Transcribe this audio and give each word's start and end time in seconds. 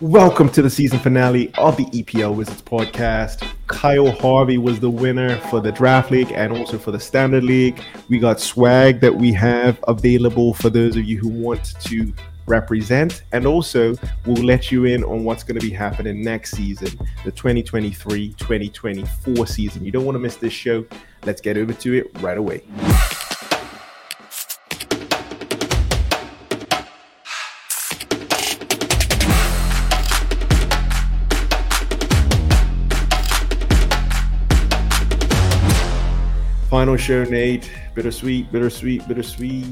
Welcome 0.00 0.48
to 0.50 0.62
the 0.62 0.70
season 0.70 1.00
finale 1.00 1.52
of 1.54 1.76
the 1.76 1.86
EPL 1.86 2.36
Wizards 2.36 2.62
podcast. 2.62 3.44
Kyle 3.66 4.12
Harvey 4.12 4.56
was 4.56 4.78
the 4.78 4.88
winner 4.88 5.38
for 5.50 5.60
the 5.60 5.72
draft 5.72 6.12
league 6.12 6.30
and 6.30 6.52
also 6.52 6.78
for 6.78 6.92
the 6.92 7.00
standard 7.00 7.42
league. 7.42 7.82
We 8.08 8.20
got 8.20 8.38
swag 8.38 9.00
that 9.00 9.12
we 9.12 9.32
have 9.32 9.82
available 9.88 10.54
for 10.54 10.70
those 10.70 10.94
of 10.94 11.02
you 11.02 11.18
who 11.18 11.26
want 11.26 11.74
to 11.80 12.12
represent, 12.46 13.24
and 13.32 13.44
also 13.44 13.96
we'll 14.24 14.44
let 14.44 14.70
you 14.70 14.84
in 14.84 15.02
on 15.02 15.24
what's 15.24 15.42
going 15.42 15.58
to 15.58 15.66
be 15.66 15.72
happening 15.72 16.22
next 16.22 16.52
season, 16.52 16.96
the 17.24 17.32
2023 17.32 18.34
2024 18.34 19.46
season. 19.48 19.84
You 19.84 19.90
don't 19.90 20.04
want 20.04 20.14
to 20.14 20.20
miss 20.20 20.36
this 20.36 20.52
show. 20.52 20.86
Let's 21.24 21.40
get 21.40 21.56
over 21.56 21.72
to 21.72 21.94
it 21.94 22.22
right 22.22 22.38
away. 22.38 22.62
Final 36.78 36.96
show, 36.96 37.24
Nate. 37.24 37.68
Bittersweet, 37.96 38.52
bittersweet, 38.52 39.08
bittersweet. 39.08 39.66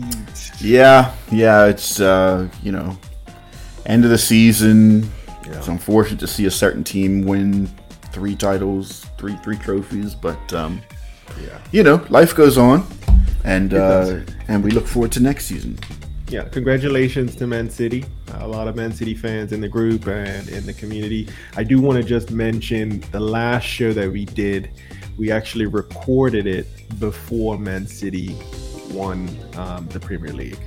Yeah, 0.61 1.15
yeah. 1.31 1.67
It's 1.67 2.01
uh, 2.01 2.49
you 2.65 2.73
know, 2.73 2.99
end 3.87 4.03
of 4.03 4.11
the 4.11 4.19
season. 4.19 5.09
Yeah. 5.45 5.57
It's 5.59 5.69
unfortunate 5.69 6.19
to 6.19 6.27
see 6.27 6.47
a 6.47 6.51
certain 6.51 6.83
team 6.83 7.25
win 7.25 7.69
three 8.11 8.35
titles, 8.35 9.07
three 9.19 9.37
three 9.45 9.57
trophies, 9.57 10.17
but 10.17 10.53
um, 10.53 10.83
yeah, 11.41 11.61
you 11.71 11.85
know, 11.85 12.05
life 12.09 12.35
goes 12.35 12.59
on, 12.59 12.85
and 13.45 13.75
uh, 13.75 14.19
and 14.49 14.65
we 14.65 14.73
look 14.73 14.89
forward 14.89 15.13
to 15.13 15.21
next 15.21 15.45
season. 15.45 15.79
Yeah, 16.29 16.49
congratulations 16.49 17.37
to 17.37 17.47
Man 17.47 17.71
City. 17.71 18.05
A 18.33 18.49
lot 18.49 18.67
of 18.67 18.75
Man 18.75 18.93
City 18.93 19.15
fans 19.15 19.53
in 19.53 19.61
the 19.61 19.69
group 19.69 20.09
and 20.09 20.49
in 20.49 20.67
the 20.67 20.73
community. 20.73 21.29
I 21.57 21.63
do 21.63 21.81
want 21.81 21.99
to 21.99 22.03
just 22.03 22.33
mention 22.33 23.05
the 23.13 23.21
last 23.21 23.63
show 23.63 23.93
that 23.93 24.11
we 24.11 24.25
did 24.25 24.71
we 25.17 25.31
actually 25.31 25.67
recorded 25.67 26.47
it 26.47 26.67
before 26.99 27.59
Man 27.59 27.87
City 27.87 28.37
won 28.91 29.29
um, 29.57 29.87
the 29.89 30.01
Premier 30.01 30.33
League. 30.33 30.59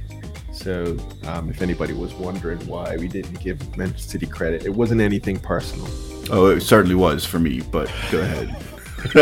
So, 0.52 0.98
um, 1.26 1.50
if 1.50 1.62
anybody 1.62 1.94
was 1.94 2.14
wondering 2.16 2.60
why 2.68 2.98
we 2.98 3.08
didn't 3.08 3.40
give 3.40 3.78
Man 3.78 3.96
City 3.98 4.26
credit, 4.26 4.66
it 4.66 4.74
wasn't 4.74 5.02
anything 5.02 5.40
personal. 5.40 5.88
Oh, 6.32 6.48
it 6.48 6.62
certainly 6.62 6.96
was 6.96 7.26
for 7.26 7.40
me. 7.40 7.62
But 7.62 7.92
go 8.12 8.20
ahead. 8.20 8.56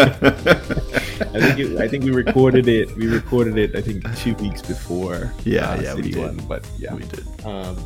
I 1.19 1.39
think 1.39 1.59
it, 1.59 1.77
I 1.77 1.87
think 1.87 2.03
we 2.03 2.11
recorded 2.11 2.67
it. 2.67 2.95
We 2.95 3.07
recorded 3.07 3.57
it. 3.57 3.75
I 3.75 3.81
think 3.81 4.03
two 4.17 4.33
weeks 4.35 4.61
before. 4.61 5.31
Yeah, 5.45 5.71
uh, 5.71 5.81
yeah, 5.81 5.95
City 5.95 6.01
we 6.01 6.11
did. 6.13 6.37
Won, 6.37 6.47
but 6.47 6.67
yeah, 6.79 6.93
we 6.95 7.03
did. 7.03 7.45
Um, 7.45 7.77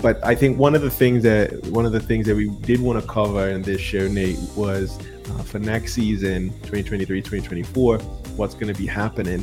but 0.00 0.24
I 0.24 0.34
think 0.34 0.58
one 0.58 0.74
of 0.74 0.82
the 0.82 0.90
things 0.90 1.22
that 1.24 1.52
one 1.66 1.86
of 1.86 1.92
the 1.92 2.00
things 2.00 2.26
that 2.26 2.34
we 2.34 2.48
did 2.62 2.80
want 2.80 3.00
to 3.00 3.06
cover 3.08 3.48
in 3.48 3.62
this 3.62 3.80
show, 3.80 4.08
Nate, 4.08 4.38
was 4.56 4.98
uh, 5.30 5.42
for 5.42 5.58
next 5.58 5.94
season 5.94 6.50
2023 6.60 7.20
2024 7.20 7.98
what's 8.36 8.54
going 8.54 8.72
to 8.72 8.78
be 8.78 8.86
happening. 8.86 9.40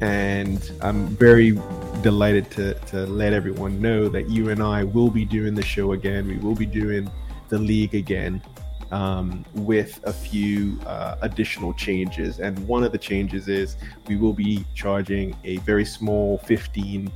And 0.00 0.70
i'm 0.80 1.08
very 1.08 1.58
delighted 2.02 2.50
to, 2.52 2.74
to 2.74 3.06
let 3.06 3.32
everyone 3.32 3.80
know 3.80 4.08
that 4.08 4.30
you 4.30 4.50
and 4.50 4.62
i 4.62 4.84
will 4.84 5.10
be 5.10 5.24
doing 5.24 5.54
the 5.54 5.64
show 5.64 5.92
again. 5.92 6.26
We 6.26 6.36
will 6.36 6.54
be 6.54 6.66
doing 6.66 7.10
the 7.48 7.58
league 7.58 7.94
again 7.94 8.42
um, 8.90 9.44
with 9.54 10.00
a 10.04 10.12
few 10.12 10.78
uh, 10.86 11.16
additional 11.22 11.72
changes. 11.74 12.40
And 12.40 12.58
one 12.66 12.84
of 12.84 12.92
the 12.92 12.98
changes 12.98 13.48
is 13.48 13.76
we 14.06 14.16
will 14.16 14.32
be 14.32 14.64
charging 14.74 15.36
a 15.44 15.58
very 15.58 15.84
small 15.84 16.38
15% 16.40 17.10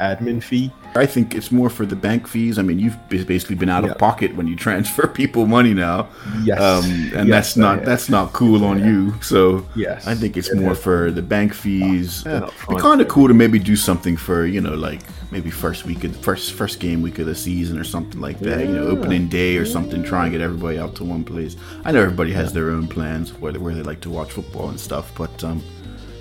admin 0.00 0.42
fee. 0.42 0.70
I 0.94 1.06
think 1.06 1.34
it's 1.34 1.50
more 1.50 1.70
for 1.70 1.86
the 1.86 1.96
bank 1.96 2.28
fees. 2.28 2.58
I 2.58 2.62
mean, 2.62 2.78
you've 2.78 2.96
basically 3.08 3.56
been 3.56 3.68
out 3.68 3.84
of 3.84 3.96
pocket 3.98 4.34
when 4.36 4.46
you 4.46 4.56
transfer 4.56 5.06
people 5.14 5.46
money 5.46 5.74
now. 5.74 6.08
Yes. 6.44 6.60
Um, 6.60 6.84
and 7.14 7.28
yes, 7.28 7.28
that's 7.28 7.56
not 7.56 7.84
that's 7.84 8.08
not 8.08 8.32
cool 8.32 8.64
on 8.64 8.84
you. 8.84 9.20
So 9.22 9.66
yes. 9.74 10.06
I 10.06 10.14
think 10.14 10.36
it's 10.36 10.54
more 10.54 10.74
for 10.74 11.10
the 11.10 11.22
bank 11.22 11.54
fees. 11.54 12.24
Yeah, 12.26 12.48
it's 12.68 12.82
kind 12.82 13.00
of 13.00 13.08
cool 13.08 13.28
to 13.28 13.34
maybe 13.34 13.58
do 13.58 13.76
something 13.76 14.16
for, 14.16 14.46
you 14.46 14.60
know, 14.60 14.74
like 14.74 15.00
maybe 15.30 15.50
first 15.50 15.86
week 15.86 16.04
of 16.04 16.14
first 16.16 16.52
first 16.52 16.78
game 16.78 17.00
week 17.00 17.18
of 17.18 17.26
the 17.26 17.34
season 17.34 17.78
or 17.78 17.84
something 17.84 18.20
like 18.20 18.38
that. 18.40 18.60
Yeah. 18.60 18.66
You 18.66 18.72
know, 18.72 18.86
opening 18.88 19.28
day 19.28 19.56
or 19.56 19.64
something. 19.64 20.02
Try 20.02 20.24
and 20.24 20.32
get 20.32 20.40
everybody 20.40 20.78
out 20.82 20.94
to 20.96 21.04
one 21.04 21.24
place. 21.24 21.56
I 21.84 21.92
know 21.92 22.02
everybody 22.02 22.32
has 22.32 22.52
their 22.52 22.70
own 22.70 22.88
plans 22.88 23.32
where 23.32 23.52
they, 23.52 23.58
where 23.58 23.74
they 23.74 23.82
like 23.82 24.00
to 24.02 24.10
watch 24.10 24.32
football 24.32 24.68
and 24.68 24.78
stuff, 24.78 25.12
but 25.16 25.42
um, 25.44 25.62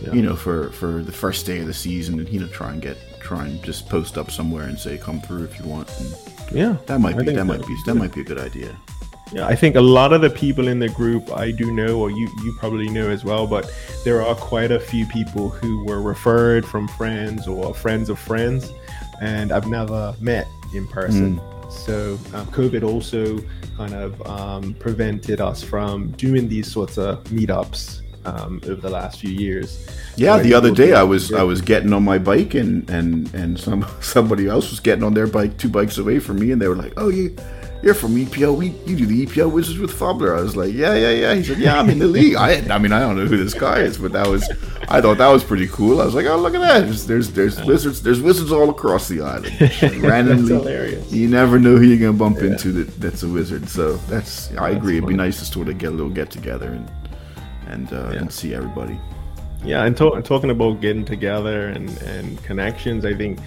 yeah. 0.02 0.14
you 0.14 0.22
know, 0.22 0.36
for 0.36 0.70
for 0.72 1.04
the 1.04 1.12
first 1.12 1.46
day 1.46 1.60
of 1.60 1.68
the 1.68 1.74
season, 1.74 2.26
you 2.28 2.40
know, 2.40 2.48
try 2.48 2.72
and 2.72 2.82
get 2.82 2.98
try 3.20 3.46
and 3.46 3.64
just 3.64 3.90
post 3.90 4.18
up 4.18 4.32
somewhere 4.32 4.68
and 4.68 4.78
say 4.78 4.98
come 4.98 5.22
through 5.22 5.44
if 5.44 5.60
you 5.60 5.66
want. 5.66 5.90
And 6.00 6.16
yeah, 6.52 6.78
that 6.86 7.00
might 7.00 7.18
be 7.18 7.26
that 7.26 7.46
might 7.46 7.66
be 7.66 7.76
that 7.86 7.96
might 7.96 8.14
be 8.14 8.22
a 8.22 8.24
good 8.24 8.40
idea. 8.40 8.76
Yeah, 9.34 9.48
I 9.48 9.56
think 9.56 9.78
a 9.78 9.82
lot 9.82 10.12
of 10.12 10.20
the 10.20 10.30
people 10.30 10.68
in 10.68 10.80
the 10.80 10.90
group 10.90 11.32
I 11.32 11.52
do 11.52 11.72
know, 11.72 12.00
or 12.00 12.10
you 12.12 12.30
you 12.44 12.54
probably 12.60 12.90
know 12.90 13.10
as 13.10 13.24
well, 13.24 13.48
but 13.48 13.74
there 14.04 14.22
are 14.22 14.36
quite 14.36 14.72
a 14.72 14.80
few 14.80 15.06
people 15.06 15.50
who 15.50 15.86
were 15.86 16.02
referred 16.02 16.66
from 16.66 16.88
friends 16.90 17.48
or 17.48 17.74
friends 17.74 18.10
of 18.10 18.20
friends, 18.20 18.74
and 19.22 19.52
I've 19.52 19.68
never 19.68 20.14
met 20.20 20.48
in 20.74 20.86
person. 20.88 21.40
Mm. 21.40 21.61
So 21.72 22.20
um, 22.34 22.46
COVID 22.48 22.84
also 22.84 23.40
kind 23.78 23.94
of 23.94 24.22
um, 24.28 24.74
prevented 24.76 25.42
us 25.42 25.64
from 25.64 26.12
doing 26.12 26.48
these 26.48 26.72
sorts 26.72 26.98
of 26.98 27.24
meetups 27.26 28.02
um, 28.26 28.62
over 28.66 28.80
the 28.80 28.90
last 28.90 29.20
few 29.20 29.32
years. 29.32 29.88
Yeah, 30.16 30.38
the 30.38 30.54
other 30.54 30.72
day 30.72 30.94
I 30.94 31.04
was 31.04 31.34
I 31.34 31.44
was 31.44 31.62
getting 31.62 31.94
on 31.94 32.04
my 32.04 32.18
bike 32.18 32.54
and 32.54 32.88
and 32.90 33.34
and 33.34 33.60
some 33.60 33.86
somebody 34.02 34.48
else 34.48 34.70
was 34.70 34.80
getting 34.80 35.04
on 35.04 35.14
their 35.14 35.28
bike 35.28 35.58
two 35.58 35.70
bikes 35.70 35.98
away 35.98 36.20
from 36.20 36.40
me 36.40 36.52
and 36.52 36.62
they 36.62 36.68
were 36.68 36.76
like, 36.76 36.94
"Oh, 36.98 37.10
you 37.10 37.36
you're 37.82 37.94
from 37.94 38.16
EPL. 38.16 38.56
We 38.56 38.70
you 38.86 38.96
do 38.96 39.06
the 39.06 39.26
EPL 39.26 39.52
Wizards 39.52 39.80
with 39.80 39.92
Fubler." 39.92 40.38
I 40.38 40.42
was 40.42 40.56
like, 40.56 40.74
"Yeah, 40.74 40.96
yeah, 40.96 41.12
yeah." 41.12 41.34
He 41.34 41.44
said, 41.44 41.58
"Yeah, 41.58 41.80
I'm 41.80 41.90
in 41.90 42.00
the 42.00 42.08
league." 42.08 42.36
I 42.36 42.62
I 42.74 42.78
mean, 42.78 42.92
I 42.92 43.00
don't 43.00 43.16
know 43.16 43.26
who 43.26 43.38
this 43.38 43.54
guy 43.54 43.80
is, 43.80 43.98
but 43.98 44.12
that 44.12 44.28
was 44.28 44.48
I 44.88 45.02
thought 45.02 45.18
that 45.18 45.30
was 45.30 45.44
pretty 45.44 45.68
cool. 45.68 46.02
I 46.02 46.06
was 46.06 46.14
like, 46.14 46.26
"Oh, 46.26 46.38
look 46.38 46.54
at 46.54 46.62
that! 46.62 46.82
There's 46.82 47.08
there's, 47.08 47.32
there's 47.32 47.64
wizards 47.64 48.02
there's 48.04 48.22
wizards 48.22 48.52
all 48.52 48.70
across 48.70 49.08
the 49.08 49.22
island. 49.22 50.04
Randomly, 50.04 51.00
you 51.10 51.28
never 51.28 51.60
know 51.60 51.78
who 51.78 51.84
you're 51.84 51.98
gonna 51.98 52.18
bump 52.18 52.38
yeah. 52.38 52.52
into 52.52 52.72
that 52.74 53.00
that's 53.00 53.24
a 53.24 53.28
wizard." 53.28 53.68
So 53.70 53.98
that's 54.08 54.56
I 54.58 54.72
agree. 54.72 54.98
It'd 54.98 55.08
be 55.08 55.16
nice 55.16 55.40
to 55.40 55.46
sort 55.46 55.70
of 55.70 55.78
get 55.78 55.90
a 55.90 55.96
little 55.96 56.12
get 56.12 56.30
together 56.30 56.68
and 56.68 56.92
and 57.68 57.94
uh, 57.94 58.12
yeah. 58.12 58.20
and 58.20 58.32
see 58.32 58.54
everybody. 58.54 59.00
Yeah, 59.64 59.86
and 59.86 59.96
to- 59.98 60.22
talking 60.24 60.50
about 60.50 60.82
getting 60.82 61.06
together 61.06 61.68
and, 61.68 61.90
and 62.02 62.44
connections, 62.44 63.06
I 63.06 63.14
think 63.14 63.40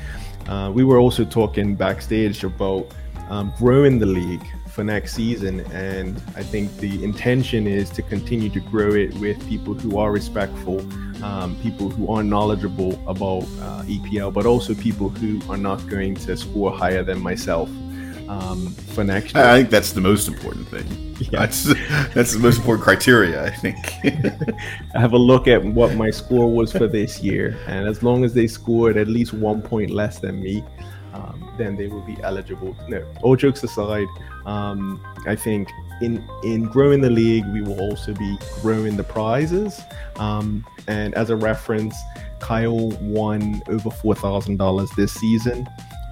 uh, 0.46 0.70
we 0.72 0.84
were 0.84 0.98
also 0.98 1.24
talking 1.24 1.74
backstage 1.74 2.44
about 2.44 2.86
um, 3.30 3.52
growing 3.58 3.98
the 3.98 4.06
league 4.06 4.46
for 4.68 4.84
next 4.84 5.14
season. 5.14 5.60
And 5.72 6.20
I 6.36 6.42
think 6.42 6.76
the 6.78 7.02
intention 7.04 7.66
is 7.66 7.90
to 7.90 8.02
continue 8.02 8.50
to 8.50 8.60
grow 8.60 8.92
it 8.92 9.14
with 9.14 9.46
people 9.48 9.74
who 9.74 9.98
are 9.98 10.10
respectful, 10.10 10.80
um, 11.24 11.56
people 11.62 11.88
who 11.88 12.12
are 12.12 12.22
knowledgeable 12.22 12.92
about 13.08 13.44
uh, 13.60 13.84
EPL, 13.84 14.32
but 14.32 14.46
also 14.46 14.74
people 14.74 15.08
who 15.08 15.40
are 15.50 15.56
not 15.56 15.86
going 15.88 16.14
to 16.16 16.36
score 16.36 16.72
higher 16.72 17.02
than 17.02 17.20
myself 17.20 17.68
um, 18.28 18.70
for 18.94 19.04
next 19.04 19.34
year. 19.34 19.44
I 19.44 19.58
think 19.58 19.70
that's 19.70 19.92
the 19.92 20.00
most 20.00 20.28
important 20.28 20.68
thing. 20.68 20.86
Yeah. 21.14 21.46
That's 21.46 21.72
that's 22.12 22.32
the 22.32 22.40
most 22.40 22.58
important 22.58 22.82
criteria, 22.82 23.44
I 23.44 23.50
think. 23.50 23.76
I 24.04 24.98
have 25.00 25.12
a 25.12 25.16
look 25.16 25.46
at 25.46 25.64
what 25.64 25.94
my 25.94 26.10
score 26.10 26.50
was 26.50 26.72
for 26.72 26.88
this 26.88 27.20
year, 27.20 27.56
and 27.68 27.86
as 27.86 28.02
long 28.02 28.24
as 28.24 28.34
they 28.34 28.48
scored 28.48 28.96
at 28.96 29.06
least 29.06 29.32
one 29.32 29.62
point 29.62 29.90
less 29.90 30.18
than 30.18 30.40
me, 30.40 30.64
then 31.56 31.76
they 31.76 31.88
will 31.88 32.02
be 32.02 32.16
eligible. 32.22 32.76
No, 32.88 33.04
all 33.22 33.36
jokes 33.36 33.62
aside, 33.62 34.06
um, 34.46 35.04
I 35.26 35.36
think 35.36 35.68
in 36.00 36.26
in 36.42 36.64
growing 36.64 37.00
the 37.00 37.10
league, 37.10 37.46
we 37.52 37.62
will 37.62 37.80
also 37.80 38.12
be 38.12 38.38
growing 38.60 38.96
the 38.96 39.04
prizes. 39.04 39.80
Um, 40.16 40.64
and 40.86 41.14
as 41.14 41.30
a 41.30 41.36
reference, 41.36 41.96
Kyle 42.40 42.90
won 43.00 43.62
over 43.68 43.90
four 43.90 44.14
thousand 44.14 44.58
dollars 44.58 44.90
this 44.96 45.12
season. 45.12 45.66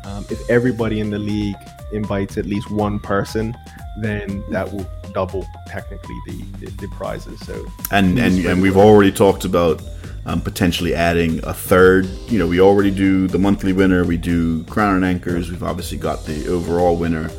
Um, 0.04 0.26
if 0.30 0.50
everybody 0.50 1.00
in 1.00 1.10
the 1.10 1.18
league 1.18 1.56
invites 1.92 2.36
at 2.38 2.46
least 2.46 2.70
one 2.70 2.98
person, 2.98 3.56
then 4.00 4.42
that 4.50 4.72
will 4.72 4.86
double 5.12 5.46
technically 5.66 6.16
the, 6.26 6.42
the, 6.60 6.70
the 6.80 6.88
prizes. 6.88 7.38
So 7.40 7.66
and 7.90 8.18
and 8.18 8.44
and 8.46 8.62
we've 8.62 8.76
already 8.76 9.12
talked 9.12 9.44
about 9.44 9.82
um, 10.26 10.40
potentially 10.40 10.94
adding 10.94 11.44
a 11.44 11.52
third. 11.52 12.06
You 12.28 12.38
know, 12.38 12.46
we 12.46 12.60
already 12.60 12.90
do 12.90 13.26
the 13.26 13.38
monthly 13.38 13.72
winner. 13.72 14.04
We 14.04 14.16
do 14.16 14.64
crown 14.64 14.96
and 14.96 15.04
anchors. 15.04 15.50
We've 15.50 15.62
obviously 15.62 15.98
got 15.98 16.24
the 16.24 16.48
overall 16.48 16.96
winner. 16.96 17.30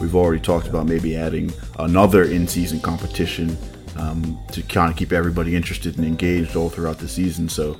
We've 0.00 0.16
already 0.16 0.40
talked 0.40 0.66
about 0.66 0.86
maybe 0.86 1.16
adding 1.16 1.52
another 1.78 2.24
in-season 2.24 2.80
competition 2.80 3.56
um, 3.96 4.38
to 4.50 4.62
kind 4.62 4.90
of 4.90 4.96
keep 4.96 5.12
everybody 5.12 5.54
interested 5.54 5.96
and 5.96 6.04
engaged 6.04 6.56
all 6.56 6.68
throughout 6.68 6.98
the 6.98 7.08
season. 7.08 7.48
So 7.48 7.76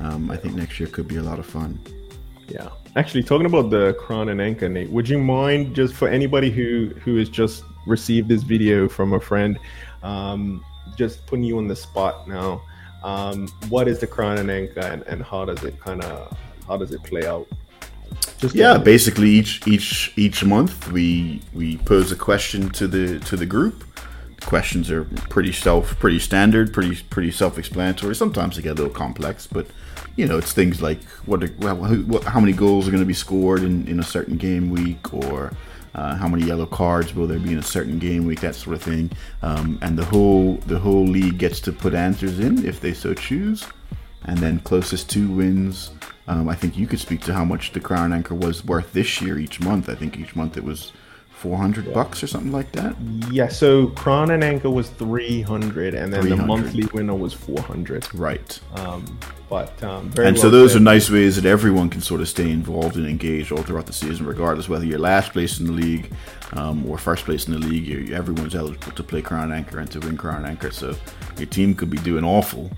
um, 0.00 0.30
I 0.30 0.36
think 0.36 0.54
next 0.54 0.78
year 0.78 0.88
could 0.88 1.08
be 1.08 1.16
a 1.16 1.22
lot 1.22 1.38
of 1.38 1.46
fun. 1.46 1.78
Yeah. 2.48 2.68
Actually, 2.96 3.22
talking 3.22 3.46
about 3.46 3.70
the 3.70 3.94
crown 3.94 4.28
and 4.28 4.40
anchor, 4.40 4.68
Nate, 4.68 4.90
would 4.90 5.08
you 5.08 5.18
mind 5.18 5.74
just 5.74 5.94
for 5.94 6.08
anybody 6.08 6.50
who 6.50 6.92
who 7.02 7.16
has 7.16 7.28
just 7.28 7.64
received 7.86 8.28
this 8.28 8.42
video 8.42 8.88
from 8.88 9.12
a 9.12 9.20
friend, 9.20 9.58
um, 10.02 10.64
just 10.96 11.26
putting 11.26 11.44
you 11.44 11.58
on 11.58 11.68
the 11.68 11.76
spot 11.76 12.28
now? 12.28 12.62
Um, 13.02 13.48
what 13.68 13.88
is 13.88 13.98
the 13.98 14.06
crown 14.06 14.38
and 14.38 14.50
anchor, 14.50 14.80
and, 14.80 15.02
and 15.02 15.22
how 15.22 15.44
does 15.44 15.62
it 15.64 15.78
kind 15.80 16.02
of 16.02 16.36
how 16.66 16.76
does 16.76 16.92
it 16.92 17.02
play 17.02 17.26
out? 17.26 17.46
Just 18.38 18.54
yeah, 18.54 18.78
basically 18.78 19.28
each 19.28 19.66
each 19.66 20.12
each 20.16 20.44
month 20.44 20.90
we 20.92 21.40
we 21.52 21.78
pose 21.78 22.12
a 22.12 22.16
question 22.16 22.70
to 22.70 22.86
the 22.86 23.18
to 23.20 23.36
the 23.36 23.46
group. 23.46 23.84
Questions 24.46 24.90
are 24.90 25.04
pretty 25.04 25.52
self 25.52 25.98
pretty 25.98 26.18
standard, 26.18 26.72
pretty 26.72 26.96
pretty 27.10 27.30
self-explanatory. 27.30 28.14
Sometimes 28.14 28.56
they 28.56 28.62
get 28.62 28.72
a 28.72 28.74
little 28.74 28.92
complex, 28.92 29.46
but 29.46 29.66
you 30.16 30.26
know, 30.26 30.38
it's 30.38 30.52
things 30.52 30.80
like 30.80 31.02
what, 31.26 31.42
well, 31.58 32.22
how 32.22 32.40
many 32.40 32.52
goals 32.52 32.86
are 32.86 32.90
going 32.90 33.02
to 33.02 33.06
be 33.06 33.14
scored 33.14 33.62
in, 33.62 33.86
in 33.88 33.98
a 33.98 34.04
certain 34.04 34.36
game 34.36 34.70
week, 34.70 35.12
or 35.12 35.52
uh, 35.94 36.14
how 36.16 36.28
many 36.28 36.44
yellow 36.44 36.66
cards 36.66 37.14
will 37.14 37.26
there 37.26 37.38
be 37.38 37.52
in 37.52 37.58
a 37.58 37.62
certain 37.62 37.98
game 37.98 38.24
week, 38.24 38.40
that 38.40 38.54
sort 38.54 38.76
of 38.76 38.82
thing. 38.82 39.10
Um, 39.42 39.78
and 39.82 39.98
the 39.98 40.04
whole 40.04 40.54
the 40.66 40.78
whole 40.78 41.04
league 41.04 41.38
gets 41.38 41.60
to 41.60 41.72
put 41.72 41.94
answers 41.94 42.38
in 42.38 42.64
if 42.64 42.80
they 42.80 42.92
so 42.92 43.14
choose, 43.14 43.66
and 44.24 44.38
then 44.38 44.60
closest 44.60 45.10
two 45.10 45.28
wins. 45.28 45.90
Um, 46.26 46.48
I 46.48 46.54
think 46.54 46.78
you 46.78 46.86
could 46.86 47.00
speak 47.00 47.20
to 47.22 47.34
how 47.34 47.44
much 47.44 47.72
the 47.72 47.80
Crown 47.80 48.12
Anchor 48.12 48.34
was 48.34 48.64
worth 48.64 48.92
this 48.92 49.20
year 49.20 49.38
each 49.38 49.60
month. 49.60 49.88
I 49.88 49.94
think 49.94 50.18
each 50.18 50.34
month 50.34 50.56
it 50.56 50.64
was 50.64 50.92
400 51.44 51.92
bucks 51.92 52.22
or 52.22 52.26
something 52.26 52.52
like 52.52 52.72
that. 52.72 52.96
Yeah, 53.30 53.48
so 53.48 53.88
Crown 53.88 54.30
and 54.30 54.42
Anchor 54.42 54.70
was 54.70 54.88
300 54.88 55.92
and 55.92 56.10
then 56.10 56.22
300. 56.22 56.40
the 56.42 56.46
monthly 56.46 56.86
winner 56.94 57.14
was 57.14 57.34
400. 57.34 58.08
Right. 58.14 58.58
Um, 58.76 59.18
but 59.50 59.70
um, 59.84 60.06
And 60.16 60.36
well 60.36 60.36
so 60.36 60.48
those 60.48 60.72
said. 60.72 60.80
are 60.80 60.84
nice 60.84 61.10
ways 61.10 61.36
that 61.36 61.44
everyone 61.44 61.90
can 61.90 62.00
sort 62.00 62.22
of 62.22 62.30
stay 62.30 62.50
involved 62.50 62.96
and 62.96 63.06
engaged 63.06 63.52
all 63.52 63.62
throughout 63.62 63.84
the 63.84 63.92
season 63.92 64.24
regardless 64.24 64.70
whether 64.70 64.86
you're 64.86 64.98
last 64.98 65.32
place 65.34 65.60
in 65.60 65.66
the 65.66 65.72
league 65.72 66.10
um, 66.54 66.86
or 66.88 66.96
first 66.96 67.26
place 67.26 67.46
in 67.46 67.52
the 67.52 67.58
league, 67.58 68.10
everyone's 68.10 68.54
eligible 68.54 68.92
to 68.92 69.02
play 69.02 69.20
Crown 69.20 69.52
Anchor 69.52 69.78
and 69.80 69.90
to 69.90 70.00
win 70.00 70.16
Crown 70.16 70.46
Anchor. 70.46 70.70
So 70.70 70.96
your 71.36 71.46
team 71.46 71.74
could 71.74 71.90
be 71.90 71.98
doing 71.98 72.24
awful 72.24 72.70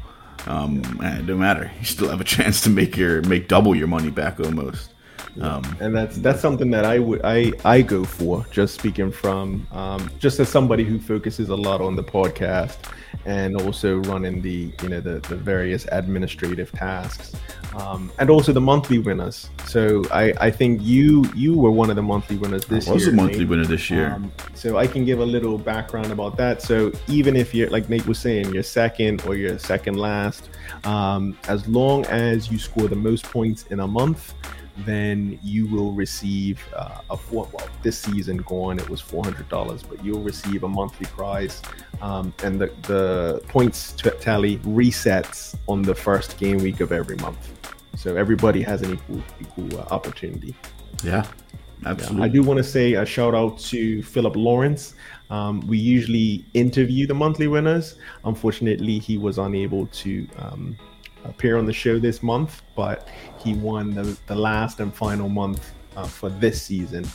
um, 0.48 0.82
and 1.04 1.20
it 1.20 1.26
don't 1.26 1.38
matter. 1.38 1.70
You 1.78 1.84
still 1.86 2.08
have 2.10 2.20
a 2.20 2.24
chance 2.24 2.62
to 2.62 2.70
make 2.70 2.96
your 2.96 3.22
make 3.22 3.46
double 3.46 3.76
your 3.76 3.86
money 3.86 4.10
back 4.10 4.40
almost. 4.40 4.92
Um, 5.40 5.76
and 5.80 5.94
that's 5.94 6.16
that's 6.18 6.40
something 6.40 6.70
that 6.70 6.84
I 6.84 6.98
would 6.98 7.20
I 7.24 7.52
I 7.64 7.82
go 7.82 8.04
for. 8.04 8.44
Just 8.50 8.74
speaking 8.74 9.10
from 9.12 9.66
um, 9.72 10.10
just 10.18 10.40
as 10.40 10.48
somebody 10.48 10.84
who 10.84 10.98
focuses 10.98 11.48
a 11.50 11.56
lot 11.56 11.80
on 11.80 11.96
the 11.96 12.04
podcast 12.04 12.76
and 13.24 13.60
also 13.60 13.96
running 13.98 14.40
the 14.40 14.72
you 14.82 14.88
know 14.88 15.00
the, 15.00 15.18
the 15.28 15.36
various 15.36 15.86
administrative 15.90 16.70
tasks 16.72 17.32
um, 17.74 18.10
and 18.18 18.30
also 18.30 18.52
the 18.52 18.60
monthly 18.60 18.98
winners. 18.98 19.50
So 19.66 20.04
I 20.10 20.32
I 20.40 20.50
think 20.50 20.80
you 20.82 21.24
you 21.34 21.54
were 21.58 21.70
one 21.70 21.90
of 21.90 21.96
the 21.96 22.02
monthly 22.02 22.36
winners 22.36 22.64
this 22.64 22.88
I 22.88 22.92
was 22.92 23.04
year. 23.04 23.12
A 23.12 23.16
monthly 23.16 23.40
Nate. 23.40 23.48
winner 23.48 23.66
this 23.66 23.90
year. 23.90 24.12
Um, 24.12 24.32
so 24.54 24.78
I 24.78 24.86
can 24.86 25.04
give 25.04 25.20
a 25.20 25.24
little 25.24 25.58
background 25.58 26.12
about 26.12 26.36
that. 26.38 26.62
So 26.62 26.92
even 27.08 27.36
if 27.36 27.54
you're 27.54 27.68
like 27.70 27.88
Nate 27.88 28.06
was 28.06 28.18
saying, 28.18 28.52
you're 28.54 28.62
second 28.62 29.22
or 29.26 29.34
you're 29.34 29.58
second 29.58 29.96
last, 29.98 30.48
um, 30.84 31.36
as 31.48 31.68
long 31.68 32.04
as 32.06 32.50
you 32.50 32.58
score 32.58 32.88
the 32.88 32.96
most 32.96 33.24
points 33.24 33.66
in 33.66 33.80
a 33.80 33.86
month 33.86 34.34
then 34.78 35.38
you 35.42 35.66
will 35.66 35.92
receive 35.92 36.62
uh, 36.74 37.00
a 37.10 37.16
four. 37.16 37.48
Well, 37.52 37.68
this 37.82 37.98
season 37.98 38.38
gone, 38.38 38.78
it 38.78 38.88
was 38.88 39.00
four 39.00 39.24
hundred 39.24 39.48
dollars, 39.48 39.82
but 39.82 40.04
you'll 40.04 40.22
receive 40.22 40.64
a 40.64 40.68
monthly 40.68 41.06
prize, 41.06 41.62
um, 42.02 42.34
and 42.42 42.60
the 42.60 42.70
the 42.82 43.42
points 43.48 43.94
tally 44.20 44.58
resets 44.58 45.56
on 45.66 45.82
the 45.82 45.94
first 45.94 46.38
game 46.38 46.58
week 46.58 46.80
of 46.80 46.92
every 46.92 47.16
month. 47.16 47.52
So 47.96 48.16
everybody 48.16 48.62
has 48.62 48.82
an 48.82 48.94
equal 48.94 49.22
equal 49.40 49.80
uh, 49.80 49.86
opportunity. 49.90 50.54
Yeah, 51.02 51.24
absolutely. 51.86 52.18
Yeah. 52.18 52.24
I 52.24 52.28
do 52.28 52.42
want 52.42 52.58
to 52.58 52.64
say 52.64 52.94
a 52.94 53.06
shout 53.06 53.34
out 53.34 53.58
to 53.58 54.02
Philip 54.02 54.36
Lawrence. 54.36 54.94
Um, 55.30 55.60
we 55.62 55.78
usually 55.78 56.44
interview 56.54 57.06
the 57.06 57.14
monthly 57.14 57.48
winners. 57.48 57.96
Unfortunately, 58.24 58.98
he 58.98 59.18
was 59.18 59.38
unable 59.38 59.86
to 59.86 60.28
um, 60.38 60.76
appear 61.28 61.58
on 61.58 61.66
the 61.66 61.72
show 61.72 61.98
this 61.98 62.22
month, 62.22 62.62
but 62.74 63.08
he 63.38 63.54
won 63.54 63.94
the, 63.94 64.16
the 64.26 64.34
last 64.34 64.80
and 64.80 64.94
final 64.94 65.28
month 65.28 65.72
uh, 65.96 66.06
for 66.06 66.28
this 66.28 66.62
season. 66.62 67.06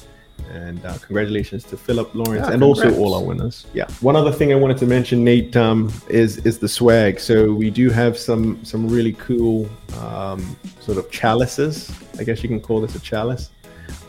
And 0.51 0.83
uh, 0.85 0.97
congratulations 0.97 1.63
to 1.65 1.77
Philip 1.77 2.15
Lawrence 2.15 2.47
yeah, 2.47 2.53
and 2.53 2.61
congrats. 2.61 2.89
also 2.89 2.99
all 2.99 3.13
our 3.13 3.23
winners. 3.23 3.67
Yeah. 3.73 3.85
One 4.01 4.15
other 4.15 4.31
thing 4.31 4.51
I 4.51 4.55
wanted 4.55 4.77
to 4.79 4.87
mention, 4.87 5.23
Nate, 5.23 5.55
um, 5.55 5.93
is 6.09 6.37
is 6.39 6.57
the 6.57 6.67
swag. 6.67 7.19
So 7.19 7.53
we 7.53 7.69
do 7.69 7.89
have 7.91 8.17
some 8.17 8.63
some 8.65 8.87
really 8.87 9.13
cool 9.13 9.69
um, 9.99 10.57
sort 10.79 10.97
of 10.97 11.11
chalices. 11.11 11.91
I 12.17 12.23
guess 12.23 12.41
you 12.41 12.49
can 12.49 12.59
call 12.59 12.81
this 12.81 12.95
a 12.95 12.99
chalice. 12.99 13.51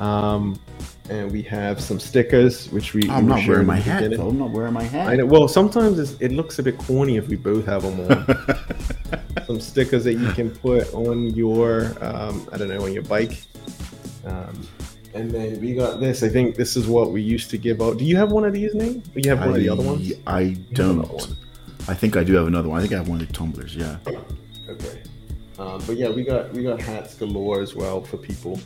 Um, 0.00 0.58
and 1.08 1.30
we 1.32 1.42
have 1.42 1.80
some 1.80 1.98
stickers, 1.98 2.70
which 2.70 2.94
we. 2.94 3.08
I'm 3.10 3.26
not 3.26 3.46
wearing 3.46 3.66
my 3.66 3.78
hat. 3.78 4.10
Though. 4.10 4.28
I'm 4.28 4.38
not 4.38 4.50
wearing 4.50 4.72
my 4.72 4.84
hat. 4.84 5.08
I 5.08 5.16
know. 5.16 5.26
Well, 5.26 5.48
sometimes 5.48 5.98
it 6.20 6.32
looks 6.32 6.58
a 6.58 6.62
bit 6.62 6.78
corny 6.78 7.16
if 7.16 7.28
we 7.28 7.36
both 7.36 7.66
have 7.66 7.82
them 7.82 8.00
on. 8.00 9.46
some 9.46 9.60
stickers 9.60 10.04
that 10.04 10.14
you 10.14 10.30
can 10.32 10.50
put 10.50 10.92
on 10.94 11.30
your, 11.30 11.92
um, 12.00 12.48
I 12.52 12.58
don't 12.58 12.68
know, 12.68 12.84
on 12.84 12.92
your 12.92 13.02
bike. 13.02 13.42
Um, 14.24 14.66
and 15.14 15.30
then 15.30 15.60
we 15.60 15.74
got 15.74 16.00
this. 16.00 16.22
I 16.22 16.28
think 16.28 16.56
this 16.56 16.76
is 16.76 16.86
what 16.86 17.10
we 17.10 17.20
used 17.20 17.50
to 17.50 17.58
give 17.58 17.82
out. 17.82 17.98
Do 17.98 18.04
you 18.04 18.16
have 18.16 18.32
one 18.32 18.44
of 18.44 18.52
these, 18.52 18.74
Nate? 18.74 19.02
Do 19.12 19.20
you 19.20 19.30
have 19.30 19.40
one 19.40 19.48
I, 19.48 19.56
of 19.56 19.62
the 19.62 19.68
other 19.68 19.82
ones? 19.82 20.12
I 20.26 20.56
don't. 20.72 21.36
I 21.88 21.94
think 21.94 22.16
I 22.16 22.24
do 22.24 22.34
have 22.34 22.46
another 22.46 22.68
one. 22.68 22.78
I 22.78 22.82
think 22.82 22.94
I 22.94 22.96
have 22.98 23.08
one 23.08 23.20
of 23.20 23.26
the 23.26 23.32
tumblers. 23.32 23.74
Yeah. 23.74 23.98
Okay. 24.68 25.02
Um, 25.58 25.82
but 25.86 25.96
yeah, 25.96 26.08
we 26.08 26.24
got 26.24 26.52
we 26.52 26.62
got 26.62 26.80
hats 26.80 27.14
galore 27.14 27.60
as 27.60 27.74
well 27.74 28.00
for 28.00 28.16
people. 28.16 28.58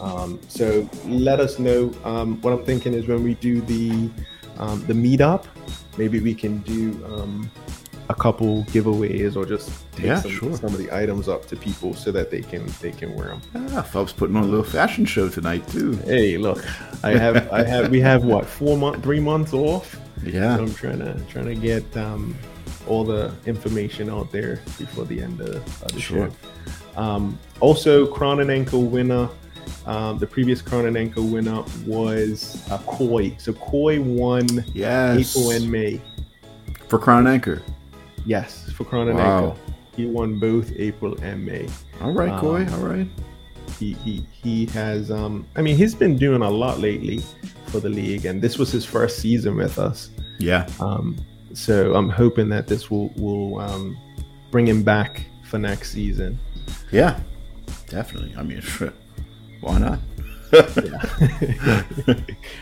Um, 0.00 0.40
so 0.48 0.88
let 1.06 1.40
us 1.40 1.58
know. 1.58 1.92
Um, 2.04 2.40
what 2.40 2.52
I'm 2.52 2.64
thinking 2.64 2.94
is 2.94 3.06
when 3.06 3.22
we 3.22 3.34
do 3.34 3.60
the 3.62 4.10
um, 4.58 4.84
the 4.86 4.92
meetup, 4.92 5.44
maybe 5.96 6.20
we 6.20 6.34
can 6.34 6.58
do 6.58 7.04
um, 7.06 7.50
a 8.08 8.14
couple 8.14 8.64
giveaways 8.64 9.36
or 9.36 9.46
just 9.46 9.70
take 9.92 10.06
yeah, 10.06 10.20
some, 10.20 10.30
sure. 10.30 10.56
some, 10.56 10.74
of 10.74 10.78
the 10.78 10.90
items 10.92 11.28
up 11.28 11.46
to 11.46 11.56
people 11.56 11.94
so 11.94 12.10
that 12.10 12.30
they 12.30 12.40
can 12.40 12.66
they 12.80 12.90
can 12.90 13.14
wear 13.14 13.28
them. 13.28 13.42
Yeah, 13.54 13.82
Phelps 13.82 14.12
putting 14.12 14.36
on 14.36 14.42
a 14.42 14.46
little 14.46 14.64
fashion 14.64 15.04
show 15.04 15.28
tonight 15.28 15.66
too. 15.68 15.92
Hey, 16.04 16.36
look, 16.36 16.64
I 17.04 17.12
have 17.12 17.50
I 17.52 17.62
have 17.62 17.90
we 17.90 18.00
have 18.00 18.24
what 18.24 18.46
four 18.46 18.76
months, 18.76 19.00
three 19.02 19.20
months 19.20 19.52
off. 19.52 19.98
Yeah, 20.24 20.56
so 20.56 20.62
I'm 20.62 20.74
trying 20.74 20.98
to 20.98 21.18
trying 21.30 21.46
to 21.46 21.54
get 21.54 21.96
um, 21.96 22.36
all 22.86 23.04
the 23.04 23.32
information 23.46 24.10
out 24.10 24.32
there 24.32 24.56
before 24.78 25.04
the 25.04 25.22
end 25.22 25.40
of, 25.40 25.56
of 25.82 25.92
the 25.92 26.00
sure. 26.00 26.30
show. 26.30 27.00
Um, 27.00 27.38
also, 27.60 28.06
Crown 28.06 28.40
and 28.40 28.50
Anchor 28.50 28.78
winner 28.78 29.28
um, 29.86 30.18
the 30.18 30.26
previous 30.26 30.62
Anchor 30.72 31.22
winner 31.22 31.64
was 31.86 32.62
uh, 32.70 32.78
Koi. 32.78 33.34
So 33.38 33.52
Koi 33.52 34.00
won 34.00 34.46
yes. 34.74 35.36
April 35.36 35.50
and 35.50 35.70
May. 35.70 36.00
For 36.88 36.98
Crown 36.98 37.26
Anchor? 37.26 37.62
Yes, 38.24 38.70
for 38.72 38.84
Crown 38.84 39.14
wow. 39.14 39.50
Anchor. 39.50 39.60
He 39.96 40.06
won 40.06 40.38
both 40.38 40.72
April 40.76 41.18
and 41.22 41.44
May. 41.44 41.68
All 42.00 42.12
right, 42.12 42.30
um, 42.30 42.40
Koi. 42.40 42.66
All 42.72 42.86
right. 42.86 43.08
He, 43.78 43.94
he, 43.94 44.26
he 44.30 44.66
has, 44.66 45.10
um, 45.10 45.46
I 45.56 45.62
mean, 45.62 45.76
he's 45.76 45.94
been 45.94 46.16
doing 46.16 46.42
a 46.42 46.50
lot 46.50 46.80
lately 46.80 47.22
for 47.66 47.80
the 47.80 47.88
league, 47.88 48.26
and 48.26 48.42
this 48.42 48.58
was 48.58 48.70
his 48.70 48.84
first 48.84 49.20
season 49.20 49.56
with 49.56 49.78
us. 49.78 50.10
Yeah. 50.38 50.68
Um, 50.80 51.16
so 51.54 51.94
I'm 51.94 52.08
hoping 52.08 52.48
that 52.50 52.66
this 52.66 52.90
will, 52.90 53.08
will 53.16 53.58
um, 53.60 53.96
bring 54.50 54.66
him 54.66 54.82
back 54.82 55.24
for 55.44 55.58
next 55.58 55.92
season. 55.92 56.38
Yeah, 56.92 57.18
definitely. 57.88 58.34
I 58.36 58.42
mean, 58.42 58.62
why 59.60 59.78
not? 59.78 59.98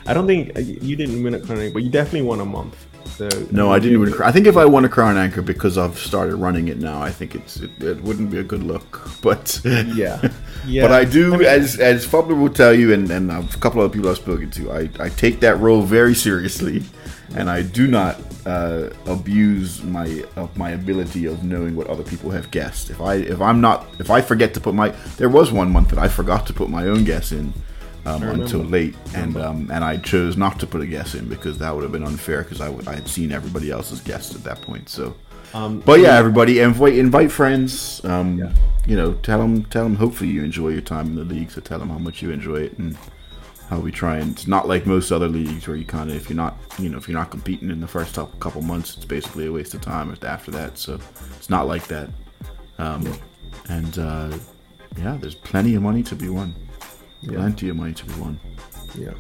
I 0.07 0.13
don't 0.15 0.27
think 0.27 0.57
uh, 0.57 0.61
you 0.61 0.97
didn't 0.97 1.23
win 1.23 1.35
a 1.35 1.39
anchor, 1.39 1.71
but 1.73 1.83
you 1.83 1.91
definitely 1.91 2.23
won 2.23 2.41
a 2.41 2.45
month. 2.45 2.88
So 3.07 3.29
no, 3.51 3.73
I 3.73 3.79
didn't 3.79 4.01
win. 4.01 4.13
A, 4.13 4.25
I 4.25 4.33
think 4.33 4.47
if 4.47 4.57
I 4.57 4.65
won 4.65 4.85
a 4.85 4.89
crown 4.89 5.17
anchor 5.17 5.43
because 5.43 5.77
I've 5.77 5.99
started 5.99 6.37
running 6.37 6.69
it 6.69 6.79
now, 6.79 7.03
I 7.03 7.11
think 7.11 7.35
it's 7.35 7.57
it, 7.57 7.71
it 7.83 8.03
wouldn't 8.03 8.31
be 8.31 8.39
a 8.39 8.45
good 8.45 8.63
look. 8.63 9.09
But 9.21 9.61
yeah, 9.65 10.31
yeah. 10.67 10.83
But 10.83 10.93
I 10.93 11.05
do, 11.05 11.35
I 11.35 11.37
mean, 11.39 11.47
as 11.49 11.81
as 11.81 12.07
Fubler 12.07 12.41
will 12.41 12.53
tell 12.53 12.73
you, 12.73 12.93
and 12.93 13.11
and 13.11 13.33
a 13.33 13.43
couple 13.59 13.83
of 13.83 13.91
people 13.91 14.09
I've 14.09 14.17
spoken 14.17 14.51
to, 14.53 14.71
I 14.71 14.89
I 15.01 15.09
take 15.09 15.41
that 15.41 15.59
role 15.59 15.83
very 15.83 16.15
seriously, 16.15 16.85
and 17.35 17.51
I 17.51 17.63
do 17.63 17.89
not 17.89 18.21
uh, 18.47 18.91
abuse 19.07 19.83
my 19.83 20.25
of 20.37 20.57
my 20.57 20.71
ability 20.71 21.27
of 21.27 21.43
knowing 21.43 21.75
what 21.75 21.89
other 21.89 22.05
people 22.05 22.31
have 22.31 22.51
guessed. 22.51 22.91
If 22.91 23.01
I 23.01 23.15
if 23.17 23.41
I'm 23.41 23.61
not 23.61 23.87
if 23.99 24.11
I 24.11 24.21
forget 24.21 24.55
to 24.55 24.61
put 24.61 24.75
my 24.75 24.91
there 25.17 25.29
was 25.29 25.51
one 25.51 25.73
month 25.73 25.89
that 25.89 25.99
I 25.99 26.09
forgot 26.09 26.47
to 26.47 26.53
put 26.53 26.71
my 26.71 26.87
own 26.87 27.05
guess 27.05 27.33
in 27.33 27.53
um, 28.07 28.23
until 28.23 28.61
late, 28.61 28.95
and 29.15 29.37
um, 29.37 29.71
and 29.71 29.85
I 29.85 29.97
chose 29.99 30.37
not 30.37 30.59
to 30.61 30.67
put 30.67 30.81
a 30.81 30.87
guess 30.87 31.15
in 31.15 31.29
because 31.29 31.59
that 31.59 31.75
would 31.75 31.83
have 31.83 31.93
been 31.93 32.05
unfair 32.05 32.43
because 32.43 32.61
I, 32.61 32.73
I 32.91 32.95
had 32.95 33.09
seen 33.09 33.33
everybody 33.33 33.71
else's 33.71 34.01
guess 34.01 34.35
at 34.35 34.45
that 34.45 34.63
point. 34.63 34.89
So, 34.89 35.15
um, 35.55 35.81
but 35.81 36.01
yeah, 36.01 36.17
everybody 36.17 36.61
invite 36.61 36.95
invite 36.95 37.33
friends. 37.33 38.05
Um, 38.05 38.39
yeah. 38.39 38.53
You 38.87 38.97
know, 38.97 39.15
tell 39.15 39.39
them 39.39 39.65
tell 39.65 39.85
them. 39.85 39.97
Hopefully, 39.97 40.31
you 40.31 40.43
enjoy 40.43 40.69
your 40.69 40.81
time 40.81 41.07
in 41.07 41.15
the 41.17 41.25
league. 41.25 41.51
So 41.51 41.61
tell 41.61 41.79
them 41.79 41.91
how 41.91 41.99
much 41.99 42.23
you 42.23 42.31
enjoy 42.31 42.63
it 42.63 42.79
and 42.79 42.97
how 43.69 43.79
we 43.79 43.93
try 43.93 44.17
and 44.17 44.33
it's 44.33 44.47
not 44.47 44.67
like 44.67 44.87
most 44.87 45.13
other 45.13 45.29
leagues 45.29 45.69
where 45.69 45.77
you 45.77 45.85
kind 45.85 46.09
of 46.09 46.17
if 46.17 46.31
you're 46.31 46.37
not 46.37 46.57
you 46.79 46.89
know 46.89 46.97
if 46.97 47.07
you're 47.07 47.19
not 47.19 47.31
competing 47.31 47.71
in 47.71 47.81
the 47.81 47.87
first 47.87 48.15
couple 48.41 48.63
months 48.63 48.97
it's 48.97 49.05
basically 49.05 49.47
a 49.47 49.53
waste 49.53 49.75
of 49.75 49.81
time 49.83 50.17
after 50.23 50.51
that 50.51 50.79
so 50.79 50.99
it's 51.37 51.51
not 51.51 51.67
like 51.67 51.87
that 51.87 52.09
um, 52.79 53.07
and 53.69 53.99
uh, 53.99 54.33
yeah 54.97 55.19
there's 55.21 55.35
plenty 55.35 55.75
of 55.75 55.83
money 55.83 56.03
to 56.03 56.17
be 56.17 56.31
won 56.31 56.55
yeah. 56.59 56.68
Plenty 57.27 57.69
of 57.69 57.77
money 57.77 57.93
to 57.93 58.05
be 58.07 58.15
won 58.21 58.39
yeah 58.95 59.13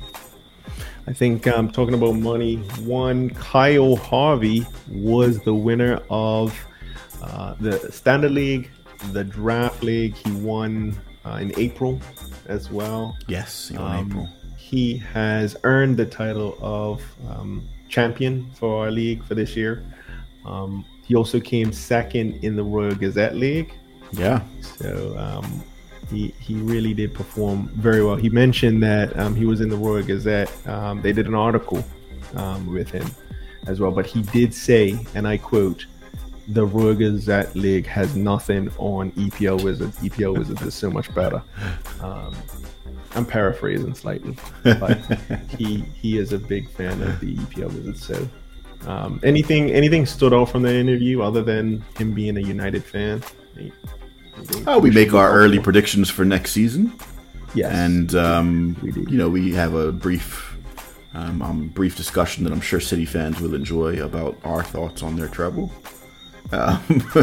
I 1.06 1.14
think 1.14 1.46
um, 1.46 1.70
talking 1.70 1.94
about 1.94 2.16
money 2.16 2.56
one 2.80 3.30
Kyle 3.30 3.96
Harvey 3.96 4.66
was 4.90 5.40
the 5.40 5.54
winner 5.54 6.02
of 6.10 6.54
uh, 7.22 7.54
the 7.60 7.90
standard 7.90 8.32
league 8.32 8.70
the 9.12 9.24
draft 9.24 9.82
league 9.82 10.14
he 10.14 10.30
won 10.32 10.94
uh, 11.24 11.38
in 11.40 11.52
April 11.58 12.00
as 12.46 12.70
well. 12.70 13.16
Yes, 13.26 13.70
in 13.70 13.78
um, 13.78 14.06
April. 14.10 14.28
He 14.56 14.98
has 14.98 15.56
earned 15.64 15.96
the 15.96 16.06
title 16.06 16.58
of 16.60 17.02
um, 17.28 17.66
champion 17.88 18.50
for 18.52 18.84
our 18.84 18.90
league 18.90 19.24
for 19.24 19.34
this 19.34 19.56
year. 19.56 19.84
Um, 20.44 20.84
he 21.04 21.14
also 21.14 21.40
came 21.40 21.72
second 21.72 22.44
in 22.44 22.54
the 22.56 22.62
Royal 22.62 22.94
Gazette 22.94 23.36
League. 23.36 23.72
Yeah. 24.12 24.42
So 24.60 25.16
um, 25.18 25.62
he 26.10 26.34
he 26.40 26.54
really 26.56 26.94
did 26.94 27.14
perform 27.14 27.68
very 27.74 28.04
well. 28.04 28.16
He 28.16 28.28
mentioned 28.28 28.82
that 28.82 29.16
um, 29.18 29.34
he 29.34 29.44
was 29.44 29.60
in 29.60 29.68
the 29.68 29.76
Royal 29.76 30.02
Gazette. 30.02 30.50
Um, 30.66 31.02
they 31.02 31.12
did 31.12 31.26
an 31.26 31.34
article 31.34 31.84
um, 32.34 32.72
with 32.72 32.90
him 32.90 33.06
as 33.66 33.80
well, 33.80 33.90
but 33.90 34.06
he 34.06 34.22
did 34.22 34.54
say, 34.54 34.98
and 35.14 35.26
I 35.26 35.36
quote, 35.36 35.86
"The 36.48 36.64
Royal 36.64 36.94
Gazette 36.94 37.54
League 37.54 37.86
has 37.86 38.16
nothing 38.16 38.70
on 38.78 39.12
EPL 39.12 39.62
Wizards. 39.62 39.98
EPL 39.98 40.38
Wizards 40.38 40.62
is 40.62 40.74
so 40.74 40.90
much 40.90 41.14
better." 41.14 41.42
Um, 42.00 42.34
I'm 43.14 43.26
paraphrasing 43.26 43.94
slightly, 43.94 44.36
but 44.62 44.98
he 45.56 45.84
he 46.00 46.18
is 46.18 46.32
a 46.32 46.38
big 46.38 46.68
fan 46.70 47.02
of 47.02 47.20
the 47.20 47.36
EPL 47.36 47.72
Wizards. 47.72 48.06
So, 48.06 48.28
um, 48.86 49.20
anything 49.22 49.70
anything 49.70 50.06
stood 50.06 50.32
out 50.32 50.50
from 50.50 50.62
the 50.62 50.72
interview 50.72 51.22
other 51.22 51.42
than 51.42 51.84
him 51.98 52.12
being 52.12 52.36
a 52.36 52.40
United 52.40 52.84
fan? 52.84 53.22
Oh, 54.66 54.78
we 54.78 54.90
make 54.90 55.14
our 55.14 55.30
early 55.30 55.58
predictions 55.58 56.10
for 56.10 56.24
next 56.24 56.52
season. 56.52 56.92
Yes, 57.54 57.72
and 57.72 58.14
um, 58.14 58.76
you 58.82 59.16
know 59.16 59.28
we 59.28 59.52
have 59.54 59.74
a 59.74 59.90
brief, 59.90 60.56
um, 61.14 61.42
um, 61.42 61.68
brief 61.68 61.96
discussion 61.96 62.44
that 62.44 62.52
I'm 62.52 62.60
sure 62.60 62.80
City 62.80 63.04
fans 63.04 63.40
will 63.40 63.54
enjoy 63.54 64.02
about 64.02 64.36
our 64.44 64.62
thoughts 64.62 65.02
on 65.02 65.16
their 65.16 65.28
treble. 65.28 65.72
Um, 66.50 66.80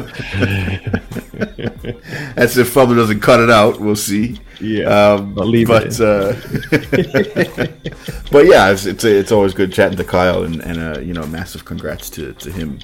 as 2.38 2.58
if 2.60 2.72
Fubler 2.72 2.96
doesn't 2.96 3.22
cut 3.22 3.40
it 3.40 3.50
out. 3.50 3.80
We'll 3.80 3.96
see. 3.96 4.40
Yeah, 4.62 4.86
um, 4.86 5.38
I'll 5.40 5.48
leave 5.48 5.68
but, 5.68 5.88
it. 5.88 6.00
Uh, 6.00 6.34
but 8.32 8.46
yeah, 8.46 8.70
it's 8.70 8.86
it's, 8.86 9.04
it's, 9.04 9.32
always 9.32 9.56
good 9.56 9.74
chatting 9.74 9.98
to 9.98 10.04
Kyle, 10.04 10.44
and, 10.44 10.62
and 10.62 10.98
uh, 10.98 11.00
you 11.00 11.14
know, 11.14 11.26
massive 11.26 11.66
congrats 11.66 12.10
to, 12.12 12.34
to 12.34 12.52
him 12.52 12.78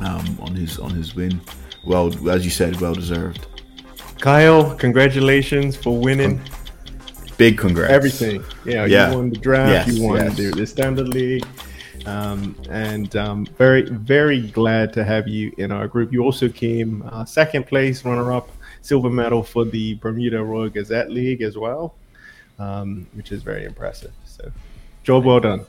um, 0.00 0.38
on 0.40 0.54
his 0.54 0.78
on 0.78 0.90
his 0.90 1.14
win. 1.14 1.40
Well, 1.84 2.28
as 2.30 2.44
you 2.44 2.50
said, 2.50 2.80
well 2.80 2.94
deserved. 2.94 3.46
Kyle, 4.20 4.74
congratulations 4.74 5.76
for 5.76 5.96
winning. 5.96 6.40
Big 7.36 7.56
congrats. 7.56 7.92
Everything. 7.92 8.44
Yeah, 8.64 8.84
yeah. 8.84 9.10
you 9.10 9.16
won 9.16 9.30
the 9.30 9.38
draft. 9.38 9.88
Yes, 9.88 9.96
you 9.96 10.06
won 10.06 10.16
yes. 10.16 10.36
the, 10.36 10.50
the 10.50 10.66
standard 10.66 11.08
league. 11.08 11.46
Um, 12.04 12.56
and 12.68 13.14
um, 13.16 13.46
very, 13.58 13.82
very 13.82 14.48
glad 14.48 14.92
to 14.94 15.04
have 15.04 15.28
you 15.28 15.52
in 15.58 15.70
our 15.70 15.86
group. 15.86 16.12
You 16.12 16.22
also 16.24 16.48
came 16.48 17.02
uh, 17.12 17.24
second 17.24 17.66
place, 17.66 18.04
runner 18.04 18.32
up, 18.32 18.50
silver 18.82 19.10
medal 19.10 19.42
for 19.42 19.64
the 19.64 19.94
Bermuda 19.94 20.42
Royal 20.42 20.68
Gazette 20.68 21.10
League 21.10 21.42
as 21.42 21.56
well, 21.56 21.94
um, 22.58 23.06
which 23.14 23.30
is 23.30 23.42
very 23.42 23.64
impressive. 23.64 24.12
So, 24.24 24.50
job 25.04 25.24
well 25.24 25.40
done. 25.40 25.64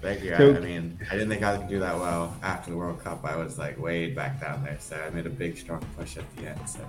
Thank 0.00 0.22
you. 0.22 0.32
I, 0.32 0.56
I, 0.56 0.60
mean, 0.60 0.98
I 1.10 1.14
didn't 1.14 1.28
think 1.28 1.42
I 1.42 1.56
could 1.56 1.68
do 1.68 1.80
that 1.80 1.96
well 1.98 2.36
after 2.42 2.70
the 2.70 2.76
World 2.76 3.02
Cup. 3.02 3.24
I 3.24 3.36
was 3.36 3.58
like 3.58 3.78
way 3.78 4.10
back 4.12 4.40
down 4.40 4.62
there, 4.62 4.76
so 4.78 4.96
I 4.96 5.10
made 5.10 5.26
a 5.26 5.30
big, 5.30 5.58
strong 5.58 5.84
push 5.96 6.16
at 6.16 6.36
the 6.36 6.48
end. 6.48 6.68
So 6.68 6.80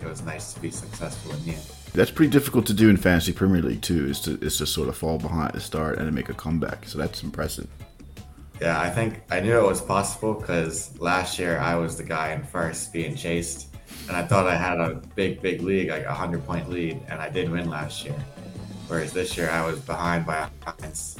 it 0.00 0.06
was 0.06 0.22
nice 0.22 0.52
to 0.52 0.60
be 0.60 0.70
successful 0.70 1.32
in 1.32 1.44
the 1.44 1.52
end. 1.52 1.62
That's 1.94 2.10
pretty 2.10 2.30
difficult 2.30 2.66
to 2.66 2.74
do 2.74 2.90
in 2.90 2.96
fantasy 2.96 3.32
Premier 3.32 3.62
League 3.62 3.82
too. 3.82 4.06
Is 4.06 4.20
to 4.22 4.38
is 4.40 4.58
to 4.58 4.66
sort 4.66 4.88
of 4.88 4.96
fall 4.96 5.18
behind 5.18 5.48
at 5.48 5.54
the 5.54 5.60
start 5.60 5.98
and 5.98 6.06
then 6.06 6.14
make 6.14 6.28
a 6.28 6.34
comeback. 6.34 6.86
So 6.86 6.98
that's 6.98 7.22
impressive. 7.22 7.68
Yeah, 8.60 8.78
I 8.78 8.90
think 8.90 9.22
I 9.30 9.40
knew 9.40 9.56
it 9.56 9.66
was 9.66 9.80
possible 9.80 10.34
because 10.34 10.98
last 10.98 11.38
year 11.38 11.58
I 11.58 11.76
was 11.76 11.96
the 11.96 12.02
guy 12.02 12.32
in 12.32 12.42
first 12.42 12.92
being 12.92 13.14
chased, 13.14 13.68
and 14.08 14.16
I 14.16 14.22
thought 14.22 14.46
I 14.46 14.56
had 14.56 14.78
a 14.80 15.00
big, 15.14 15.40
big 15.40 15.62
league, 15.62 15.88
like 15.88 16.04
a 16.04 16.14
hundred 16.14 16.44
point 16.44 16.68
lead, 16.68 17.00
and 17.08 17.20
I 17.20 17.30
didn't 17.30 17.52
win 17.52 17.70
last 17.70 18.04
year. 18.04 18.16
Whereas 18.88 19.12
this 19.12 19.36
year 19.36 19.50
I 19.50 19.64
was 19.64 19.78
behind 19.80 20.26
by 20.26 20.48
a 20.66 20.72
points 20.72 21.18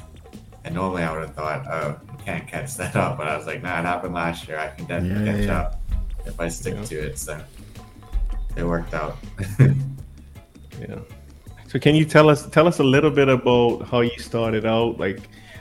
and 0.68 0.74
normally 0.74 1.02
I 1.02 1.10
would 1.10 1.22
have 1.22 1.34
thought, 1.34 1.66
oh, 1.66 1.98
you 2.12 2.24
can't 2.26 2.46
catch 2.46 2.74
that 2.74 2.94
up. 2.94 3.16
But 3.16 3.26
I 3.26 3.38
was 3.38 3.46
like, 3.46 3.62
nah, 3.62 3.78
it 3.80 3.86
happened 3.86 4.12
last 4.12 4.46
year. 4.46 4.58
I 4.58 4.68
can 4.68 4.84
definitely 4.84 5.24
yeah, 5.24 5.32
catch 5.32 5.46
yeah. 5.46 5.60
up 5.60 5.80
if 6.26 6.38
I 6.38 6.48
stick 6.48 6.74
yeah. 6.74 6.84
to 6.84 7.06
it. 7.06 7.18
So 7.18 7.40
it 8.54 8.64
worked 8.64 8.92
out. 8.92 9.16
yeah. 9.58 10.98
So 11.68 11.78
can 11.78 11.94
you 11.94 12.04
tell 12.04 12.28
us 12.28 12.46
tell 12.50 12.68
us 12.68 12.80
a 12.80 12.84
little 12.84 13.10
bit 13.10 13.28
about 13.28 13.88
how 13.88 14.00
you 14.02 14.18
started 14.18 14.66
out? 14.66 14.98
Like, 14.98 15.20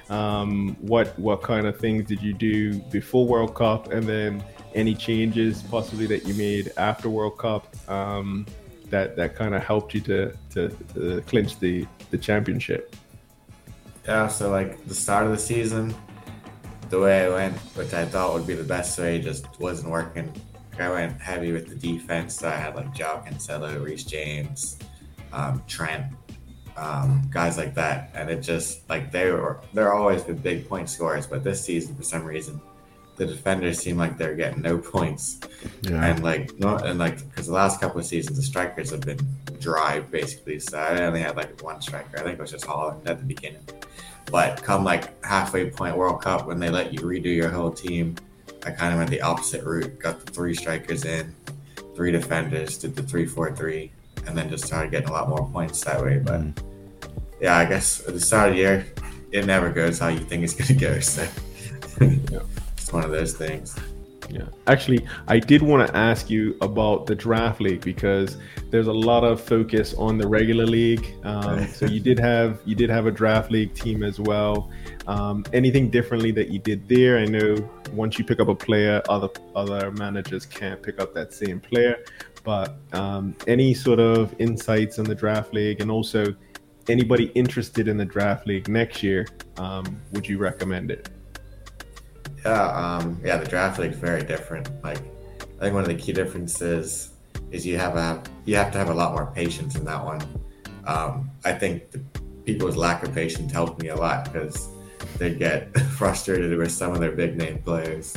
um, 0.10 0.76
what 0.82 1.18
what 1.18 1.42
kind 1.42 1.68
of 1.68 1.80
things 1.80 2.06
did 2.06 2.22
you 2.22 2.34
do 2.34 2.74
before 2.92 3.26
World 3.26 3.56
Cup, 3.56 3.94
and 3.94 4.04
then 4.04 4.44
any 4.76 4.94
changes 4.94 5.64
possibly 5.64 6.06
that 6.08 6.26
you 6.26 6.34
made 6.34 6.74
after 6.76 7.10
World 7.10 7.38
Cup 7.38 7.64
um, 7.90 8.46
that 8.90 9.16
that 9.16 9.36
kind 9.38 9.56
of 9.56 9.64
helped 9.64 9.94
you 9.94 10.02
to, 10.02 10.34
to 10.50 10.70
to 10.96 11.22
clinch 11.28 11.60
the 11.60 11.88
the 12.12 12.18
championship? 12.18 12.94
Yeah, 14.08 14.28
so 14.28 14.50
like 14.50 14.86
the 14.86 14.96
start 14.96 15.26
of 15.26 15.32
the 15.32 15.38
season, 15.38 15.94
the 16.90 17.00
way 17.00 17.26
I 17.26 17.30
went, 17.30 17.58
which 17.76 17.94
I 17.94 18.06
thought 18.06 18.34
would 18.34 18.48
be 18.48 18.54
the 18.54 18.64
best 18.64 18.98
way, 18.98 19.20
just 19.20 19.46
wasn't 19.60 19.92
working. 19.92 20.32
I 20.80 20.90
went 20.90 21.20
heavy 21.20 21.52
with 21.52 21.68
the 21.68 21.76
defense. 21.76 22.36
So 22.36 22.48
I 22.48 22.56
had 22.56 22.76
like 22.76 22.94
João 22.94 23.26
Cancelo, 23.28 23.84
Reece 23.84 24.06
James, 24.06 24.78
um, 25.34 25.62
Trent, 25.68 26.14
um, 26.78 27.28
guys 27.32 27.58
like 27.58 27.74
that, 27.76 28.12
and 28.14 28.30
it 28.30 28.42
just 28.42 28.88
like 28.90 29.12
they 29.12 29.32
were 29.32 29.60
they're 29.74 29.94
always 29.94 30.24
the 30.24 30.34
big 30.34 30.70
point 30.70 30.90
scorers, 30.90 31.28
but 31.28 31.44
this 31.44 31.64
season 31.64 31.96
for 31.96 32.04
some 32.04 32.24
reason 32.24 32.62
the 33.18 33.26
defenders 33.26 33.80
seem 33.80 33.98
like 33.98 34.18
they're 34.18 34.36
getting 34.36 34.62
no 34.62 34.78
points. 34.78 35.40
Yeah. 35.82 36.06
And 36.06 36.24
like 36.24 36.58
no, 36.60 36.78
and 36.78 37.00
like 37.00 37.18
because 37.30 37.48
the 37.48 37.54
last 37.54 37.82
couple 37.82 38.00
of 38.00 38.06
seasons 38.06 38.38
the 38.38 38.44
strikers 38.44 38.92
have 38.92 39.02
been 39.02 39.20
dry 39.60 40.00
basically. 40.00 40.60
So 40.60 40.78
I 40.78 41.02
only 41.02 41.22
had 41.22 41.36
like 41.36 41.60
one 41.62 41.82
striker. 41.82 42.20
I 42.20 42.22
think 42.22 42.38
it 42.38 42.42
was 42.42 42.52
just 42.52 42.66
Haaland 42.66 43.08
at 43.08 43.20
the 43.20 43.26
beginning. 43.26 43.64
But 44.32 44.62
come 44.62 44.84
like 44.84 45.24
halfway 45.26 45.70
point 45.70 45.96
World 45.96 46.22
Cup 46.22 46.48
when 46.48 46.60
they 46.60 46.70
let 46.70 46.94
you 46.94 47.00
redo 47.02 47.34
your 47.34 47.50
whole 47.50 47.72
team, 47.72 48.16
I 48.66 48.72
kind 48.72 48.92
of 48.94 49.00
went 49.00 49.10
the 49.10 49.22
opposite 49.22 49.64
route. 49.64 50.00
Got 50.00 50.26
the 50.26 50.32
three 50.32 50.54
strikers 50.54 51.06
in, 51.06 51.34
three 51.96 52.12
defenders, 52.12 52.78
did 52.78 52.96
the 52.96 53.04
three 53.04 53.26
four 53.26 53.56
three, 53.56 53.92
and 54.26 54.38
then 54.38 54.50
just 54.50 54.66
started 54.66 54.92
getting 54.92 55.10
a 55.10 55.14
lot 55.14 55.30
more 55.30 55.50
points 55.50 55.84
that 55.86 56.02
way. 56.04 56.20
But 56.20 56.42
mm. 56.42 56.58
yeah, 57.40 57.58
I 57.58 57.66
guess 57.66 58.06
at 58.08 58.14
the 58.14 58.20
start 58.20 58.50
of 58.50 58.56
the 58.56 58.62
year, 58.62 58.86
it 59.32 59.46
never 59.46 59.70
goes 59.70 60.00
how 60.00 60.10
you 60.10 60.20
think 60.20 60.44
it's 60.44 60.54
gonna 60.54 60.80
go. 60.80 61.00
So 61.00 61.28
yeah. 62.02 62.40
it's 62.74 62.92
one 62.92 63.06
of 63.06 63.12
those 63.12 63.34
things. 63.34 63.78
Yeah. 64.30 64.46
Actually, 64.66 65.08
I 65.28 65.40
did 65.40 65.62
want 65.62 65.88
to 65.88 65.96
ask 65.96 66.30
you 66.30 66.58
about 66.62 67.06
the 67.06 67.16
draft 67.16 67.62
league 67.62 67.82
because 67.82 68.38
there's 68.70 68.88
a 68.88 68.94
lot 68.94 69.24
of 69.24 69.40
focus 69.40 69.94
on 69.94 70.18
the 70.18 70.28
regular 70.28 70.66
league. 70.66 71.14
Um, 71.24 71.68
so 71.74 71.86
you 71.86 72.00
did 72.00 72.20
have 72.20 72.60
you 72.66 72.76
did 72.76 72.90
have 72.90 73.06
a 73.06 73.12
draft 73.12 73.52
league 73.52 73.74
team 73.74 74.04
as 74.04 74.20
well. 74.20 74.70
Um, 75.08 75.46
anything 75.54 75.90
differently 75.90 76.32
that 76.32 76.50
you 76.50 76.60
did 76.60 76.88
there? 76.88 77.18
I 77.18 77.26
know 77.26 77.56
once 77.94 78.20
you 78.20 78.26
pick 78.26 78.40
up 78.40 78.50
a 78.50 78.56
player, 78.56 79.02
other 79.08 79.30
other 79.56 79.92
managers 79.92 80.46
can't 80.46 80.82
pick 80.82 81.00
up 81.00 81.14
that 81.14 81.34
same 81.34 81.60
player. 81.60 82.04
But 82.44 82.78
um, 82.94 83.36
any 83.46 83.74
sort 83.74 84.00
of 84.00 84.34
insights 84.40 85.00
on 85.00 85.06
the 85.06 85.16
draft 85.16 85.54
league, 85.54 85.82
and 85.82 85.92
also 85.92 86.34
anybody 86.88 87.26
interested 87.36 87.88
in 87.88 87.98
the 87.98 88.06
draft 88.06 88.48
league 88.48 88.70
next 88.70 89.04
year, 89.04 89.28
um, 89.58 90.02
would 90.14 90.28
you 90.28 90.38
recommend 90.38 90.92
it? 90.92 91.10
Yeah, 92.48 92.68
um, 92.72 93.20
yeah, 93.26 93.36
the 93.36 93.46
draft 93.46 93.78
league 93.78 93.92
is 93.92 94.00
very 94.00 94.24
different. 94.24 94.70
Like, 94.82 95.02
I 95.42 95.60
think 95.60 95.74
one 95.74 95.84
of 95.84 95.90
the 95.90 95.96
key 95.96 96.14
differences 96.14 97.10
is 97.52 97.66
you 97.66 97.78
have 97.78 97.98
a 97.98 98.24
you 98.46 98.56
have 98.56 98.72
to 98.72 98.78
have 98.78 98.90
a 98.90 98.94
lot 98.94 99.12
more 99.12 99.26
patience 99.36 99.76
in 99.76 99.84
that 99.84 100.02
one. 100.02 100.22
Um, 100.86 101.30
I 101.44 101.52
think 101.52 101.92
the 101.92 102.00
people's 102.46 102.78
lack 102.78 103.04
of 103.04 103.14
patience 103.14 103.52
helped 103.52 103.82
me 103.82 103.90
a 103.90 103.96
lot 103.98 104.32
because 104.32 104.70
they 105.18 105.36
get 105.36 105.78
frustrated 105.98 106.58
with 106.58 106.72
some 106.72 106.94
of 106.94 107.02
their 107.02 107.12
big 107.12 107.36
name 107.36 107.58
players 107.64 108.16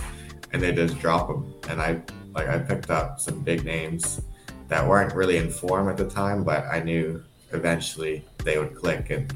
and 0.53 0.63
they 0.63 0.71
just 0.71 1.01
drop 1.01 1.27
them. 1.27 1.53
And 1.69 1.81
I 1.83 2.01
like 2.33 2.47
I 2.47 2.61
picked 2.61 2.89
up 2.89 3.19
some 3.19 3.41
big 3.43 3.65
names 3.65 4.21
that 4.69 4.87
weren't 4.87 5.13
really 5.13 5.39
in 5.39 5.51
form 5.51 5.89
at 5.89 5.97
the 5.97 6.09
time, 6.09 6.45
but 6.45 6.67
I 6.71 6.79
knew 6.79 7.21
eventually 7.51 8.25
they 8.45 8.59
would 8.59 8.77
click 8.77 9.11
and 9.11 9.35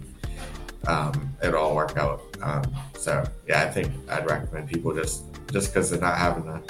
um, 0.87 1.35
it'll 1.43 1.61
all 1.61 1.75
work 1.75 1.97
out. 1.97 2.23
Um, 2.43 2.75
so 2.99 3.25
yeah, 3.47 3.63
I 3.63 3.71
think 3.71 3.93
I'd 4.11 4.27
recommend 4.27 4.69
people 4.69 4.95
just 4.95 5.25
just 5.53 5.73
because 5.73 5.91
they're 5.91 6.01
not 6.01 6.19
having 6.19 6.49
a 6.49 6.63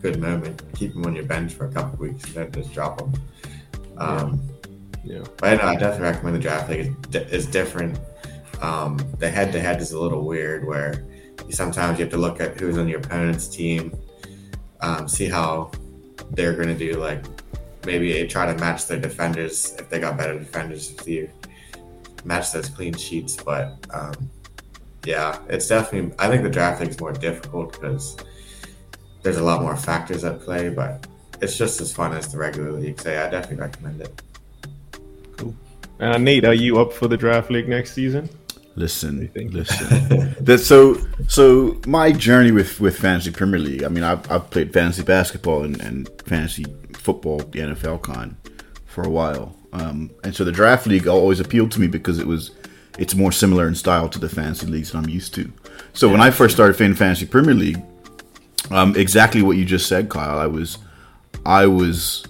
good 0.00 0.20
moment, 0.20 0.62
keep 0.74 0.92
them 0.92 1.04
on 1.06 1.14
your 1.14 1.24
bench 1.24 1.52
for 1.52 1.66
a 1.66 1.72
couple 1.72 1.98
weeks 1.98 2.24
and 2.24 2.34
then 2.34 2.52
just 2.52 2.72
drop 2.72 2.98
them. 2.98 3.12
Um, 3.98 4.42
yeah. 5.04 5.18
yeah. 5.18 5.24
But 5.38 5.62
I 5.62 5.76
definitely 5.76 6.08
recommend 6.08 6.36
the 6.36 6.40
draft 6.40 6.70
league. 6.70 6.94
It's, 7.12 7.46
different. 7.46 7.98
Um, 8.60 8.98
the 9.18 9.30
head 9.30 9.52
to 9.52 9.60
head 9.60 9.80
is 9.80 9.92
a 9.92 10.00
little 10.00 10.24
weird 10.24 10.66
where 10.66 11.04
sometimes 11.50 11.98
you 11.98 12.04
have 12.04 12.12
to 12.12 12.18
look 12.18 12.40
at 12.40 12.58
who's 12.58 12.78
on 12.78 12.88
your 12.88 13.00
opponent's 13.00 13.48
team, 13.48 13.94
um, 14.80 15.08
see 15.08 15.26
how 15.26 15.70
they're 16.30 16.54
going 16.54 16.68
to 16.68 16.78
do. 16.78 16.98
Like 16.98 17.24
maybe 17.84 18.26
try 18.26 18.46
to 18.46 18.58
match 18.58 18.86
their 18.86 19.00
defenders 19.00 19.74
if 19.78 19.88
they 19.90 20.00
got 20.00 20.16
better 20.16 20.38
defenders 20.38 20.92
with 20.96 21.08
you 21.08 21.30
match 22.24 22.52
those 22.52 22.68
clean 22.68 22.94
sheets. 22.94 23.36
But 23.36 23.76
um, 23.90 24.30
yeah, 25.04 25.38
it's 25.48 25.68
definitely. 25.68 26.14
I 26.18 26.28
think 26.28 26.42
the 26.42 26.50
draft 26.50 26.80
league 26.80 26.90
is 26.90 27.00
more 27.00 27.12
difficult 27.12 27.72
because 27.72 28.16
there's 29.22 29.38
a 29.38 29.44
lot 29.44 29.62
more 29.62 29.76
factors 29.76 30.24
at 30.24 30.40
play, 30.40 30.68
but 30.68 31.06
it's 31.40 31.56
just 31.56 31.80
as 31.80 31.92
fun 31.92 32.12
as 32.12 32.30
the 32.30 32.38
regular 32.38 32.72
league. 32.72 33.00
So 33.00 33.10
yeah, 33.10 33.26
I 33.26 33.30
definitely 33.30 33.58
recommend 33.58 34.00
it. 34.02 34.22
Uh, 36.00 36.18
Nate, 36.18 36.44
are 36.44 36.54
you 36.54 36.78
up 36.80 36.92
for 36.92 37.06
the 37.06 37.16
draft 37.16 37.50
league 37.50 37.68
next 37.68 37.92
season? 37.92 38.28
Listen, 38.76 39.30
listen. 39.34 40.34
that 40.40 40.58
so 40.58 40.98
so 41.28 41.80
my 41.86 42.10
journey 42.10 42.50
with 42.50 42.80
with 42.80 42.98
fantasy 42.98 43.30
Premier 43.30 43.60
League. 43.60 43.84
I 43.84 43.88
mean, 43.88 44.02
I've, 44.02 44.30
I've 44.30 44.50
played 44.50 44.72
fantasy 44.72 45.04
basketball 45.04 45.62
and, 45.62 45.80
and 45.80 46.10
fantasy 46.26 46.64
football, 46.92 47.38
the 47.38 47.60
NFL 47.60 48.02
con, 48.02 48.36
for 48.86 49.04
a 49.04 49.08
while. 49.08 49.56
Um, 49.74 50.10
and 50.22 50.34
so 50.34 50.44
the 50.44 50.52
draft 50.52 50.86
league 50.86 51.06
always 51.08 51.40
appealed 51.40 51.72
to 51.72 51.80
me 51.80 51.88
because 51.88 52.18
it 52.18 52.26
was 52.26 52.52
it's 52.96 53.14
more 53.14 53.32
similar 53.32 53.66
in 53.66 53.74
style 53.74 54.08
to 54.08 54.18
the 54.20 54.28
fantasy 54.28 54.66
leagues 54.66 54.92
that 54.92 54.98
I'm 54.98 55.08
used 55.08 55.34
to. 55.34 55.52
So 55.92 56.06
yeah, 56.06 56.12
when 56.12 56.20
I 56.20 56.30
first 56.30 56.54
started 56.54 56.76
playing 56.76 56.94
fantasy 56.94 57.26
Premier 57.26 57.54
League, 57.54 57.82
um, 58.70 58.94
exactly 58.96 59.42
what 59.42 59.56
you 59.56 59.64
just 59.64 59.86
said, 59.88 60.08
Kyle. 60.08 60.38
I 60.38 60.46
was 60.46 60.78
I 61.44 61.66
was 61.66 62.24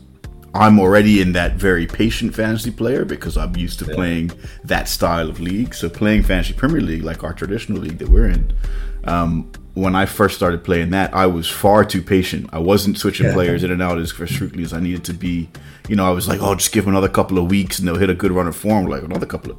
I'm 0.55 0.81
already 0.81 1.21
in 1.21 1.33
that 1.33 1.55
very 1.55 1.87
patient 1.87 2.35
fantasy 2.35 2.71
player 2.71 3.05
because 3.05 3.37
I'm 3.37 3.55
used 3.57 3.79
to 3.81 3.87
yeah. 3.87 3.95
playing 3.95 4.33
that 4.65 4.89
style 4.89 5.29
of 5.29 5.39
league. 5.39 5.75
So 5.75 5.91
playing 5.91 6.23
fantasy 6.23 6.55
Premier 6.55 6.81
League, 6.81 7.03
like 7.03 7.25
our 7.25 7.35
traditional 7.35 7.79
league 7.79 7.99
that 7.99 8.09
we're 8.09 8.29
in, 8.29 8.53
um, 9.05 9.51
when 9.75 9.95
I 9.95 10.07
first 10.07 10.37
started 10.37 10.64
playing 10.64 10.90
that, 10.90 11.12
I 11.12 11.26
was 11.26 11.49
far 11.49 11.85
too 11.85 12.00
patient. 12.00 12.49
I 12.52 12.59
wasn't 12.59 12.99
switching 12.99 13.26
yeah. 13.26 13.35
players 13.35 13.64
in 13.64 13.71
and 13.71 13.83
out 13.83 13.99
as 13.99 14.11
strictly 14.11 14.62
as 14.62 14.73
I 14.73 14.81
needed 14.81 15.04
to 15.04 15.12
be. 15.12 15.49
You 15.88 15.97
know, 15.97 16.07
I 16.07 16.11
was 16.11 16.28
like, 16.28 16.40
oh, 16.40 16.54
just 16.54 16.73
give 16.73 16.85
them 16.85 16.95
another 16.95 17.09
couple 17.09 17.38
of 17.38 17.50
weeks 17.50 17.78
and 17.78 17.87
they'll 17.87 17.97
hit 17.97 18.11
a 18.11 18.14
good 18.14 18.33
run 18.33 18.47
of 18.47 18.57
form. 18.57 18.87
Like 18.87 19.02
another 19.02 19.26
couple 19.26 19.52
of 19.52 19.59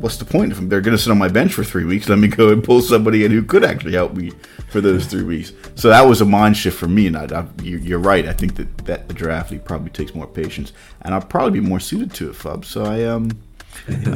what's 0.00 0.16
the 0.16 0.24
point? 0.24 0.52
If 0.52 0.58
they're 0.58 0.80
going 0.80 0.96
to 0.96 1.02
sit 1.02 1.10
on 1.10 1.18
my 1.18 1.28
bench 1.28 1.52
for 1.52 1.64
three 1.64 1.84
weeks, 1.84 2.08
let 2.08 2.18
me 2.18 2.28
go 2.28 2.52
and 2.52 2.62
pull 2.62 2.80
somebody 2.80 3.24
in 3.24 3.32
who 3.32 3.42
could 3.42 3.64
actually 3.64 3.92
help 3.92 4.14
me 4.14 4.32
for 4.68 4.80
those 4.80 5.06
three 5.06 5.22
weeks. 5.22 5.52
So 5.74 5.88
that 5.88 6.02
was 6.02 6.20
a 6.20 6.24
mind 6.24 6.56
shift 6.56 6.78
for 6.78 6.88
me. 6.88 7.06
And 7.06 7.16
I, 7.16 7.40
I, 7.40 7.46
you're 7.62 7.98
right. 7.98 8.26
I 8.26 8.32
think 8.32 8.56
that, 8.56 8.78
that 8.84 9.08
the 9.08 9.14
draft 9.14 9.50
league 9.50 9.64
probably 9.64 9.90
takes 9.90 10.14
more 10.14 10.26
patience, 10.26 10.72
and 11.02 11.14
I'll 11.14 11.20
probably 11.20 11.60
be 11.60 11.66
more 11.66 11.80
suited 11.80 12.12
to 12.14 12.30
it, 12.30 12.36
Fub. 12.36 12.64
So 12.64 12.84
I 12.84 13.04
um 13.04 13.30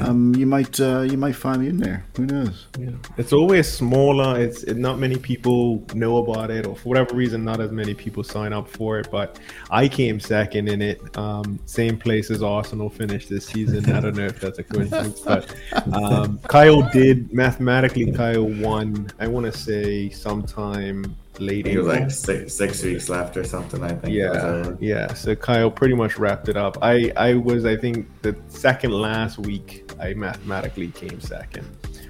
um, 0.00 0.35
you 0.35 0.47
might 0.47 0.78
uh, 0.80 1.00
you 1.00 1.16
might 1.16 1.35
find 1.35 1.62
me 1.62 1.68
in 1.68 1.78
there. 1.78 2.04
Who 2.16 2.26
knows? 2.26 2.66
Yeah, 2.78 2.90
it's 3.16 3.32
always 3.32 3.71
smaller. 3.71 4.38
It's 4.40 4.64
it, 4.64 4.76
not 4.76 4.99
many 4.99 5.16
people 5.16 5.85
know 5.94 6.18
about 6.18 6.50
it, 6.50 6.66
or 6.66 6.76
for 6.76 6.90
whatever 6.90 7.14
reason, 7.14 7.44
not 7.44 7.61
as 7.61 7.71
many 7.71 7.94
people 7.94 8.23
sign 8.23 8.52
up 8.52 8.68
for 8.68 8.99
it. 8.99 9.09
But 9.11 9.38
I 9.71 9.88
came 9.88 10.21
second 10.21 10.68
in 10.68 10.82
it. 10.82 11.00
Um, 11.16 11.59
same 11.66 11.99
place 11.99 12.30
as 12.30 12.42
Arsenal 12.42 12.90
finished 12.90 13.28
this 13.28 13.47
season. 13.47 13.90
I 13.92 14.00
don't 14.00 14.16
know 14.16 14.26
if 14.26 14.40
that's 14.40 14.59
a 14.59 14.64
coincidence, 14.64 15.21
but 15.25 15.54
um, 15.92 16.38
Kyle 16.49 16.88
did 16.90 17.32
mathematically. 17.32 18.12
Kyle 18.12 18.44
won. 18.44 19.11
I 19.18 19.26
want 19.26 19.47
to 19.47 19.52
say 19.52 20.11
sometime 20.11 21.16
late 21.46 21.66
It 21.66 21.78
was 21.78 21.87
like 21.87 22.11
six, 22.11 22.54
six 22.54 22.82
weeks 22.82 23.08
left 23.08 23.37
or 23.37 23.44
something. 23.44 23.82
I 23.82 23.94
think. 23.94 24.14
Yeah, 24.14 24.75
yeah. 24.80 25.12
So 25.14 25.34
Kyle 25.34 25.70
pretty 25.70 25.94
much 25.94 26.18
wrapped 26.18 26.49
it 26.49 26.56
up. 26.56 26.78
I 26.82 27.12
I 27.16 27.34
was 27.34 27.64
I 27.64 27.76
think 27.76 28.06
the 28.22 28.37
second 28.49 28.92
last 28.92 29.38
week 29.38 29.90
I 30.00 30.14
mathematically 30.14 30.88
came 30.88 31.20
second, 31.20 31.66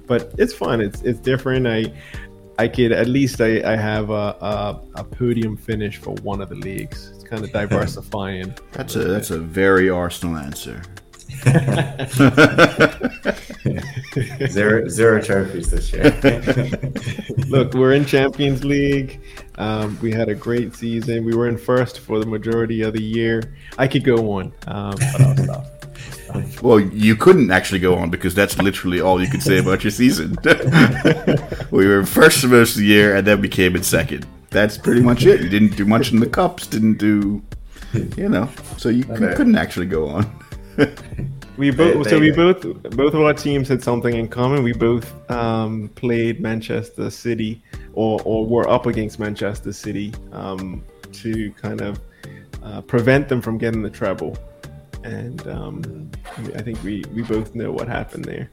but 0.06 0.32
it's 0.38 0.54
fun. 0.54 0.80
It's 0.80 1.02
it's 1.02 1.20
different. 1.20 1.66
I 1.66 1.92
I 2.58 2.68
could 2.68 2.92
at 2.92 3.08
least 3.08 3.40
I, 3.40 3.72
I 3.72 3.76
have 3.76 4.10
a, 4.10 4.36
a, 4.40 4.80
a 4.96 5.04
podium 5.04 5.56
finish 5.56 5.96
for 5.96 6.14
one 6.22 6.40
of 6.40 6.48
the 6.48 6.54
leagues. 6.54 7.10
It's 7.14 7.24
kind 7.24 7.42
of 7.42 7.52
diversifying. 7.60 8.54
that's 8.72 8.94
a 8.94 9.04
that's 9.04 9.30
a 9.30 9.38
very 9.38 9.88
Arsenal 9.90 10.36
answer. 10.36 10.82
zero 14.48 14.88
zero 14.88 15.20
trophies 15.20 15.70
this 15.70 15.92
year. 15.92 16.12
Look, 17.48 17.74
we're 17.74 17.94
in 17.94 18.04
Champions 18.04 18.64
League. 18.64 19.20
Um, 19.56 19.98
we 20.00 20.12
had 20.12 20.28
a 20.28 20.34
great 20.34 20.74
season. 20.74 21.24
We 21.24 21.34
were 21.34 21.48
in 21.48 21.58
first 21.58 22.00
for 22.00 22.18
the 22.18 22.26
majority 22.26 22.82
of 22.82 22.92
the 22.92 23.02
year. 23.02 23.54
I 23.78 23.88
could 23.88 24.04
go 24.04 24.32
on, 24.32 24.52
um, 24.66 24.94
but 25.12 25.20
I'll 25.20 25.36
stop. 25.36 25.66
Well, 26.62 26.80
you 26.80 27.14
couldn't 27.14 27.50
actually 27.50 27.80
go 27.80 27.94
on 27.94 28.08
because 28.08 28.34
that's 28.34 28.56
literally 28.56 29.02
all 29.02 29.20
you 29.20 29.28
could 29.28 29.42
say 29.42 29.58
about 29.58 29.84
your 29.84 29.90
season. 29.90 30.34
we 31.70 31.86
were 31.86 32.06
first 32.06 32.40
for 32.40 32.48
most 32.48 32.70
of 32.70 32.78
the 32.78 32.86
year 32.86 33.16
and 33.16 33.26
then 33.26 33.42
became 33.42 33.76
in 33.76 33.82
second. 33.82 34.26
That's 34.48 34.78
pretty 34.78 35.02
much 35.02 35.26
it. 35.26 35.42
You 35.42 35.50
didn't 35.50 35.76
do 35.76 35.84
much 35.84 36.10
in 36.10 36.20
the 36.20 36.26
cups, 36.26 36.66
didn't 36.66 36.94
do, 36.94 37.42
you 38.16 38.30
know, 38.30 38.48
so 38.78 38.88
you 38.88 39.04
okay. 39.10 39.34
couldn't 39.34 39.56
actually 39.56 39.86
go 39.86 40.08
on. 40.08 40.24
We 41.56 41.70
both 41.70 42.08
so 42.08 42.18
we 42.18 42.30
both 42.30 42.62
both 42.90 43.14
of 43.14 43.20
our 43.20 43.34
teams 43.34 43.68
had 43.68 43.82
something 43.82 44.16
in 44.16 44.28
common. 44.28 44.62
We 44.62 44.72
both 44.72 45.30
um, 45.30 45.90
played 45.94 46.40
Manchester 46.40 47.10
City 47.10 47.62
or 47.92 48.20
or 48.24 48.46
were 48.46 48.68
up 48.68 48.86
against 48.86 49.18
Manchester 49.18 49.72
City 49.72 50.14
um, 50.32 50.84
to 51.12 51.52
kind 51.52 51.80
of 51.80 52.00
uh, 52.62 52.80
prevent 52.80 53.28
them 53.28 53.40
from 53.40 53.58
getting 53.58 53.82
the 53.82 53.90
treble. 53.90 54.36
And 55.04 55.46
um, 55.48 56.10
I 56.54 56.62
think 56.62 56.82
we 56.82 57.04
we 57.12 57.22
both 57.22 57.54
know 57.54 57.70
what 57.70 57.88
happened 57.88 58.24
there. 58.24 58.48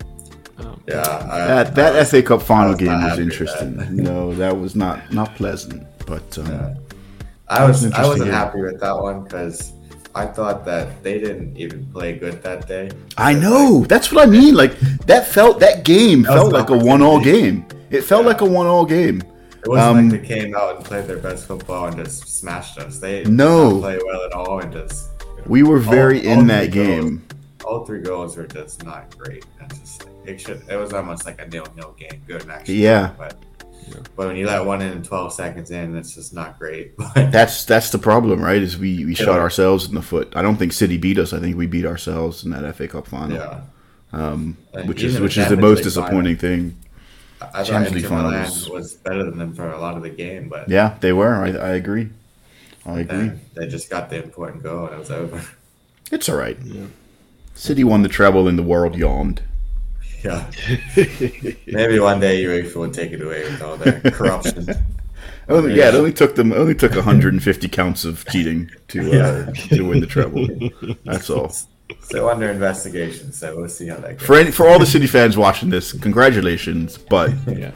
Um, 0.58 0.84
yeah, 0.88 1.00
I, 1.32 1.40
that 1.48 1.76
that 1.76 1.96
was, 1.96 2.10
FA 2.10 2.22
Cup 2.22 2.42
final 2.42 2.72
was 2.72 2.80
game 2.80 3.02
was 3.02 3.20
interesting. 3.20 3.78
That. 3.78 3.92
no, 3.92 4.34
that 4.34 4.58
was 4.58 4.76
not 4.76 5.12
not 5.14 5.36
pleasant, 5.36 5.88
but 6.06 6.38
um, 6.38 6.48
yeah. 6.48 6.76
I 7.48 7.66
was 7.66 7.90
I 7.92 8.06
wasn't 8.06 8.26
game. 8.26 8.34
happy 8.34 8.62
with 8.62 8.80
that 8.82 8.98
one 8.98 9.24
because 9.24 9.72
I 10.16 10.26
thought 10.26 10.66
that 10.66 11.04
they 11.04 11.20
didn't 11.20 11.58
even 11.58 11.86
play 11.92 12.18
good 12.18 12.42
that 12.44 12.68
day. 12.68 12.92
I 13.18 13.34
know. 13.34 13.80
Like, 13.80 13.90
That's 13.90 14.12
what 14.12 14.28
I 14.28 14.32
mean. 14.32 14.56
Like 14.56 14.80
that 15.06 15.28
felt 15.28 15.60
that 15.60 15.86
game 15.86 16.24
that 16.24 16.34
felt 16.34 16.52
like 16.52 16.70
a 16.70 16.78
one-all 16.78 17.22
game. 17.22 17.66
It 17.90 18.02
felt 18.02 18.24
yeah. 18.24 18.30
like 18.30 18.42
a 18.42 18.46
one-all 18.46 18.86
game. 18.86 19.22
It 19.62 19.68
wasn't 19.68 19.98
um, 19.98 20.10
like 20.10 20.22
they 20.22 20.28
came 20.28 20.56
out 20.56 20.78
and 20.78 20.86
played 20.86 21.06
their 21.06 21.18
best 21.18 21.46
football 21.46 21.88
and 21.88 21.98
just 21.98 22.28
smashed 22.40 22.78
us. 22.78 23.00
They 23.00 23.24
no 23.26 23.80
play 23.80 24.00
well 24.04 24.24
at 24.24 24.34
all 24.34 24.60
and 24.60 24.72
just. 24.72 25.10
We 25.46 25.64
were 25.64 25.80
very 25.80 26.20
all, 26.26 26.34
in 26.34 26.40
all 26.40 26.46
that 26.46 26.72
game. 26.72 27.26
Goals, 27.28 27.64
all 27.66 27.86
three 27.86 28.02
goals 28.02 28.38
were 28.38 28.48
just 28.48 28.84
not 28.84 29.16
great. 29.18 29.46
just 29.70 30.08
it 30.26 30.40
should. 30.40 30.64
It 30.70 30.76
was 30.76 30.94
almost 30.94 31.26
like 31.26 31.42
a 31.42 31.48
nil-nil 31.48 31.96
game. 31.98 32.22
Good 32.26 32.50
actually. 32.50 32.76
Yeah. 32.76 33.14
But 33.18 33.38
but 34.16 34.28
when 34.28 34.36
you 34.36 34.48
let 34.48 34.66
one 34.66 34.82
in 34.82 35.04
12 35.04 35.34
seconds 35.34 35.72
in, 35.72 35.94
that's 35.94 36.16
just 36.16 36.34
not 36.34 36.60
great. 36.60 36.94
that's 37.16 37.66
that's 37.66 37.90
the 37.90 37.98
problem, 37.98 38.42
right? 38.42 38.62
Is 38.62 38.78
we, 38.78 39.06
we 39.06 39.16
yeah. 39.16 39.26
shot 39.26 39.40
ourselves 39.40 39.88
in 39.88 39.96
the 39.96 40.02
foot. 40.02 40.32
I 40.36 40.42
don't 40.42 40.58
think 40.58 40.74
City 40.74 40.98
beat 40.98 41.18
us. 41.18 41.34
I 41.34 41.40
think 41.40 41.58
we 41.58 41.68
beat 41.68 41.86
ourselves 41.86 42.44
in 42.44 42.52
that 42.52 42.76
FA 42.76 42.88
Cup 42.88 43.08
final. 43.08 43.38
Yeah. 43.38 43.62
Um, 44.12 44.58
which 44.86 45.04
is 45.04 45.20
which 45.20 45.38
is 45.38 45.50
the 45.50 45.58
most 45.58 45.84
disappointing 45.84 46.38
final. 46.38 46.58
thing. 46.58 46.78
I 47.54 47.64
Champions 47.64 47.96
League 47.96 48.06
finals 48.06 48.70
was 48.70 48.96
better 48.96 49.24
than 49.24 49.38
them 49.38 49.54
for 49.54 49.70
a 49.72 49.80
lot 49.80 49.96
of 49.96 50.04
the 50.04 50.10
game, 50.10 50.50
but 50.50 50.68
yeah, 50.68 50.98
they 51.00 51.14
were. 51.14 51.36
I, 51.36 51.52
I 51.52 51.70
agree. 51.76 52.10
I 52.86 53.00
agree. 53.02 53.32
They 53.54 53.68
just 53.68 53.90
got 53.90 54.10
the 54.10 54.22
important 54.24 54.64
goal 54.64 54.86
and 54.86 54.96
it 54.96 55.00
was 55.00 55.12
over. 55.12 55.44
It's 56.12 56.28
all 56.28 56.38
right. 56.38 56.58
Yeah. 56.64 56.88
City 57.54 57.84
won 57.84 58.02
the 58.02 58.10
treble 58.10 58.48
and 58.48 58.58
the 58.58 58.64
world 58.64 58.96
yawned. 58.96 59.42
Yeah. 60.24 60.50
Maybe 61.68 62.00
one 62.00 62.20
day 62.20 62.44
UEFA 62.44 62.76
will 62.76 62.92
take 62.92 63.12
it 63.12 63.22
away 63.22 63.44
with 63.44 63.62
all 63.62 63.78
their 63.78 64.00
corruption. 64.12 64.68
Only, 65.48 65.76
yeah, 65.76 65.90
it 65.90 65.96
only 65.96 66.14
took 66.14 66.36
them 66.36 66.54
only 66.54 66.76
took 66.76 66.94
150 66.94 67.68
counts 67.70 68.06
of 68.06 68.26
cheating 68.28 68.70
to 68.90 69.22
uh, 69.22 69.52
to 69.52 69.82
win 69.88 70.00
the 70.00 70.06
treble. 70.06 70.48
That's 71.06 71.30
all. 71.30 71.52
So 72.02 72.30
under 72.30 72.50
investigation. 72.50 73.32
So 73.32 73.56
we'll 73.56 73.70
see 73.70 73.88
how 73.88 73.98
that 73.98 74.18
goes. 74.18 74.28
For 74.28 74.36
any, 74.36 74.52
for 74.52 74.68
all 74.68 74.78
the 74.78 74.86
City 74.86 75.08
fans 75.08 75.38
watching 75.38 75.70
this, 75.70 75.94
congratulations. 75.94 76.98
But 76.98 77.32
yeah. 77.48 77.72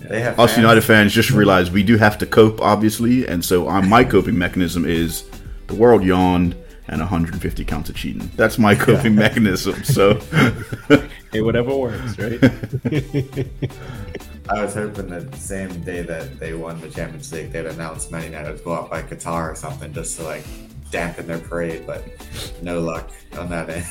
They 0.00 0.22
have 0.22 0.40
us 0.40 0.52
fans. 0.52 0.62
United 0.62 0.80
fans 0.80 1.12
just 1.12 1.30
realized 1.30 1.72
we 1.72 1.82
do 1.82 1.98
have 1.98 2.16
to 2.18 2.26
cope, 2.26 2.60
obviously, 2.62 3.26
and 3.26 3.44
so 3.44 3.68
um, 3.68 3.88
my 3.88 4.02
coping 4.02 4.38
mechanism 4.38 4.86
is 4.86 5.24
the 5.66 5.74
world 5.74 6.02
yawned 6.02 6.56
and 6.90 7.00
150 7.00 7.64
counts 7.64 7.88
of 7.88 7.94
cheating. 7.94 8.30
That's 8.34 8.58
my 8.58 8.74
coping 8.74 9.14
mechanism. 9.14 9.82
So 9.84 10.14
hey, 11.32 11.40
whatever 11.40 11.74
works, 11.74 12.18
right? 12.18 12.42
I 14.50 14.64
was 14.64 14.74
hoping 14.74 15.06
that 15.08 15.30
the 15.30 15.38
same 15.38 15.80
day 15.82 16.02
that 16.02 16.40
they 16.40 16.52
won 16.54 16.80
the 16.80 16.90
Champions 16.90 17.32
League, 17.32 17.52
they'd 17.52 17.66
announce 17.66 18.10
Man 18.10 18.24
United 18.24 18.54
would 18.54 18.64
go 18.64 18.74
out 18.74 18.90
by 18.90 19.02
Qatar 19.02 19.52
or 19.52 19.54
something 19.54 19.92
just 19.92 20.16
to 20.18 20.24
like 20.24 20.44
dampen 20.90 21.28
their 21.28 21.38
parade, 21.38 21.86
but 21.86 22.04
no 22.60 22.80
luck 22.80 23.08
on 23.38 23.48
that 23.50 23.70
end. 23.70 23.86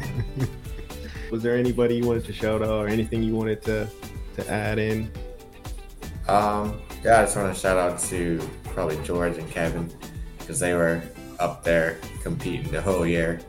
Was 1.30 1.42
there 1.42 1.58
anybody 1.58 1.96
you 1.96 2.06
wanted 2.06 2.24
to 2.24 2.32
shout 2.32 2.62
out 2.62 2.70
or 2.70 2.88
anything 2.88 3.22
you 3.22 3.36
wanted 3.36 3.60
to 3.64 3.86
to 4.36 4.50
add 4.50 4.78
in? 4.78 5.12
Um, 6.26 6.80
yeah, 7.04 7.20
I 7.20 7.24
just 7.24 7.36
want 7.36 7.54
to 7.54 7.60
shout 7.60 7.76
out 7.76 8.00
to 8.00 8.40
probably 8.64 8.98
George 9.04 9.36
and 9.36 9.50
Kevin 9.50 9.92
because 10.38 10.58
they 10.58 10.72
were 10.72 11.02
up 11.40 11.64
there 11.64 11.98
competing 12.22 12.70
the 12.70 12.80
whole 12.80 13.06
year. 13.06 13.40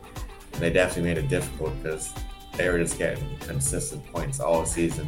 And 0.53 0.61
they 0.61 0.71
definitely 0.71 1.13
made 1.13 1.23
it 1.23 1.27
difficult 1.29 1.81
because 1.81 2.13
they 2.55 2.69
were 2.69 2.79
just 2.79 2.97
getting 2.97 3.37
consistent 3.39 4.05
points 4.11 4.39
all 4.39 4.65
season. 4.65 5.07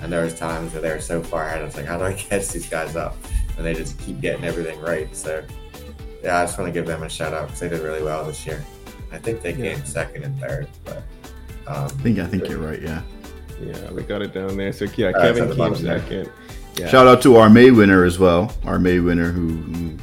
And 0.00 0.12
there 0.12 0.24
was 0.24 0.34
times 0.34 0.72
where 0.72 0.82
they 0.82 0.90
were 0.90 1.00
so 1.00 1.22
far 1.22 1.46
ahead. 1.46 1.62
I 1.62 1.64
was 1.64 1.76
like, 1.76 1.86
how 1.86 1.98
do 1.98 2.04
I 2.04 2.12
catch 2.14 2.48
these 2.48 2.68
guys 2.68 2.96
up? 2.96 3.16
And 3.56 3.64
they 3.64 3.74
just 3.74 3.98
keep 3.98 4.20
getting 4.20 4.44
everything 4.44 4.80
right. 4.80 5.14
So, 5.14 5.44
yeah, 6.22 6.40
I 6.40 6.44
just 6.44 6.58
want 6.58 6.68
to 6.68 6.72
give 6.72 6.86
them 6.86 7.02
a 7.02 7.08
shout 7.08 7.32
out 7.32 7.46
because 7.46 7.60
they 7.60 7.68
did 7.68 7.80
really 7.80 8.02
well 8.02 8.24
this 8.24 8.44
year. 8.46 8.64
I 9.12 9.18
think 9.18 9.42
they 9.42 9.52
came 9.52 9.84
second 9.84 10.24
and 10.24 10.38
third, 10.40 10.68
but 10.84 10.98
um, 11.68 11.84
I 11.84 11.88
think 11.88 12.18
I 12.18 12.26
think 12.26 12.48
you're 12.48 12.58
right. 12.58 12.82
Yeah. 12.82 13.02
Yeah, 13.60 13.92
we 13.92 14.02
got 14.02 14.20
it 14.22 14.34
down 14.34 14.56
there. 14.56 14.72
So 14.72 14.86
yeah, 14.96 15.08
uh, 15.08 15.22
Kevin 15.22 15.54
came 15.54 15.76
second. 15.76 16.30
Yeah. 16.76 16.88
Shout 16.88 17.06
out 17.06 17.22
to 17.22 17.36
our 17.36 17.48
May 17.48 17.70
winner 17.70 18.04
as 18.04 18.18
well. 18.18 18.52
Our 18.64 18.80
May 18.80 18.98
winner 18.98 19.30
who, 19.30 19.48
who 19.48 19.96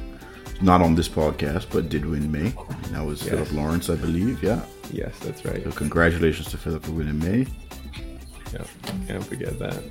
not 0.62 0.82
on 0.82 0.96
this 0.96 1.10
podcast, 1.10 1.68
but 1.72 1.90
did 1.90 2.06
win 2.06 2.32
May. 2.32 2.54
And 2.84 2.96
that 2.96 3.06
was 3.06 3.22
yes. 3.22 3.32
Philip 3.32 3.52
Lawrence, 3.54 3.90
I 3.90 3.96
believe. 3.96 4.44
Yeah. 4.44 4.64
Yes, 4.92 5.18
that's 5.20 5.46
right. 5.46 5.64
So 5.64 5.72
congratulations 5.72 6.50
to 6.52 6.58
Philip 6.58 6.84
for 6.84 6.92
winning 6.92 7.20
May. 7.20 7.48
Yeah, 8.54 8.66
can't 9.08 9.24
forget 9.24 9.58
that. 9.60 9.84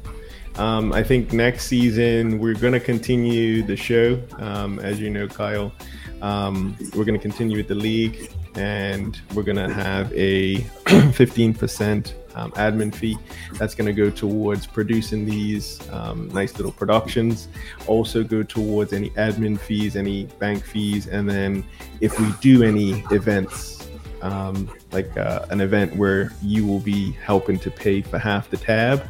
Um, 0.56 0.92
I 0.92 1.02
think 1.02 1.32
next 1.32 1.66
season 1.66 2.38
we're 2.38 2.54
going 2.54 2.72
to 2.72 2.80
continue 2.80 3.62
the 3.62 3.76
show. 3.76 4.22
Um, 4.38 4.78
as 4.80 5.00
you 5.00 5.08
know, 5.08 5.26
Kyle, 5.26 5.72
um, 6.20 6.76
we're 6.94 7.04
going 7.04 7.18
to 7.18 7.22
continue 7.22 7.56
with 7.56 7.68
the 7.68 7.74
league 7.74 8.30
and 8.56 9.20
we're 9.34 9.42
going 9.42 9.56
to 9.56 9.72
have 9.72 10.12
a 10.12 10.56
15% 10.86 12.12
um, 12.40 12.50
admin 12.52 12.94
fee 12.94 13.18
that's 13.54 13.74
going 13.74 13.86
to 13.86 13.92
go 13.92 14.10
towards 14.10 14.66
producing 14.66 15.24
these 15.24 15.80
um, 15.90 16.28
nice 16.28 16.56
little 16.56 16.72
productions. 16.72 17.48
Also, 17.86 18.24
go 18.24 18.42
towards 18.42 18.92
any 18.92 19.10
admin 19.10 19.58
fees, 19.58 19.94
any 19.94 20.24
bank 20.38 20.64
fees, 20.64 21.06
and 21.06 21.28
then 21.28 21.64
if 22.00 22.18
we 22.18 22.26
do 22.40 22.62
any 22.62 23.04
events, 23.10 23.88
um, 24.22 24.70
like 24.92 25.16
uh, 25.16 25.46
an 25.50 25.60
event 25.60 25.94
where 25.96 26.32
you 26.42 26.66
will 26.66 26.80
be 26.80 27.12
helping 27.12 27.58
to 27.58 27.70
pay 27.70 28.02
for 28.02 28.18
half 28.18 28.50
the 28.50 28.56
tab 28.56 29.08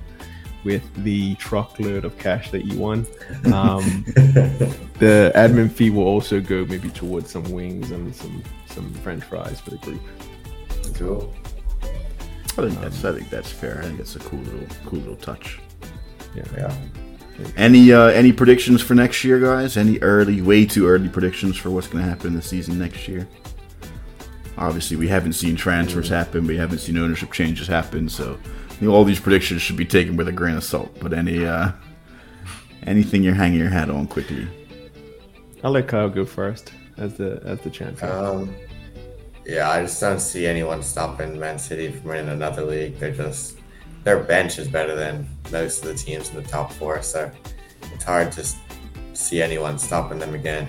with 0.62 0.82
the 1.04 1.34
truckload 1.36 2.04
of 2.04 2.18
cash 2.18 2.50
that 2.50 2.64
you 2.64 2.78
won. 2.78 3.06
Um, 3.46 4.04
the 4.98 5.32
admin 5.34 5.70
fee 5.70 5.90
will 5.90 6.06
also 6.06 6.40
go 6.40 6.64
maybe 6.66 6.90
towards 6.90 7.30
some 7.30 7.44
wings 7.50 7.90
and 7.90 8.14
some 8.14 8.42
some 8.66 8.92
French 8.94 9.24
fries 9.24 9.60
for 9.60 9.70
the 9.70 9.78
group. 9.78 10.02
Cool. 10.94 11.34
I 12.58 12.68
think 12.68 12.80
that's 12.80 13.04
I 13.04 13.12
think 13.12 13.30
that's 13.30 13.50
fair. 13.50 13.80
I 13.80 13.86
think 13.86 14.00
it's 14.00 14.16
a 14.16 14.20
cool 14.20 14.40
little 14.40 14.66
cool 14.84 14.98
little 15.00 15.16
touch. 15.16 15.60
Yeah. 16.34 16.44
Yeah. 16.56 16.76
Any 17.56 17.92
uh, 17.92 18.08
any 18.08 18.32
predictions 18.32 18.82
for 18.82 18.94
next 18.94 19.24
year, 19.24 19.40
guys? 19.40 19.76
Any 19.76 19.98
early, 20.00 20.42
way 20.42 20.66
too 20.66 20.86
early 20.86 21.08
predictions 21.08 21.56
for 21.56 21.70
what's 21.70 21.86
going 21.86 22.04
to 22.04 22.10
happen 22.10 22.28
in 22.28 22.34
the 22.34 22.42
season 22.42 22.78
next 22.78 23.08
year? 23.08 23.26
Obviously, 24.58 24.96
we 24.96 25.08
haven't 25.08 25.32
seen 25.32 25.56
transfers 25.56 26.08
mm. 26.08 26.16
happen. 26.16 26.46
We 26.46 26.56
haven't 26.56 26.80
seen 26.80 26.98
ownership 26.98 27.32
changes 27.32 27.66
happen. 27.66 28.08
So, 28.08 28.38
you 28.78 28.88
know, 28.88 28.94
all 28.94 29.04
these 29.04 29.20
predictions 29.20 29.62
should 29.62 29.76
be 29.76 29.86
taken 29.86 30.16
with 30.16 30.28
a 30.28 30.32
grain 30.32 30.56
of 30.56 30.64
salt. 30.64 30.94
But 31.00 31.14
any 31.14 31.46
uh, 31.46 31.72
anything 32.86 33.22
you're 33.22 33.34
hanging 33.34 33.58
your 33.58 33.70
hat 33.70 33.88
on 33.88 34.06
quickly? 34.06 34.46
I'll 35.64 35.70
let 35.70 35.88
Kyle 35.88 36.10
go 36.10 36.26
first 36.26 36.72
as 36.98 37.14
the 37.14 37.40
as 37.44 37.60
the 37.60 37.70
champion. 37.70 38.12
Um, 38.12 38.54
yeah, 39.50 39.68
I 39.68 39.82
just 39.82 40.00
don't 40.00 40.20
see 40.20 40.46
anyone 40.46 40.80
stopping 40.80 41.38
Man 41.38 41.58
City 41.58 41.90
from 41.90 42.10
winning 42.10 42.28
another 42.28 42.64
league. 42.64 42.98
They're 42.98 43.10
just 43.10 43.58
their 44.04 44.22
bench 44.22 44.60
is 44.60 44.68
better 44.68 44.94
than 44.94 45.28
most 45.50 45.84
of 45.84 45.88
the 45.88 45.94
teams 45.94 46.30
in 46.30 46.36
the 46.36 46.48
top 46.48 46.72
four, 46.72 47.02
so 47.02 47.30
it's 47.92 48.04
hard 48.04 48.30
to 48.32 48.46
see 49.12 49.42
anyone 49.42 49.76
stopping 49.76 50.20
them 50.20 50.34
again. 50.34 50.68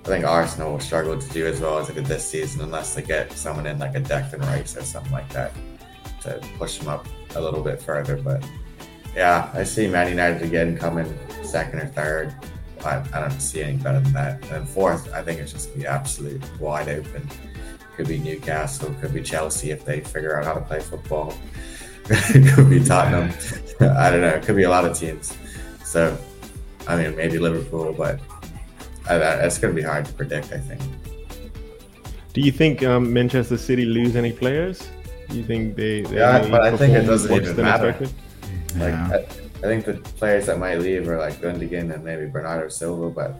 I 0.00 0.08
think 0.08 0.24
Arsenal 0.24 0.72
will 0.72 0.80
struggle 0.80 1.18
to 1.18 1.28
do 1.30 1.46
as 1.46 1.60
well 1.60 1.78
as 1.78 1.86
they 1.86 1.94
did 1.94 2.06
this 2.06 2.28
season 2.28 2.62
unless 2.62 2.94
they 2.94 3.02
get 3.02 3.30
someone 3.32 3.66
in 3.66 3.78
like 3.78 3.94
a 3.94 4.00
Declan 4.00 4.40
Rice 4.40 4.76
or 4.76 4.82
something 4.82 5.12
like 5.12 5.28
that 5.32 5.52
to 6.22 6.40
push 6.58 6.78
them 6.78 6.88
up 6.88 7.06
a 7.36 7.40
little 7.40 7.62
bit 7.62 7.80
further. 7.80 8.16
But 8.16 8.44
yeah, 9.14 9.50
I 9.54 9.62
see 9.62 9.86
Man 9.86 10.08
United 10.08 10.42
again 10.42 10.76
coming 10.76 11.16
second 11.44 11.78
or 11.78 11.86
third. 11.86 12.34
I, 12.84 13.04
I 13.14 13.20
don't 13.20 13.40
see 13.40 13.62
any 13.62 13.76
better 13.76 14.00
than 14.00 14.12
that. 14.14 14.50
And 14.50 14.68
fourth, 14.68 15.12
I 15.12 15.22
think 15.22 15.38
it's 15.38 15.52
just 15.52 15.68
gonna 15.68 15.80
be 15.80 15.86
absolute 15.86 16.42
wide 16.58 16.88
open. 16.88 17.28
Could 18.00 18.08
be 18.08 18.18
Newcastle, 18.18 18.96
could 19.02 19.12
be 19.12 19.20
Chelsea 19.20 19.72
if 19.72 19.84
they 19.84 20.00
figure 20.00 20.38
out 20.38 20.46
how 20.46 20.54
to 20.54 20.62
play 20.62 20.80
football. 20.80 21.34
could 22.54 22.70
be 22.70 22.82
Tottenham. 22.82 23.28
I 23.94 24.08
don't 24.08 24.22
know. 24.22 24.28
It 24.28 24.42
could 24.42 24.56
be 24.56 24.62
a 24.62 24.70
lot 24.70 24.86
of 24.86 24.98
teams. 24.98 25.36
So, 25.84 26.16
I 26.88 26.96
mean, 26.96 27.14
maybe 27.14 27.38
Liverpool, 27.38 27.92
but 27.92 28.18
it's 29.10 29.58
going 29.58 29.74
to 29.74 29.78
be 29.78 29.86
hard 29.86 30.06
to 30.06 30.14
predict. 30.14 30.50
I 30.50 30.60
think. 30.60 30.80
Do 32.32 32.40
you 32.40 32.50
think 32.50 32.82
um, 32.82 33.12
Manchester 33.12 33.58
City 33.58 33.84
lose 33.84 34.16
any 34.16 34.32
players? 34.32 34.88
Do 35.28 35.36
you 35.36 35.44
think 35.44 35.76
they? 35.76 36.00
they 36.00 36.16
yeah, 36.16 36.48
but 36.48 36.62
I 36.62 36.74
think 36.78 36.94
it 36.94 37.02
doesn't 37.02 37.30
even 37.30 37.54
matter. 37.56 37.94
Like, 37.98 38.10
yeah. 38.78 39.10
I, 39.12 39.16
I, 39.16 39.68
think 39.68 39.84
the 39.84 39.98
players 40.16 40.46
that 40.46 40.58
might 40.58 40.78
leave 40.78 41.06
are 41.06 41.18
like 41.18 41.34
Gundogan 41.34 41.92
and 41.92 42.02
maybe 42.02 42.24
Bernardo 42.24 42.70
Silva, 42.70 43.10
but 43.10 43.36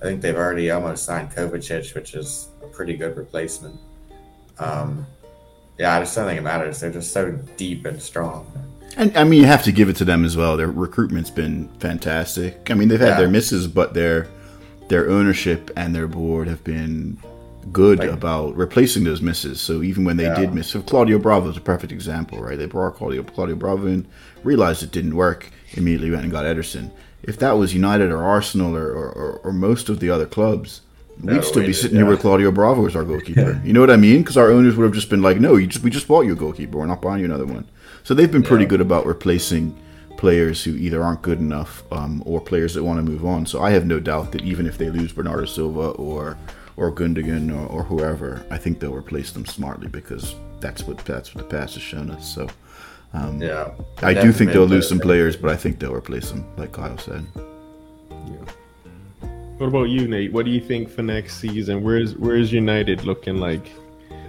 I 0.00 0.04
think 0.04 0.22
they've 0.22 0.36
already 0.36 0.70
almost 0.70 1.04
signed 1.04 1.32
Kovacic, 1.32 1.96
which 1.96 2.14
is 2.14 2.50
a 2.62 2.68
pretty 2.68 2.96
good 2.96 3.16
replacement. 3.16 3.80
Um, 4.58 5.06
yeah, 5.78 5.96
I 5.96 6.00
just 6.00 6.14
don't 6.14 6.26
think 6.26 6.38
it 6.38 6.42
matters. 6.42 6.80
They're 6.80 6.92
just 6.92 7.12
so 7.12 7.32
deep 7.56 7.84
and 7.86 8.02
strong. 8.02 8.50
And 8.96 9.16
I 9.16 9.24
mean, 9.24 9.40
you 9.40 9.46
have 9.46 9.62
to 9.64 9.72
give 9.72 9.88
it 9.88 9.96
to 9.96 10.04
them 10.04 10.24
as 10.24 10.36
well. 10.36 10.56
Their 10.56 10.70
recruitment's 10.70 11.30
been 11.30 11.68
fantastic. 11.78 12.70
I 12.70 12.74
mean, 12.74 12.88
they've 12.88 12.98
had 12.98 13.10
yeah. 13.10 13.18
their 13.18 13.28
misses, 13.28 13.68
but 13.68 13.94
their 13.94 14.28
their 14.88 15.08
ownership 15.08 15.70
and 15.76 15.94
their 15.94 16.08
board 16.08 16.48
have 16.48 16.64
been 16.64 17.18
good 17.70 17.98
like, 17.98 18.10
about 18.10 18.56
replacing 18.56 19.04
those 19.04 19.20
misses. 19.20 19.60
So 19.60 19.82
even 19.82 20.04
when 20.04 20.16
they 20.16 20.24
yeah. 20.24 20.34
did 20.34 20.54
miss, 20.54 20.68
so 20.68 20.80
Claudio 20.82 21.18
Bravo 21.18 21.50
is 21.50 21.56
a 21.56 21.60
perfect 21.60 21.92
example, 21.92 22.40
right? 22.40 22.58
They 22.58 22.66
brought 22.66 22.96
Claudio 22.96 23.22
Claudio 23.22 23.54
Bravo 23.54 23.86
in, 23.86 24.08
realized 24.42 24.82
it 24.82 24.90
didn't 24.90 25.14
work, 25.14 25.50
immediately 25.74 26.10
went 26.10 26.24
and 26.24 26.32
got 26.32 26.44
Ederson. 26.44 26.90
If 27.22 27.38
that 27.38 27.52
was 27.52 27.74
United 27.74 28.10
or 28.10 28.24
Arsenal 28.24 28.76
or, 28.76 28.90
or, 28.92 29.40
or 29.44 29.52
most 29.52 29.88
of 29.88 30.00
the 30.00 30.10
other 30.10 30.26
clubs, 30.26 30.80
we'd 31.22 31.44
still 31.44 31.64
be 31.64 31.72
sitting 31.72 31.96
yeah. 31.96 32.04
here 32.04 32.10
with 32.10 32.20
Claudio 32.20 32.50
Bravo 32.50 32.86
as 32.86 32.96
our 32.96 33.04
goalkeeper. 33.04 33.60
you 33.64 33.72
know 33.72 33.80
what 33.80 33.90
I 33.90 33.96
mean? 33.96 34.22
Because 34.22 34.36
our 34.36 34.50
owners 34.50 34.76
would 34.76 34.84
have 34.84 34.94
just 34.94 35.10
been 35.10 35.22
like, 35.22 35.40
"No, 35.40 35.56
you 35.56 35.66
just 35.66 35.84
we 35.84 35.90
just 35.90 36.08
bought 36.08 36.22
you 36.22 36.32
a 36.32 36.36
goalkeeper. 36.36 36.78
We're 36.78 36.86
not 36.86 37.02
buying 37.02 37.20
you 37.20 37.24
another 37.24 37.46
one." 37.46 37.66
So 38.04 38.14
they've 38.14 38.30
been 38.30 38.42
pretty 38.42 38.64
yeah. 38.64 38.70
good 38.70 38.80
about 38.80 39.06
replacing 39.06 39.76
players 40.16 40.64
who 40.64 40.74
either 40.74 41.02
aren't 41.02 41.22
good 41.22 41.38
enough 41.38 41.82
um, 41.92 42.22
or 42.26 42.40
players 42.40 42.74
that 42.74 42.84
want 42.84 42.98
to 42.98 43.02
move 43.02 43.24
on. 43.24 43.46
So 43.46 43.62
I 43.62 43.70
have 43.70 43.86
no 43.86 44.00
doubt 44.00 44.32
that 44.32 44.42
even 44.42 44.66
if 44.66 44.78
they 44.78 44.90
lose 44.90 45.12
Bernardo 45.12 45.44
Silva 45.44 45.90
or 45.90 46.36
or 46.76 46.92
Gundogan 46.92 47.54
or, 47.54 47.66
or 47.66 47.82
whoever, 47.82 48.44
I 48.50 48.58
think 48.58 48.78
they'll 48.78 48.94
replace 48.94 49.32
them 49.32 49.46
smartly 49.46 49.88
because 49.88 50.34
that's 50.60 50.84
what 50.84 50.98
that's 50.98 51.34
what 51.34 51.48
the 51.48 51.56
past 51.56 51.74
has 51.74 51.82
shown 51.82 52.10
us. 52.10 52.34
So. 52.34 52.48
Um, 53.14 53.40
yeah, 53.40 53.70
I 54.02 54.12
do 54.12 54.32
think 54.32 54.52
they'll 54.52 54.66
lose 54.66 54.86
some 54.86 55.00
players, 55.00 55.34
but 55.34 55.50
I 55.50 55.56
think 55.56 55.78
they'll 55.78 55.94
replace 55.94 56.30
them, 56.30 56.44
like 56.58 56.72
Kyle 56.72 56.98
said. 56.98 57.24
Yeah. 58.10 58.52
What 59.58 59.66
about 59.66 59.88
you, 59.88 60.06
Nate? 60.06 60.32
What 60.32 60.44
do 60.44 60.52
you 60.52 60.60
think 60.60 60.88
for 60.88 61.02
next 61.02 61.38
season? 61.38 61.82
Where's 61.82 62.14
Where's 62.14 62.52
United 62.52 63.04
looking 63.04 63.38
like? 63.38 63.68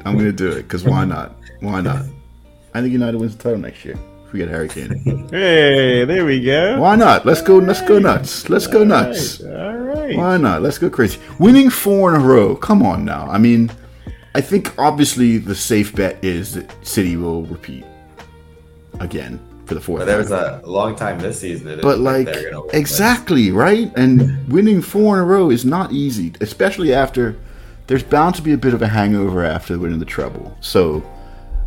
I'm 0.04 0.18
gonna 0.18 0.32
do 0.32 0.50
it 0.50 0.64
because 0.64 0.84
why 0.84 1.06
not? 1.06 1.36
Why 1.60 1.82
not? 1.82 2.06
I 2.74 2.82
think 2.82 2.94
United 2.94 3.20
wins 3.20 3.38
the 3.38 3.44
title 3.44 3.60
next 3.60 3.86
year. 3.86 3.96
If 4.26 4.34
we 4.34 4.40
get 4.40 4.50
Harry 4.50 4.70
Kane. 4.70 5.28
hey, 5.30 6.04
there 6.06 6.26
we 6.26 6.44
go. 6.44 6.80
Why 6.80 6.96
not? 6.96 7.28
Let's 7.28 7.44
go. 7.44 7.58
Let's 7.58 7.82
go 7.82 8.00
nuts. 8.00 8.50
Let's 8.50 8.66
go 8.66 8.84
nuts. 8.84 9.44
All 9.44 9.78
right. 9.78 10.18
Why 10.18 10.38
not? 10.38 10.64
Let's 10.64 10.80
go 10.80 10.90
crazy. 10.90 11.20
Winning 11.38 11.70
four 11.70 12.14
in 12.14 12.20
a 12.20 12.24
row. 12.24 12.56
Come 12.56 12.82
on 12.82 13.06
now. 13.06 13.28
I 13.30 13.38
mean, 13.38 13.72
I 14.34 14.42
think 14.42 14.78
obviously 14.80 15.38
the 15.38 15.54
safe 15.54 15.96
bet 15.96 16.24
is 16.24 16.56
that 16.56 16.74
City 16.86 17.18
will 17.18 17.44
repeat 17.44 17.86
again 19.00 19.40
for 19.70 19.76
the 19.76 19.82
fourth. 19.82 20.02
But 20.02 20.06
there 20.06 20.18
was 20.18 20.32
a 20.32 20.62
long 20.66 20.96
time 20.96 21.20
this 21.20 21.40
season. 21.40 21.80
But 21.82 22.00
like 22.00 22.28
exactly 22.74 23.52
right, 23.52 23.96
and 23.96 24.46
winning 24.52 24.82
four 24.82 25.16
in 25.16 25.22
a 25.22 25.26
row 25.26 25.50
is 25.50 25.64
not 25.64 25.94
easy, 25.94 26.34
especially 26.42 26.94
after 26.94 27.38
there's 27.88 28.04
bound 28.04 28.36
to 28.36 28.42
be 28.42 28.52
a 28.52 28.58
bit 28.58 28.74
of 28.74 28.82
a 28.82 28.88
hangover 28.88 29.46
after 29.46 29.80
winning 29.80 30.00
the 30.00 30.06
treble. 30.06 30.58
So, 30.60 31.04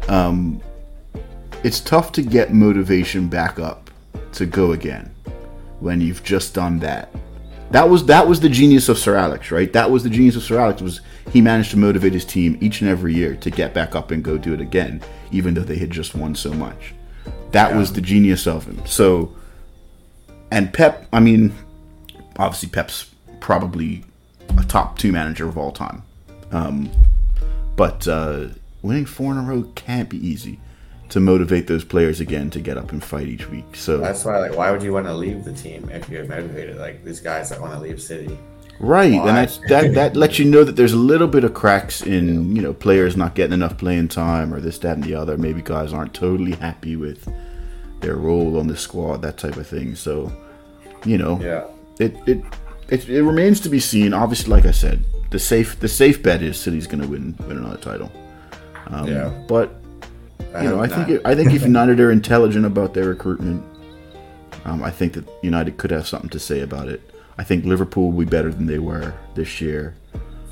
um, 0.09 0.61
it's 1.63 1.81
tough 1.81 2.13
to 2.13 2.23
get 2.23 2.53
motivation 2.53 3.29
back 3.29 3.59
up 3.59 3.91
to 4.33 4.47
go 4.47 4.73
again 4.73 5.15
when 5.79 6.01
you've 6.01 6.25
just 6.25 6.55
done 6.55 6.81
that. 6.81 7.15
That 7.71 7.89
was 7.89 8.05
that 8.07 8.27
was 8.27 8.41
the 8.41 8.49
genius 8.49 8.89
of 8.89 8.99
Sir 8.99 9.17
Alex, 9.17 9.51
right? 9.51 9.73
That 9.73 9.91
was 9.91 10.03
the 10.03 10.11
genius 10.11 10.37
of 10.37 10.43
Sir 10.43 10.59
Alex 10.59 10.83
was 10.83 11.01
he 11.33 11.41
managed 11.41 11.71
to 11.71 11.79
motivate 11.79 12.13
his 12.13 12.25
team 12.25 12.59
each 12.61 12.81
and 12.81 12.91
every 12.91 13.15
year 13.15 13.37
to 13.37 13.51
get 13.51 13.73
back 13.73 13.95
up 13.95 14.11
and 14.11 14.25
go 14.25 14.37
do 14.37 14.53
it 14.53 14.61
again, 14.61 15.01
even 15.31 15.55
though 15.55 15.63
they 15.63 15.79
had 15.79 15.91
just 15.91 16.17
won 16.17 16.35
so 16.35 16.53
much. 16.53 16.95
That 17.53 17.71
yeah. 17.71 17.79
was 17.79 17.93
the 17.93 18.01
genius 18.01 18.47
of 18.47 18.67
him. 18.67 18.85
So, 18.87 19.35
and 20.51 20.73
Pep, 20.73 21.07
I 21.13 21.21
mean, 21.21 21.55
obviously 22.37 22.69
Pep's 22.69 23.11
probably 23.41 24.05
a 24.59 24.65
top 24.65 24.99
two 24.99 25.13
manager 25.13 25.49
of 25.49 25.57
all 25.57 25.73
time. 25.73 26.03
Um, 26.51 26.91
but 27.77 28.07
uh, 28.07 28.49
winning 28.83 29.07
four 29.07 29.33
in 29.33 29.39
a 29.39 29.43
row 29.43 29.65
can't 29.75 30.09
be 30.09 30.19
easy 30.27 30.61
to 31.09 31.21
motivate 31.21 31.67
those 31.67 31.85
players 31.85 32.21
again 32.21 32.49
to 32.51 32.61
get 32.61 32.79
up 32.79 32.91
and 32.91 33.05
fight 33.05 33.29
each 33.29 33.49
week. 33.51 33.77
So 33.77 33.99
that's 33.99 34.25
why, 34.25 34.39
like, 34.39 34.57
why 34.57 34.71
would 34.71 34.83
you 34.83 34.93
want 34.93 35.07
to 35.07 35.15
leave 35.15 35.45
the 35.45 35.53
team 35.53 35.91
if 35.91 36.09
you're 36.09 36.25
motivated? 36.25 36.79
Like 36.79 37.05
these 37.05 37.21
guys 37.21 37.51
that 37.51 37.61
want 37.61 37.75
to 37.75 37.81
leave 37.81 38.01
City, 38.01 38.39
right? 38.83 39.13
Why? 39.13 39.29
And 39.29 39.37
that's, 39.37 39.59
that 39.69 39.95
that 39.95 40.17
lets 40.17 40.39
you 40.39 40.45
know 40.45 40.65
that 40.65 40.77
there's 40.77 40.93
a 40.93 40.99
little 40.99 41.29
bit 41.29 41.45
of 41.45 41.55
cracks 41.55 42.03
in 42.03 42.55
you 42.55 42.61
know 42.61 42.75
players 42.75 43.17
not 43.17 43.35
getting 43.35 43.55
enough 43.55 43.79
playing 43.79 44.09
time 44.09 44.53
or 44.53 44.61
this, 44.61 44.79
that, 44.79 44.97
and 44.97 45.05
the 45.05 45.15
other. 45.15 45.39
Maybe 45.39 45.63
guys 45.63 45.93
aren't 45.93 46.13
totally 46.13 46.53
happy 46.53 46.97
with 46.97 47.27
their 48.01 48.17
role 48.17 48.59
on 48.59 48.67
the 48.67 48.77
squad, 48.77 49.23
that 49.23 49.39
type 49.39 49.57
of 49.57 49.67
thing. 49.67 49.95
So, 49.95 50.31
you 51.07 51.17
know, 51.17 51.41
yeah, 51.41 51.65
it 51.99 52.17
it 52.27 52.45
it, 52.89 53.09
it 53.09 53.23
remains 53.23 53.61
to 53.61 53.69
be 53.69 53.81
seen. 53.81 54.13
Obviously, 54.13 54.51
like 54.51 54.67
I 54.67 54.73
said, 54.73 55.05
the 55.31 55.39
safe 55.39 55.81
the 55.81 55.89
safe 55.89 56.23
bet 56.23 56.43
is 56.43 56.59
City's 56.59 56.87
going 56.87 57.03
to 57.03 57.09
win 57.09 57.35
win 57.47 57.57
another 57.57 57.79
title. 57.79 58.13
Um, 58.89 59.09
yeah, 59.09 59.29
but 59.49 59.73
you 60.61 60.69
know, 60.69 60.83
I 60.83 60.89
think 60.89 61.09
it, 61.09 61.23
I 61.25 61.35
think 61.35 61.55
if 61.55 61.63
United 61.75 62.01
are 62.01 62.11
intelligent 62.11 62.67
about 62.67 62.93
their 62.93 63.09
recruitment, 63.09 63.65
um, 64.65 64.83
I 64.83 64.91
think 64.91 65.15
that 65.15 65.27
United 65.43 65.79
could 65.79 65.91
have 65.91 66.07
something 66.07 66.31
to 66.31 66.39
say 66.39 66.61
about 66.61 66.89
it. 66.89 67.12
I 67.39 67.45
think 67.45 67.65
Liverpool 67.65 68.11
will 68.11 68.25
be 68.25 68.31
better 68.31 68.51
than 68.51 68.67
they 68.67 68.79
were 68.79 69.15
this 69.35 69.61
year. 69.61 69.95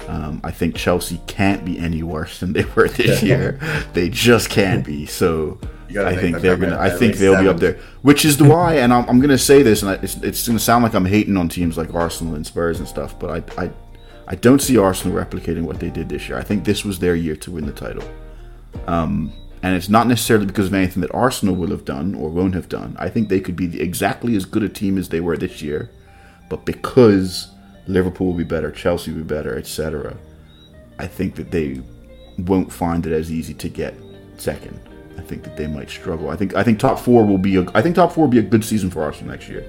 Um, 0.09 0.41
I 0.43 0.51
think 0.51 0.75
Chelsea 0.75 1.21
can't 1.27 1.65
be 1.65 1.79
any 1.79 2.03
worse 2.03 2.41
than 2.41 2.53
they 2.53 2.65
were 2.77 2.89
this 2.89 3.23
year. 3.23 3.61
They 3.93 4.09
just 4.09 4.51
can't 4.51 4.85
be. 4.85 5.07
So 5.07 5.59
I 5.99 6.17
think 6.17 6.39
they're 6.41 6.57
gonna. 6.57 6.79
I 6.79 6.91
think 6.91 7.17
they'll 7.17 7.35
seven. 7.35 7.45
be 7.45 7.51
up 7.51 7.61
there, 7.61 7.79
which 8.03 8.25
is 8.25 8.37
the 8.37 8.45
why. 8.45 8.77
And 8.77 8.93
I'm, 8.93 9.09
I'm 9.09 9.21
gonna 9.21 9.39
say 9.39 9.63
this, 9.63 9.83
and 9.83 10.03
it's, 10.03 10.17
it's 10.17 10.47
gonna 10.47 10.59
sound 10.59 10.85
like 10.85 10.95
I'm 10.95 11.05
hating 11.05 11.37
on 11.37 11.49
teams 11.49 11.77
like 11.77 11.95
Arsenal 11.95 12.35
and 12.35 12.47
Spurs 12.47 12.79
and 12.79 12.89
stuff, 12.89 13.19
but 13.19 13.31
I, 13.59 13.65
I, 13.65 13.71
I 14.29 14.35
don't 14.37 14.61
see 14.61 14.79
Arsenal 14.79 15.17
replicating 15.17 15.63
what 15.63 15.81
they 15.81 15.91
did 15.91 16.09
this 16.09 16.29
year. 16.29 16.39
I 16.39 16.43
think 16.43 16.65
this 16.65 16.85
was 16.85 16.99
their 16.99 17.15
year 17.15 17.37
to 17.37 17.51
win 17.51 17.67
the 17.67 17.73
title. 17.73 18.05
Um, 18.87 19.33
and 19.63 19.77
it's 19.77 19.89
not 19.89 20.07
necessarily 20.07 20.47
because 20.47 20.69
of 20.69 20.75
anything 20.75 21.03
that 21.03 21.13
Arsenal 21.13 21.55
will 21.55 21.71
have 21.71 21.85
done 21.85 22.15
or 22.15 22.31
won't 22.31 22.55
have 22.55 22.69
done. 22.69 22.97
I 22.99 23.11
think 23.11 23.29
they 23.29 23.41
could 23.41 23.57
be 23.57 23.81
exactly 23.81 24.35
as 24.37 24.45
good 24.45 24.63
a 24.63 24.69
team 24.69 24.97
as 24.97 25.11
they 25.11 25.21
were 25.21 25.37
this 25.37 25.61
year, 25.61 25.91
but 26.51 26.67
because 26.67 27.49
Liverpool 27.87 28.27
will 28.27 28.35
be 28.35 28.45
better, 28.45 28.71
Chelsea 28.71 29.13
will 29.13 29.21
be 29.21 29.25
better, 29.25 29.57
etc. 29.57 30.15
I 30.99 31.07
think 31.07 31.37
that 31.37 31.51
they 31.51 31.81
won't 32.37 32.71
find 32.71 33.07
it 33.07 33.13
as 33.13 33.33
easy 33.33 33.55
to 33.55 33.69
get 33.71 33.95
second. 34.37 34.79
I 35.17 35.23
think 35.23 35.45
that 35.45 35.57
they 35.57 35.67
might 35.67 35.89
struggle. 35.89 36.29
I 36.29 36.37
think 36.37 36.55
I 36.55 36.63
think 36.63 36.79
top 36.79 36.99
four 36.99 37.25
will 37.25 37.39
be 37.39 37.57
a, 37.57 37.67
I 37.75 37.81
think 37.81 37.97
top 37.97 38.13
four 38.13 38.25
will 38.25 38.31
be 38.31 38.39
a 38.39 38.43
good 38.43 38.65
season 38.65 38.91
for 38.91 39.03
Arsenal 39.03 39.31
next 39.31 39.49
year. 39.49 39.65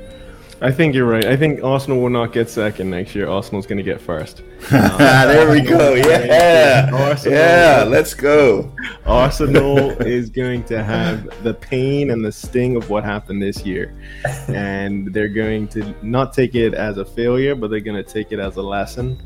I 0.64 0.72
think 0.72 0.94
you're 0.94 1.08
right. 1.08 1.26
I 1.26 1.36
think 1.36 1.64
Arsenal 1.64 2.00
will 2.00 2.12
not 2.12 2.34
get 2.34 2.48
second 2.48 2.92
next 2.92 3.16
year. 3.16 3.28
Arsenal's 3.28 3.66
going 3.66 3.80
to 3.80 3.84
get 3.84 4.00
first. 4.00 4.44
Uh, 4.72 5.26
there 5.26 5.50
we 5.50 5.60
go. 5.60 5.96
Yeah. 5.96 6.88
Arsenal, 6.94 7.36
yeah, 7.36 7.84
let's 7.88 8.14
go. 8.14 8.72
Arsenal 9.08 9.90
is 10.04 10.30
going 10.30 10.64
to 10.66 10.84
have 10.84 11.44
the 11.44 11.56
pain 11.56 12.12
and 12.12 12.24
the 12.24 12.32
sting 12.32 12.76
of 12.76 12.92
what 12.92 13.04
happened 13.04 13.42
this 13.42 13.66
year. 13.66 13.96
And 14.50 15.12
they're 15.12 15.30
going 15.30 15.68
to 15.70 15.96
not 16.04 16.32
take 16.32 16.54
it 16.54 16.76
as 16.76 16.98
a 16.98 17.06
failure, 17.06 17.56
but 17.56 17.72
they're 17.72 17.80
going 17.80 18.04
to 18.04 18.10
take 18.14 18.32
it 18.32 18.38
as 18.38 18.58
a 18.58 18.62
lesson. 18.62 19.20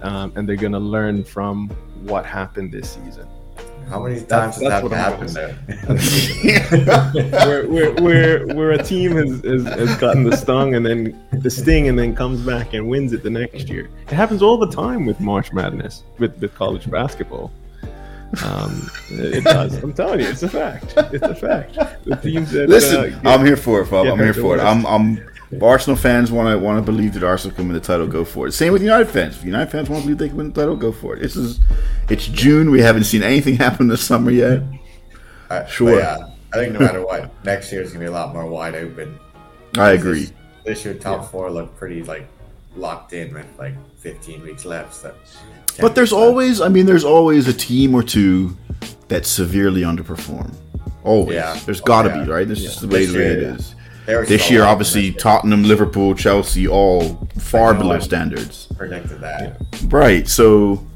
Um, 0.00 0.32
and 0.36 0.48
they're 0.48 0.56
going 0.56 0.72
to 0.72 0.78
learn 0.78 1.22
from 1.22 1.68
what 2.04 2.24
happened 2.24 2.72
this 2.72 2.92
season. 2.92 3.28
How 3.88 4.02
many 4.02 4.16
times 4.16 4.58
that's, 4.58 4.82
has 4.82 4.90
that 4.90 4.92
happened 4.92 5.30
there? 5.30 5.54
where, 7.66 7.92
where, 7.94 8.46
where, 8.48 8.70
a 8.72 8.82
team 8.82 9.12
has, 9.12 9.40
has, 9.42 9.64
has, 9.64 9.96
gotten 9.96 10.24
the 10.24 10.36
stung 10.36 10.74
and 10.74 10.84
then 10.84 11.18
the 11.32 11.50
sting 11.50 11.88
and 11.88 11.98
then 11.98 12.14
comes 12.14 12.40
back 12.42 12.74
and 12.74 12.86
wins 12.86 13.14
it 13.14 13.22
the 13.22 13.30
next 13.30 13.68
year. 13.68 13.88
It 14.06 14.12
happens 14.12 14.42
all 14.42 14.58
the 14.58 14.70
time 14.70 15.06
with 15.06 15.20
March 15.20 15.52
Madness, 15.52 16.04
with, 16.18 16.38
with 16.38 16.54
college 16.54 16.90
basketball. 16.90 17.50
Um, 18.44 18.90
it, 19.10 19.42
does. 19.44 19.82
I'm 19.82 19.94
telling 19.94 20.20
you, 20.20 20.28
it's 20.28 20.42
a 20.42 20.50
fact. 20.50 20.92
It's 21.14 21.22
a 21.22 21.34
fact. 21.34 21.78
The 22.04 22.16
teams 22.16 22.50
that 22.50 22.68
listen, 22.68 23.14
uh, 23.14 23.30
I'm 23.30 23.44
here 23.44 23.56
for 23.56 23.80
it, 23.80 23.90
Bob. 23.90 24.06
I'm 24.06 24.18
here 24.18 24.34
for 24.34 24.54
it. 24.56 24.60
I'm, 24.60 24.84
I'm 24.86 25.26
if 25.50 25.62
Arsenal 25.62 25.96
fans 25.96 26.30
want 26.30 26.48
to 26.48 26.58
want 26.58 26.78
to 26.78 26.82
believe 26.82 27.14
that 27.14 27.22
Arsenal 27.22 27.56
can 27.56 27.66
win 27.68 27.74
the 27.74 27.80
title, 27.80 28.06
go 28.06 28.24
for 28.24 28.46
it. 28.46 28.52
Same 28.52 28.72
with 28.72 28.82
United 28.82 29.08
fans. 29.08 29.36
If 29.36 29.44
United 29.44 29.70
fans 29.70 29.88
want 29.88 30.02
to 30.02 30.06
believe 30.06 30.18
they 30.18 30.28
can 30.28 30.36
win 30.36 30.52
the 30.52 30.60
title, 30.60 30.76
go 30.76 30.92
for 30.92 31.16
it. 31.16 31.20
This 31.20 31.36
is 31.36 31.60
it's 32.08 32.26
June. 32.26 32.70
We 32.70 32.80
haven't 32.80 33.04
seen 33.04 33.22
anything 33.22 33.56
happen 33.66 33.88
this 33.88 34.04
summer 34.04 34.30
yet. 34.30 34.62
Sure. 35.68 35.98
Yeah, 35.98 36.28
I 36.52 36.56
think 36.56 36.74
no 36.74 36.80
matter 36.80 37.04
what, 37.04 37.30
next 37.44 37.72
year 37.72 37.82
is 37.82 37.92
gonna 37.92 38.04
be 38.04 38.08
a 38.08 38.12
lot 38.12 38.32
more 38.32 38.46
wide 38.46 38.74
open. 38.74 39.18
I 39.76 39.92
agree. 39.92 40.20
This, 40.20 40.32
this 40.64 40.84
year, 40.84 40.94
top 40.94 41.22
yeah. 41.22 41.28
four 41.28 41.50
look 41.50 41.76
pretty 41.76 42.02
like 42.02 42.26
locked 42.76 43.12
in 43.12 43.34
with 43.34 43.46
like 43.58 43.74
15 43.98 44.42
weeks 44.42 44.64
left. 44.64 44.94
So 44.94 45.14
but 45.80 45.94
there's 45.94 46.12
always, 46.12 46.60
I 46.60 46.68
mean, 46.68 46.86
there's 46.86 47.04
always 47.04 47.48
a 47.48 47.52
team 47.52 47.94
or 47.94 48.02
two 48.02 48.56
that 49.08 49.26
severely 49.26 49.82
underperform. 49.82 50.52
Always. 51.04 51.36
Yeah. 51.36 51.58
There's 51.64 51.80
got 51.80 52.02
to 52.02 52.12
oh, 52.12 52.18
yeah. 52.18 52.24
be, 52.24 52.30
right? 52.30 52.48
This 52.48 52.64
is 52.64 52.80
the 52.80 52.88
way, 52.88 53.06
the 53.06 53.18
way 53.18 53.26
it 53.26 53.38
is. 53.38 53.74
This 54.08 54.50
year, 54.50 54.64
obviously, 54.64 55.12
Tottenham, 55.12 55.64
Liverpool, 55.64 56.14
Chelsea, 56.14 56.66
all 56.66 57.16
far 57.38 57.74
below 57.74 57.98
standards. 57.98 58.66
Predicted 58.74 59.20
that. 59.20 59.60
Right. 59.88 60.26
So 60.26 60.86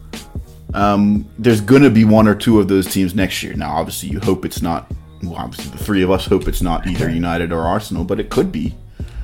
um, 0.72 1.28
there's 1.38 1.60
going 1.60 1.82
to 1.82 1.90
be 1.90 2.06
one 2.06 2.26
or 2.26 2.34
two 2.34 2.58
of 2.58 2.68
those 2.68 2.90
teams 2.90 3.14
next 3.14 3.42
year. 3.42 3.52
Now, 3.52 3.76
obviously, 3.76 4.08
you 4.08 4.18
hope 4.20 4.46
it's 4.46 4.62
not. 4.62 4.90
Well, 5.22 5.36
obviously, 5.36 5.70
the 5.76 5.84
three 5.84 6.02
of 6.02 6.10
us 6.10 6.24
hope 6.24 6.48
it's 6.48 6.62
not 6.62 6.86
either 6.86 7.10
United 7.22 7.52
or 7.52 7.60
Arsenal, 7.60 8.04
but 8.04 8.18
it 8.18 8.30
could 8.30 8.50
be. 8.50 8.74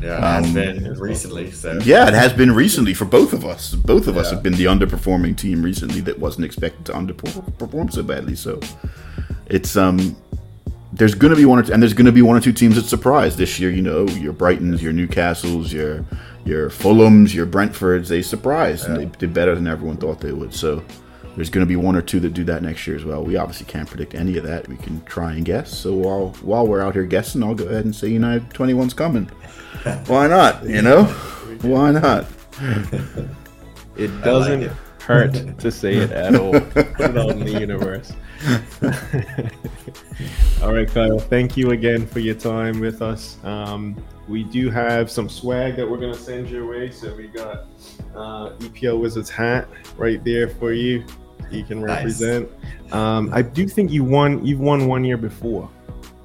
Yeah, 0.03 0.19
it 0.19 0.23
has 0.23 0.47
um, 0.47 0.55
been 0.55 0.95
recently. 0.99 1.51
So. 1.51 1.79
Yeah, 1.83 2.07
it 2.09 2.15
has 2.15 2.35
been 2.35 2.53
recently 2.53 2.93
for 2.93 3.07
both 3.07 3.33
of 3.33 3.47
us. 3.47 3.75
Both 3.75 4.07
of 4.07 4.17
yeah. 4.17 4.21
us 4.21 4.31
have 4.31 4.43
been 4.43 4.53
the 4.53 4.67
underperforming 4.67 5.37
team 5.37 5.63
recently 5.63 6.03
that 6.03 6.19
wasn't 6.19 6.45
expected 6.45 6.85
to 6.87 6.93
underperform 6.93 7.91
so 7.91 8.03
badly. 8.03 8.37
So 8.37 8.61
it's 9.47 9.77
um 9.77 10.15
there's 10.99 11.15
going 11.15 11.31
to 11.31 11.37
be 11.37 11.45
one 11.45 11.61
or 11.61 11.63
two, 11.63 11.73
and 11.73 11.81
there's 11.81 11.95
going 11.95 12.07
to 12.07 12.13
be 12.13 12.23
one 12.23 12.37
or 12.37 12.41
two 12.41 12.53
teams 12.53 12.75
that 12.75 12.85
surprise 12.85 13.37
this 13.37 13.59
year. 13.59 13.71
You 13.71 13.83
know, 13.83 14.07
your 14.09 14.33
Brightons, 14.33 14.83
your 14.83 14.93
Newcastles, 14.93 15.73
your 15.73 16.05
your 16.45 16.69
Fulhams, 16.71 17.33
your 17.33 17.47
Brentfords. 17.47 18.09
They 18.09 18.21
surprised 18.21 18.85
yeah. 18.85 18.95
and 18.95 19.13
they 19.13 19.19
did 19.19 19.33
better 19.33 19.55
than 19.55 19.67
everyone 19.67 19.97
thought 19.97 20.21
they 20.21 20.33
would. 20.33 20.53
So 20.53 20.85
there's 21.37 21.51
going 21.51 21.65
to 21.65 21.69
be 21.69 21.77
one 21.77 21.95
or 21.95 22.03
two 22.03 22.19
that 22.21 22.35
do 22.35 22.43
that 22.45 22.63
next 22.63 22.87
year 22.87 22.97
as 22.97 23.05
well. 23.05 23.23
We 23.23 23.37
obviously 23.37 23.67
can't 23.67 23.89
predict 23.89 24.15
any 24.15 24.37
of 24.39 24.45
that. 24.45 24.67
We 24.69 24.77
can 24.77 25.03
try 25.05 25.35
and 25.35 25.45
guess. 25.45 25.73
So 25.73 25.95
while 25.95 26.31
while 26.43 26.67
we're 26.67 26.83
out 26.83 26.95
here 26.95 27.05
guessing, 27.05 27.45
I'll 27.45 27.55
go 27.55 27.67
ahead 27.67 27.85
and 27.85 27.95
say 27.95 28.09
United 28.09 28.51
21's 28.51 28.93
coming. 28.93 29.25
Why 30.07 30.27
not? 30.27 30.65
You 30.65 30.83
know, 30.83 31.05
why 31.63 31.93
not? 31.93 32.27
It 33.97 34.23
doesn't 34.23 34.61
like 34.61 34.71
it. 34.71 34.77
Hurt 35.09 35.59
to 35.59 35.73
say 35.73 35.95
it 35.95 36.13
at 36.13 36.37
all. 36.37 36.53
Put 36.53 37.01
it 37.01 37.17
out 37.17 37.31
in 37.31 37.41
the 37.41 37.59
universe. 37.59 38.13
All 40.63 40.75
right, 40.75 40.87
Kyle. 40.87 41.19
Thank 41.19 41.57
you 41.57 41.71
again 41.71 42.07
for 42.07 42.21
your 42.21 42.35
time 42.35 42.79
with 42.79 43.01
us. 43.01 43.39
Um, 43.43 43.97
we 44.29 44.45
do 44.45 44.69
have 44.69 45.11
some 45.11 45.31
swag 45.31 45.77
that 45.77 45.91
we're 45.91 45.97
gonna 45.97 46.15
send 46.15 46.51
your 46.51 46.69
way. 46.69 46.91
So 46.91 47.15
we 47.15 47.29
got 47.29 47.65
uh, 48.15 48.51
EPL 48.59 49.01
Wizards 49.01 49.31
hat 49.31 49.67
right 49.97 50.23
there 50.23 50.47
for 50.47 50.75
you. 50.75 51.07
You 51.51 51.65
can 51.65 51.83
represent. 51.83 52.51
Nice. 52.83 52.93
Um, 52.93 53.31
I 53.33 53.41
do 53.41 53.67
think 53.67 53.91
you 53.91 54.05
won. 54.05 54.45
You've 54.45 54.61
won 54.61 54.89
one 54.89 55.05
year 55.05 55.17
before. 55.17 55.71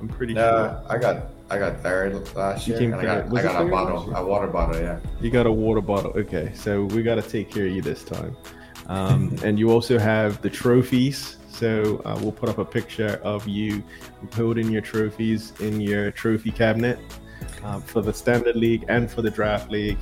I'm 0.02 0.10
pretty 0.10 0.38
uh, 0.38 0.42
sure. 0.42 0.84
I 0.90 0.98
got 0.98 1.28
I 1.50 1.58
got 1.58 1.80
third 1.80 2.36
last 2.36 2.68
year. 2.68 2.94
I 2.94 3.02
got, 3.02 3.34
I 3.34 3.42
got 3.42 3.66
a 3.66 3.70
bottle, 3.70 4.14
a 4.14 4.26
water 4.26 4.48
bottle. 4.48 4.82
Yeah. 4.82 5.00
You 5.22 5.30
got 5.30 5.46
a 5.46 5.52
water 5.52 5.80
bottle. 5.80 6.12
Okay, 6.18 6.52
so 6.54 6.84
we 6.84 7.02
got 7.02 7.16
to 7.16 7.22
take 7.22 7.50
care 7.50 7.66
of 7.66 7.72
you 7.72 7.82
this 7.82 8.04
time. 8.04 8.36
Um, 8.88 9.36
and 9.44 9.58
you 9.58 9.72
also 9.72 9.98
have 9.98 10.42
the 10.42 10.50
trophies 10.50 11.38
so 11.54 12.02
uh, 12.04 12.18
we'll 12.22 12.32
put 12.32 12.50
up 12.50 12.58
a 12.58 12.66
picture 12.66 13.22
of 13.24 13.48
you 13.48 13.84
holding 14.34 14.72
your 14.72 14.82
trophies 14.82 15.54
in 15.60 15.80
your 15.80 16.10
trophy 16.10 16.52
cabinet 16.52 17.00
uh, 17.64 17.80
for 17.80 18.02
the 18.02 18.12
Standard 18.12 18.56
League 18.56 18.86
and 18.90 19.10
for 19.10 19.22
the 19.22 19.30
Draft 19.30 19.70
League. 19.70 20.00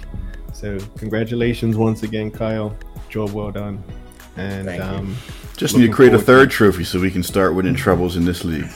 So 0.53 0.79
congratulations 0.97 1.75
once 1.75 2.03
again, 2.03 2.31
Kyle. 2.31 2.75
Job 3.09 3.31
well 3.31 3.51
done. 3.51 3.83
And 4.37 4.69
um, 4.81 5.17
just 5.57 5.75
need 5.75 5.87
to 5.87 5.93
create 5.93 6.13
a 6.13 6.19
third 6.19 6.49
trophy 6.49 6.85
so 6.85 7.01
we 7.01 7.11
can 7.11 7.21
start 7.21 7.53
winning 7.53 7.75
troubles 7.75 8.15
in 8.15 8.23
this 8.23 8.45
league. 8.45 8.69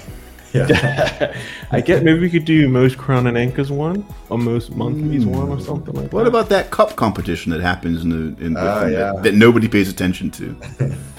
Yeah. 0.54 1.36
I 1.72 1.82
get 1.82 2.04
maybe 2.04 2.20
we 2.20 2.30
could 2.30 2.46
do 2.46 2.68
most 2.70 2.98
crown 2.98 3.28
and 3.28 3.38
anchors 3.38 3.72
one 3.72 4.06
or 4.30 4.38
most 4.38 4.76
monthlies 4.76 5.26
mm. 5.26 5.36
one 5.36 5.50
or 5.50 5.60
something 5.60 5.94
like 5.94 6.12
what 6.12 6.12
that. 6.12 6.16
What 6.16 6.28
about 6.28 6.50
that 6.50 6.72
cup 6.72 6.96
competition 6.96 7.52
that 7.52 7.62
happens 7.62 8.04
in 8.04 8.10
the 8.10 8.46
in 8.46 8.58
uh, 8.58 8.88
yeah. 8.90 8.98
that, 8.98 9.24
that, 9.24 9.34
nobody 9.34 9.68
pays 9.68 9.90
attention 9.90 10.32
to? 10.32 10.56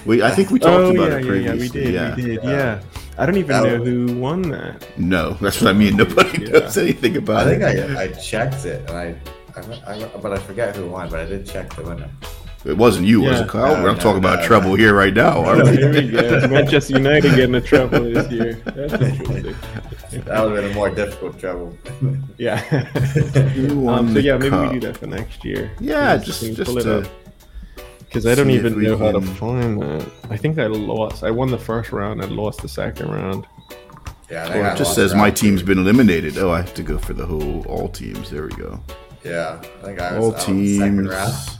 We 0.05 0.23
I 0.23 0.31
think 0.31 0.51
we 0.51 0.59
talked 0.67 0.73
oh, 0.73 0.91
about 0.91 1.11
yeah, 1.11 1.17
it 1.17 1.25
previously. 1.25 1.45
Yeah, 1.45 1.61
we 1.61 1.85
did. 1.85 1.93
Yeah. 1.93 2.15
We 2.15 2.21
did. 2.21 2.43
Yeah. 2.43 2.81
I 3.19 3.25
don't 3.25 3.37
even 3.37 3.63
know 3.63 3.83
who 3.83 4.19
won 4.19 4.43
that. 4.49 4.85
No, 4.97 5.33
that's 5.33 5.59
what 5.61 5.69
I 5.69 5.73
mean. 5.73 5.97
Nobody 5.97 6.49
knows 6.49 6.77
anything 6.77 7.17
about 7.17 7.47
I 7.47 7.51
it. 7.53 7.63
I 7.63 7.73
think 7.73 7.97
I, 7.97 8.03
I 8.03 8.07
checked 8.09 8.65
it 8.65 8.87
and 8.89 8.97
I, 8.97 9.15
I, 9.55 10.03
I, 10.03 10.07
but 10.21 10.33
I 10.33 10.37
forget 10.37 10.75
who 10.75 10.87
won. 10.87 11.09
But 11.09 11.21
I 11.21 11.25
did 11.25 11.45
check 11.47 11.73
the 11.75 11.81
winner. 11.81 12.09
It 12.65 12.77
wasn't 12.77 13.07
you, 13.07 13.23
yeah. 13.23 13.29
was 13.29 13.39
it, 13.41 13.47
Kyle? 13.49 13.77
No, 13.77 13.83
We're 13.83 13.93
no, 13.93 13.97
talking 13.97 14.21
no, 14.21 14.29
about 14.33 14.43
trouble 14.43 14.75
here 14.75 14.93
right 14.93 15.13
now. 15.13 15.43
Are 15.45 15.63
we? 15.63 15.77
Here 15.77 15.91
we 15.91 16.09
go. 16.09 16.47
Manchester 16.49 16.93
United 16.93 17.35
getting 17.35 17.55
a 17.55 17.61
trouble 17.61 18.01
this 18.01 18.29
year. 18.31 18.53
That's 18.65 18.93
interesting. 19.01 19.55
That 20.25 20.43
would 20.43 20.55
have 20.55 20.63
been 20.63 20.71
a 20.71 20.73
more 20.73 20.89
difficult 20.89 21.39
trouble. 21.39 21.77
yeah. 22.37 22.61
um, 23.87 24.13
so 24.13 24.19
yeah, 24.19 24.37
maybe 24.37 24.49
cup. 24.49 24.71
we 24.71 24.79
do 24.79 24.87
that 24.87 24.97
for 24.97 25.07
next 25.07 25.45
year. 25.45 25.71
Yeah, 25.79 26.17
just 26.17 26.41
just 26.55 27.09
because 27.99 28.25
I 28.25 28.35
don't 28.35 28.51
even 28.51 28.81
know 28.81 28.97
how 28.97 29.11
to 29.11 29.21
find 29.21 29.81
that. 29.81 30.09
I 30.29 30.37
think 30.37 30.57
I 30.59 30.67
lost. 30.67 31.23
I 31.23 31.31
won 31.31 31.51
the 31.51 31.57
first 31.57 31.91
round 31.91 32.21
and 32.21 32.31
lost 32.35 32.61
the 32.61 32.69
second 32.69 33.09
round. 33.09 33.45
Yeah, 34.29 34.49
well, 34.49 34.73
it 34.73 34.77
just 34.77 34.95
says 34.95 35.13
my 35.13 35.31
team's 35.31 35.63
been 35.63 35.77
eliminated. 35.77 36.37
Oh, 36.37 36.51
I 36.51 36.57
have 36.57 36.73
to 36.73 36.83
go 36.83 36.97
for 36.97 37.13
the 37.13 37.25
whole 37.25 37.65
all 37.67 37.87
teams. 37.87 38.29
There 38.29 38.43
we 38.43 38.55
go. 38.55 38.81
Yeah, 39.23 39.61
I 39.61 39.85
think 39.85 40.01
I 40.01 40.17
was 40.17 40.25
all 40.25 40.33
teams. 40.33 41.56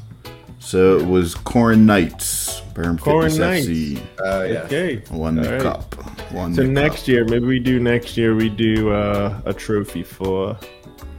So 0.60 0.98
it 0.98 1.06
was 1.06 1.36
Corn 1.36 1.86
Knights, 1.86 2.62
Birmingham 2.74 2.98
Corn 2.98 3.38
Knights. 3.38 3.67
FC. 3.67 3.98
Uh, 4.20 4.43
yeah. 4.43 4.60
Okay. 4.63 5.04
Won 5.12 5.36
the 5.36 5.52
right. 5.52 5.62
cup. 5.62 6.32
Won 6.34 6.54
so 6.54 6.63
the 6.63 6.67
next 6.67 7.02
cup. 7.02 7.08
year, 7.08 7.26
maybe 7.26 7.46
we 7.46 7.60
do 7.60 7.80
next 7.80 8.17
year. 8.17 8.36
We 8.36 8.50
do 8.50 8.91
uh, 8.91 9.41
a 9.46 9.54
trophy 9.54 10.04
for 10.04 10.58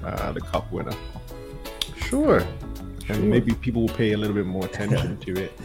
uh, 0.05 0.33
the 0.33 0.41
cup 0.41 0.71
winner. 0.73 0.97
Sure. 1.97 2.39
And 3.09 3.17
sure. 3.17 3.17
maybe 3.19 3.55
people 3.55 3.83
will 3.83 3.95
pay 3.95 4.13
a 4.13 4.19
little 4.19 4.35
bit 4.35 4.47
more 4.47 4.65
attention 4.65 5.19
to 5.19 5.45
it. 5.45 5.53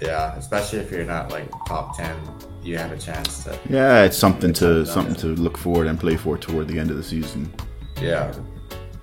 Yeah, 0.00 0.34
especially 0.36 0.78
if 0.78 0.90
you're 0.90 1.04
not 1.04 1.30
like 1.30 1.50
top 1.66 1.94
ten, 1.94 2.16
you 2.62 2.78
have 2.78 2.90
a 2.90 2.96
chance 2.96 3.44
to. 3.44 3.58
Yeah, 3.68 4.04
it's 4.04 4.16
something 4.16 4.50
to 4.54 4.86
something 4.86 5.14
to 5.16 5.26
look 5.26 5.58
forward 5.58 5.88
and 5.88 6.00
play 6.00 6.16
for 6.16 6.38
toward 6.38 6.68
the 6.68 6.78
end 6.78 6.90
of 6.90 6.96
the 6.96 7.02
season. 7.02 7.52
Yeah. 8.00 8.32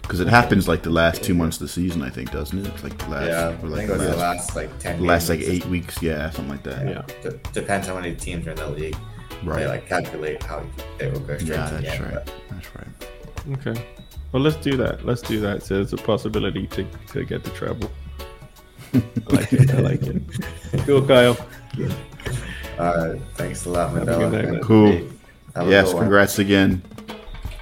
Because 0.08 0.22
it 0.22 0.28
happens 0.30 0.70
like 0.70 0.84
the 0.84 0.90
last 0.90 1.22
two 1.22 1.34
months 1.34 1.58
of 1.58 1.64
the 1.64 1.68
season, 1.68 2.02
I 2.02 2.10
think, 2.10 2.32
doesn't 2.32 2.58
it? 2.58 2.66
It's 2.68 2.82
like 2.84 2.98
the 2.98 3.10
last, 3.10 3.28
yeah, 3.28 3.48
or 3.50 3.50
I 3.50 3.52
like 3.52 3.62
think 3.62 3.84
it 3.84 3.88
the 3.88 3.94
was 3.94 4.00
last, 4.00 4.14
the 4.14 4.18
last 4.18 4.56
like 4.56 4.80
ten. 4.80 5.04
last 5.06 5.30
like 5.30 5.42
eight 5.42 5.66
weeks, 5.66 6.02
yeah, 6.02 6.30
something 6.30 6.50
like 6.50 6.64
that. 6.64 6.86
Yeah. 6.88 7.30
D- 7.30 7.38
depends 7.52 7.88
how 7.88 7.96
many 7.96 8.16
teams 8.16 8.48
are 8.48 8.52
in 8.52 8.56
the 8.58 8.70
league. 8.70 8.96
Right. 9.44 9.60
They 9.60 9.68
like 9.68 9.86
calculate 9.86 10.42
how 10.44 10.64
they 10.98 11.12
will 11.12 11.20
go 11.20 11.38
straight 11.38 11.50
yeah, 11.58 11.70
to 11.70 11.76
the 11.76 11.82
that's 11.82 12.00
end. 12.00 12.06
right. 12.06 12.26
but- 12.26 12.34
That's 12.50 12.76
right. 12.76 13.68
Okay. 13.74 13.86
Well, 14.32 14.42
let's 14.42 14.58
do 14.58 14.76
that. 14.78 15.06
Let's 15.06 15.22
do 15.22 15.40
that. 15.42 15.64
So 15.64 15.76
there's 15.76 15.94
a 15.94 15.98
possibility 15.98 16.68
to, 16.68 16.86
to 17.14 17.24
get 17.26 17.44
the 17.44 17.50
treble. 17.52 17.90
I 18.94 19.02
like 19.36 19.54
it. 19.54 19.70
I 19.72 19.80
like 19.80 20.04
it. 20.04 20.22
Cool, 20.86 21.06
Kyle. 21.06 21.38
Uh, 22.78 23.16
thanks 23.36 23.66
a 23.66 23.70
lot, 23.70 23.94
Mandela. 23.94 24.32
man. 24.32 24.60
Cool. 24.62 24.92
Have 25.56 25.70
Yes, 25.70 25.88
good 25.88 25.96
one. 25.96 26.04
congrats 26.04 26.40
again. 26.40 26.82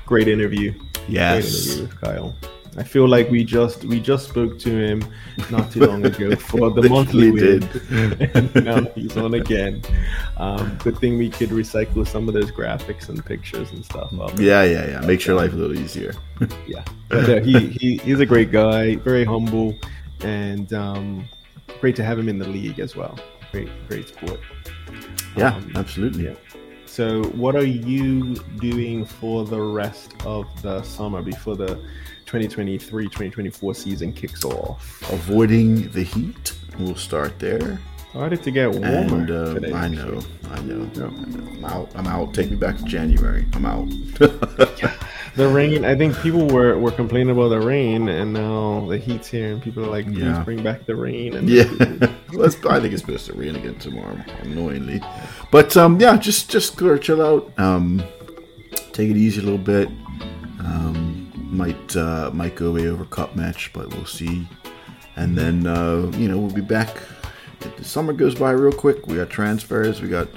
Great 0.05 0.27
interview. 0.27 0.73
Yes. 1.07 1.77
with 1.79 1.99
Kyle. 2.01 2.35
I 2.77 2.83
feel 2.83 3.07
like 3.07 3.29
we 3.31 3.45
just 3.45 3.85
we 3.85 4.01
just 4.01 4.27
spoke 4.27 4.59
to 4.59 4.69
him 4.69 5.01
not 5.49 5.71
too 5.71 5.85
long 5.85 6.05
ago 6.05 6.35
for 6.35 6.69
the 6.71 6.89
monthly 6.89 7.31
win, 7.31 7.63
and 8.35 8.53
now 8.65 8.81
he's 8.95 9.15
on 9.15 9.33
again. 9.35 9.81
Um, 10.35 10.77
good 10.83 10.97
thing 10.97 11.17
we 11.17 11.29
could 11.29 11.51
recycle 11.51 12.05
some 12.05 12.27
of 12.27 12.33
those 12.33 12.51
graphics 12.51 13.07
and 13.07 13.23
pictures 13.25 13.71
and 13.71 13.85
stuff. 13.85 14.11
Up. 14.19 14.37
Yeah, 14.37 14.63
yeah, 14.63 14.87
yeah. 14.89 14.99
Makes 15.07 15.25
your 15.25 15.37
life 15.37 15.53
a 15.53 15.55
little 15.55 15.77
easier. 15.79 16.13
yeah. 16.67 16.83
But 17.07 17.29
uh, 17.29 17.39
he, 17.41 17.67
he 17.69 17.97
he's 17.99 18.19
a 18.19 18.25
great 18.25 18.51
guy, 18.51 18.97
very 18.97 19.23
humble, 19.23 19.73
and 20.19 20.73
um, 20.73 21.29
great 21.79 21.95
to 21.95 22.03
have 22.03 22.19
him 22.19 22.27
in 22.27 22.37
the 22.39 22.47
league 22.49 22.79
as 22.81 22.93
well. 22.93 23.17
Great, 23.53 23.69
great 23.87 24.09
sport. 24.09 24.41
Yeah, 25.37 25.55
Um, 25.55 25.71
absolutely. 25.75 26.25
yeah. 26.25 26.33
So, 26.95 27.23
what 27.31 27.57
are 27.57 27.65
you 27.65 28.35
doing 28.61 29.03
for 29.03 29.43
the 29.43 29.59
rest 29.61 30.13
of 30.25 30.47
the 30.61 30.81
summer 30.83 31.21
before 31.21 31.57
the 31.57 31.77
2023-2024 32.25 33.75
season 33.75 34.13
kicks 34.13 34.45
off? 34.45 35.01
Avoiding 35.11 35.89
the 35.89 36.03
heat. 36.03 36.53
We'll 36.79 36.95
start 36.95 37.37
there. 37.37 37.81
Started 38.11 38.43
to 38.43 38.51
get 38.51 38.71
warmer 38.71 38.87
And 38.87 39.29
uh, 39.29 39.53
today. 39.55 39.73
I 39.73 39.89
know, 39.89 40.21
I 40.49 40.61
know, 40.61 40.89
Yeah. 40.93 41.07
I 41.07 41.09
know. 41.09 41.47
I'm 41.51 41.65
out. 41.65 41.91
I'm 41.95 42.07
out. 42.07 42.33
Take 42.33 42.49
me 42.49 42.55
back 42.55 42.77
to 42.77 42.83
January. 42.85 43.45
I'm 43.51 43.65
out. 43.65 43.89
The 45.35 45.47
rain. 45.49 45.83
I 45.83 45.95
think 45.95 46.17
people 46.21 46.47
were, 46.47 46.77
were 46.79 46.91
complaining 46.91 47.31
about 47.31 47.49
the 47.49 47.59
rain, 47.59 48.07
and 48.07 48.31
now 48.33 48.85
the 48.87 48.97
heat's 48.97 49.27
here, 49.27 49.51
and 49.51 49.61
people 49.61 49.83
are 49.83 49.89
like, 49.89 50.05
"Please 50.05 50.19
Yeah. 50.19 50.43
bring 50.43 50.63
back 50.63 50.85
the 50.85 50.95
rain." 50.95 51.35
And 51.35 51.49
yeah, 51.49 51.63
Let's, 52.31 52.55
I 52.65 52.79
think 52.79 52.93
it's 52.93 53.01
supposed 53.01 53.25
to 53.27 53.33
rain 53.33 53.55
again 53.55 53.75
tomorrow, 53.75 54.17
annoyingly. 54.43 55.01
But 55.51 55.75
um, 55.75 55.99
yeah, 55.99 56.15
just 56.17 56.49
just 56.49 56.77
chill 57.01 57.21
out. 57.21 57.51
Um, 57.59 58.01
take 58.93 59.09
it 59.09 59.17
easy 59.17 59.41
a 59.41 59.43
little 59.43 59.57
bit. 59.57 59.89
Um, 60.59 61.29
might 61.35 61.95
uh, 61.97 62.31
might 62.33 62.55
go 62.55 62.67
away 62.67 62.87
over 62.87 63.03
cup 63.05 63.35
match, 63.35 63.71
but 63.73 63.93
we'll 63.93 64.05
see. 64.05 64.47
And 65.17 65.37
then 65.37 65.67
uh, 65.67 66.11
you 66.17 66.27
know 66.29 66.37
we'll 66.37 66.51
be 66.53 66.61
back. 66.61 66.95
The 67.77 67.83
summer 67.83 68.13
goes 68.13 68.35
by 68.35 68.51
real 68.51 68.71
quick. 68.71 69.07
We 69.07 69.15
got 69.15 69.29
transfers. 69.29 70.01
We 70.01 70.07
got 70.07 70.27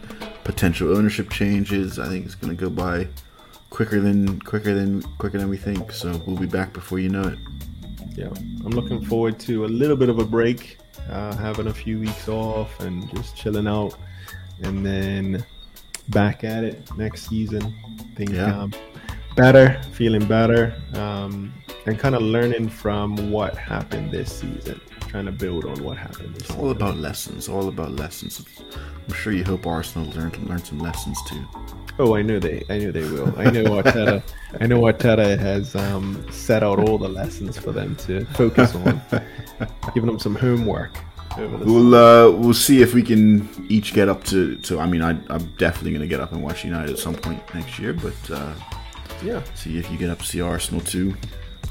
potential 0.44 0.96
ownership 0.96 1.30
changes. 1.30 1.98
I 1.98 2.08
think 2.08 2.24
it's 2.26 2.34
gonna 2.34 2.54
go 2.54 2.70
by 2.70 3.06
quicker 3.70 4.00
than 4.00 4.40
quicker 4.40 4.74
than 4.74 5.02
quicker 5.18 5.38
than 5.38 5.48
we 5.48 5.56
think. 5.56 5.92
So 5.92 6.20
we'll 6.26 6.36
be 6.38 6.46
back 6.46 6.72
before 6.72 6.98
you 6.98 7.08
know 7.08 7.22
it. 7.22 7.38
yeah, 8.16 8.26
I'm 8.64 8.70
looking 8.72 9.04
forward 9.04 9.38
to 9.40 9.64
a 9.64 9.66
little 9.68 9.96
bit 9.96 10.08
of 10.08 10.18
a 10.18 10.24
break, 10.24 10.78
uh, 11.10 11.36
having 11.36 11.68
a 11.68 11.74
few 11.74 12.00
weeks 12.00 12.28
off 12.28 12.80
and 12.80 13.08
just 13.14 13.36
chilling 13.36 13.68
out, 13.68 13.94
and 14.62 14.84
then 14.84 15.44
back 16.08 16.42
at 16.44 16.64
it 16.64 16.88
next 16.96 17.28
season. 17.28 17.74
Things 18.16 18.32
Yeah. 18.32 18.58
um, 18.62 18.72
better, 19.36 19.80
feeling 19.92 20.26
better, 20.26 20.74
um, 20.94 21.52
and 21.86 21.96
kind 21.98 22.14
of 22.16 22.22
learning 22.22 22.68
from 22.68 23.30
what 23.30 23.56
happened 23.56 24.10
this 24.10 24.32
season. 24.40 24.80
Trying 25.08 25.26
to 25.26 25.32
build 25.32 25.64
on 25.64 25.82
what 25.82 25.96
happened 25.96 26.34
this 26.34 26.42
It's 26.42 26.48
season. 26.48 26.60
all 26.64 26.70
about 26.70 26.96
lessons. 26.98 27.48
All 27.48 27.68
about 27.68 27.92
lessons. 27.92 28.44
I'm 29.08 29.14
sure 29.14 29.32
you 29.32 29.44
hope 29.44 29.66
Arsenal 29.66 30.10
learned 30.12 30.36
learn 30.48 30.62
some 30.64 30.78
lessons 30.80 31.18
too. 31.26 31.46
Oh, 32.00 32.14
I 32.14 32.22
know 32.22 32.38
they. 32.38 32.64
I 32.68 32.78
know 32.78 32.92
they 32.92 33.02
will. 33.02 33.32
I 33.38 33.50
know 33.50 33.64
Arteta. 33.64 34.22
I 34.60 34.66
know 34.66 34.82
Arteta 34.82 35.36
has 35.38 35.74
um, 35.74 36.24
set 36.30 36.62
out 36.62 36.78
all 36.78 36.96
the 36.98 37.08
lessons 37.08 37.58
for 37.58 37.72
them 37.72 37.96
to 37.96 38.24
focus 38.26 38.74
on, 38.76 39.00
giving 39.94 40.06
them 40.06 40.18
some 40.18 40.36
homework. 40.36 40.96
We'll 41.36 41.94
uh, 41.94 42.30
we'll 42.30 42.54
see 42.54 42.82
if 42.82 42.94
we 42.94 43.02
can 43.02 43.48
each 43.68 43.94
get 43.94 44.08
up 44.08 44.24
to. 44.24 44.56
to 44.56 44.78
I 44.80 44.86
mean, 44.86 45.02
I, 45.02 45.10
I'm 45.28 45.46
definitely 45.56 45.90
going 45.90 46.02
to 46.02 46.08
get 46.08 46.20
up 46.20 46.32
and 46.32 46.42
watch 46.42 46.64
United 46.64 46.90
at 46.92 46.98
some 46.98 47.14
point 47.14 47.42
next 47.54 47.78
year. 47.78 47.92
But 47.92 48.30
uh, 48.30 48.54
yeah, 49.22 49.42
see 49.54 49.76
if 49.78 49.90
you 49.90 49.98
get 49.98 50.10
up 50.10 50.18
to 50.20 50.24
see 50.26 50.40
Arsenal 50.40 50.80
too. 50.80 51.14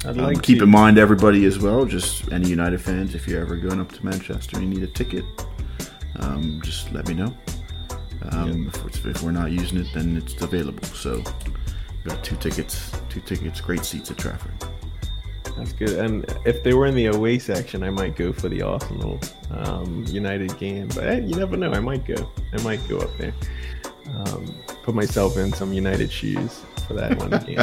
I'd 0.05 0.09
Um, 0.11 0.17
like 0.17 0.41
keep 0.43 0.57
to. 0.59 0.63
in 0.65 0.69
mind, 0.69 0.97
everybody 0.97 1.45
as 1.45 1.57
well. 1.59 1.85
Just 1.85 2.31
any 2.31 2.49
United 2.49 2.81
fans, 2.81 3.15
if 3.15 3.27
you're 3.27 3.41
ever 3.41 3.55
going 3.55 3.79
up 3.79 3.91
to 3.93 4.05
Manchester 4.05 4.57
and 4.57 4.67
you 4.73 4.79
need 4.79 4.87
a 4.87 4.91
ticket, 4.91 5.25
um, 6.17 6.59
just 6.63 6.91
let 6.93 7.07
me 7.07 7.13
know. 7.13 7.35
Um, 8.31 8.71
if, 8.85 9.05
if 9.05 9.23
we're 9.23 9.31
not 9.31 9.51
using 9.51 9.79
it, 9.79 9.87
then 9.93 10.17
it's 10.17 10.41
available. 10.41 10.83
So 10.83 11.23
got 12.03 12.23
two 12.23 12.35
tickets. 12.37 12.91
Two 13.09 13.21
tickets. 13.21 13.61
Great 13.61 13.83
seats 13.85 14.11
at 14.11 14.17
Trafford. 14.17 14.53
That's 15.57 15.73
good. 15.73 15.97
And 15.97 16.25
if 16.45 16.63
they 16.63 16.73
were 16.73 16.85
in 16.85 16.95
the 16.95 17.07
away 17.07 17.39
section, 17.39 17.83
I 17.83 17.89
might 17.89 18.15
go 18.15 18.31
for 18.31 18.47
the 18.47 18.61
Arsenal 18.61 19.19
um, 19.51 20.05
United 20.07 20.57
game. 20.59 20.87
But 20.89 21.03
hey, 21.03 21.21
you 21.21 21.35
never 21.35 21.57
know. 21.57 21.71
I 21.71 21.79
might 21.79 22.05
go. 22.05 22.29
I 22.53 22.61
might 22.61 22.85
go 22.87 22.99
up 22.99 23.15
there. 23.17 23.33
Um, 24.15 24.53
put 24.83 24.93
myself 24.93 25.37
in 25.37 25.51
some 25.51 25.73
United 25.73 26.11
shoes 26.11 26.63
for 26.87 26.93
that 26.93 27.17
one 27.17 27.31
game. 27.45 27.57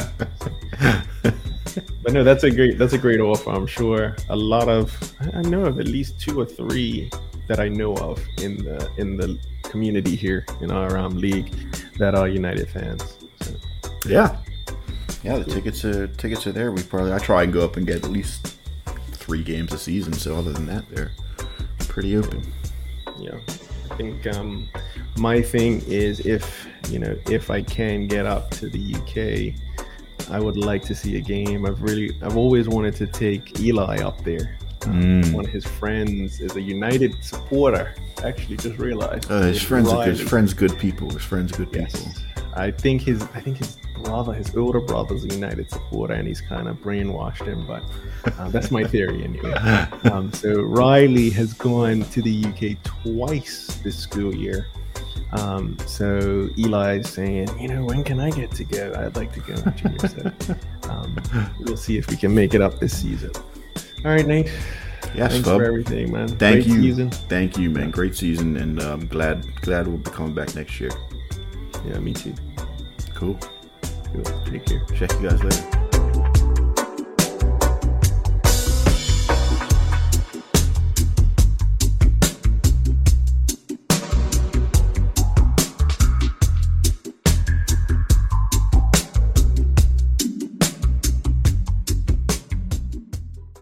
but 2.03 2.13
no, 2.13 2.25
that's 2.25 2.45
a 2.45 2.51
great. 2.51 2.79
That's 2.79 2.95
a 2.95 2.99
great 2.99 3.21
offer. 3.21 3.51
I'm 3.51 3.67
sure 3.67 4.17
a 4.29 4.37
lot 4.37 4.69
of. 4.69 5.15
I 5.33 5.43
know 5.43 5.65
of 5.65 5.79
at 5.79 5.87
least 5.87 6.21
two 6.21 6.41
or 6.41 6.47
three 6.47 7.11
that 7.49 7.61
I 7.61 7.69
know 7.69 7.95
of 7.97 8.21
in 8.43 8.65
the 8.65 8.91
in 8.99 9.17
the 9.17 9.39
community 9.63 10.15
here 10.17 10.45
in 10.61 10.71
our 10.71 10.97
um, 10.97 11.17
league 11.17 11.53
that 11.99 12.15
are 12.15 12.29
United 12.29 12.69
fans. 12.69 13.17
So, 13.43 13.55
Yeah, 14.07 14.37
yeah. 15.23 15.39
The 15.39 15.45
tickets 15.45 15.85
are 15.85 16.07
tickets 16.09 16.47
are 16.47 16.53
there. 16.53 16.73
We 16.73 16.83
probably 16.83 17.13
I 17.13 17.19
try 17.19 17.43
and 17.45 17.53
go 17.53 17.65
up 17.65 17.77
and 17.77 17.87
get 17.87 18.05
at 18.05 18.11
least 18.11 18.57
three 19.13 19.43
games 19.43 19.73
a 19.73 19.79
season. 19.79 20.13
So 20.13 20.37
other 20.37 20.53
than 20.53 20.67
that, 20.67 20.89
they're 20.91 21.13
pretty 21.89 22.17
open. 22.17 22.43
yeah 23.21 23.39
i 23.91 23.97
think 23.97 24.27
um 24.27 24.69
my 25.17 25.41
thing 25.41 25.81
is 25.87 26.19
if 26.27 26.67
you 26.91 26.99
know 26.99 27.17
if 27.31 27.51
i 27.51 27.63
can 27.63 28.09
get 28.09 28.27
up 28.27 28.51
to 28.51 28.69
the 28.69 28.95
uk 28.97 30.31
i 30.33 30.41
would 30.41 30.57
like 30.57 30.83
to 30.83 30.95
see 30.95 31.17
a 31.19 31.21
game 31.21 31.65
i've 31.65 31.81
really 31.83 32.11
i've 32.23 32.37
always 32.37 32.69
wanted 32.69 32.97
to 32.97 33.07
take 33.07 33.61
eli 33.61 33.99
up 33.99 34.21
there 34.25 34.59
Mm. 34.85 35.33
one 35.33 35.45
of 35.47 35.51
his 35.51 35.65
friends 35.65 36.41
is 36.41 36.57
a 36.57 36.61
united 36.61 37.23
supporter 37.23 37.95
actually 38.25 38.57
just 38.57 38.79
realized 38.79 39.31
Uh, 39.31 39.43
his 39.43 39.63
friends 39.63 39.89
are. 39.93 40.05
His 40.05 40.21
friends 40.21 40.55
good 40.55 40.79
people. 40.79 41.11
His 41.11 41.23
friends 41.23 41.53
good 41.53 41.71
people. 41.73 42.01
Yes. 42.03 42.23
I 42.57 42.71
think 42.71 43.03
his 43.03 43.23
I 43.35 43.41
think 43.41 43.57
his 43.59 43.77
brother, 44.03 44.33
his 44.33 44.55
older 44.57 44.81
brother's 44.81 45.25
a 45.25 45.29
United 45.29 45.71
supporter, 45.71 46.15
and 46.15 46.29
he's 46.29 46.41
kind 46.41 46.69
of 46.69 46.77
brainwashed 46.77 47.45
him. 47.45 47.67
But 47.67 47.83
uh, 48.39 48.49
that's 48.49 48.71
my 48.71 48.85
theory 48.85 49.25
anyway. 49.25 49.55
Um, 50.13 50.33
so 50.33 50.61
Riley 50.63 51.31
has 51.31 51.55
gone 51.55 52.03
to 52.15 52.23
the 52.23 52.45
UK 52.47 52.83
twice 52.85 53.81
this 53.83 53.97
school 53.99 54.35
year. 54.35 54.67
Um, 55.33 55.77
so 55.87 56.49
Eli's 56.59 57.09
saying, 57.09 57.49
you 57.59 57.69
know, 57.69 57.85
when 57.85 58.05
can 58.05 58.21
I 58.21 58.31
get 58.31 58.51
to 58.53 58.65
go? 58.65 58.93
I'd 58.97 59.17
like 59.17 59.33
to 59.33 59.41
go. 59.41 59.55
Junior. 59.73 59.99
So 60.09 60.91
um, 60.91 61.21
we'll 61.61 61.77
see 61.77 61.97
if 61.99 62.09
we 62.11 62.17
can 62.17 62.35
make 62.35 62.55
it 62.55 62.61
up 62.61 62.79
this 62.79 62.97
season. 62.97 63.33
All 64.05 64.11
right, 64.11 64.27
Nate. 64.27 64.53
Yes, 65.15 65.33
Thanks 65.33 65.49
Fub. 65.49 65.59
for 65.59 65.65
everything, 65.65 66.13
man. 66.13 66.29
Thank 66.29 66.65
Great 66.65 66.67
you. 66.67 66.83
Season. 66.83 67.11
Thank 67.11 67.57
you, 67.57 67.71
man. 67.71 67.91
Great 67.91 68.17
season, 68.17 68.57
and 68.57 68.83
um, 68.83 69.07
glad 69.07 69.45
glad 69.63 69.87
we'll 69.87 69.99
be 69.99 70.11
coming 70.11 70.35
back 70.35 70.55
next 70.55 70.81
year. 70.81 70.91
Yeah, 71.87 71.99
me 72.01 72.13
too. 72.13 72.35
Cool. 73.15 73.39
Cool. 74.13 74.25
Take 74.47 74.67
care. 74.67 74.85
Check 74.95 75.13
you 75.21 75.29
guys 75.29 75.43
later. 75.43 75.84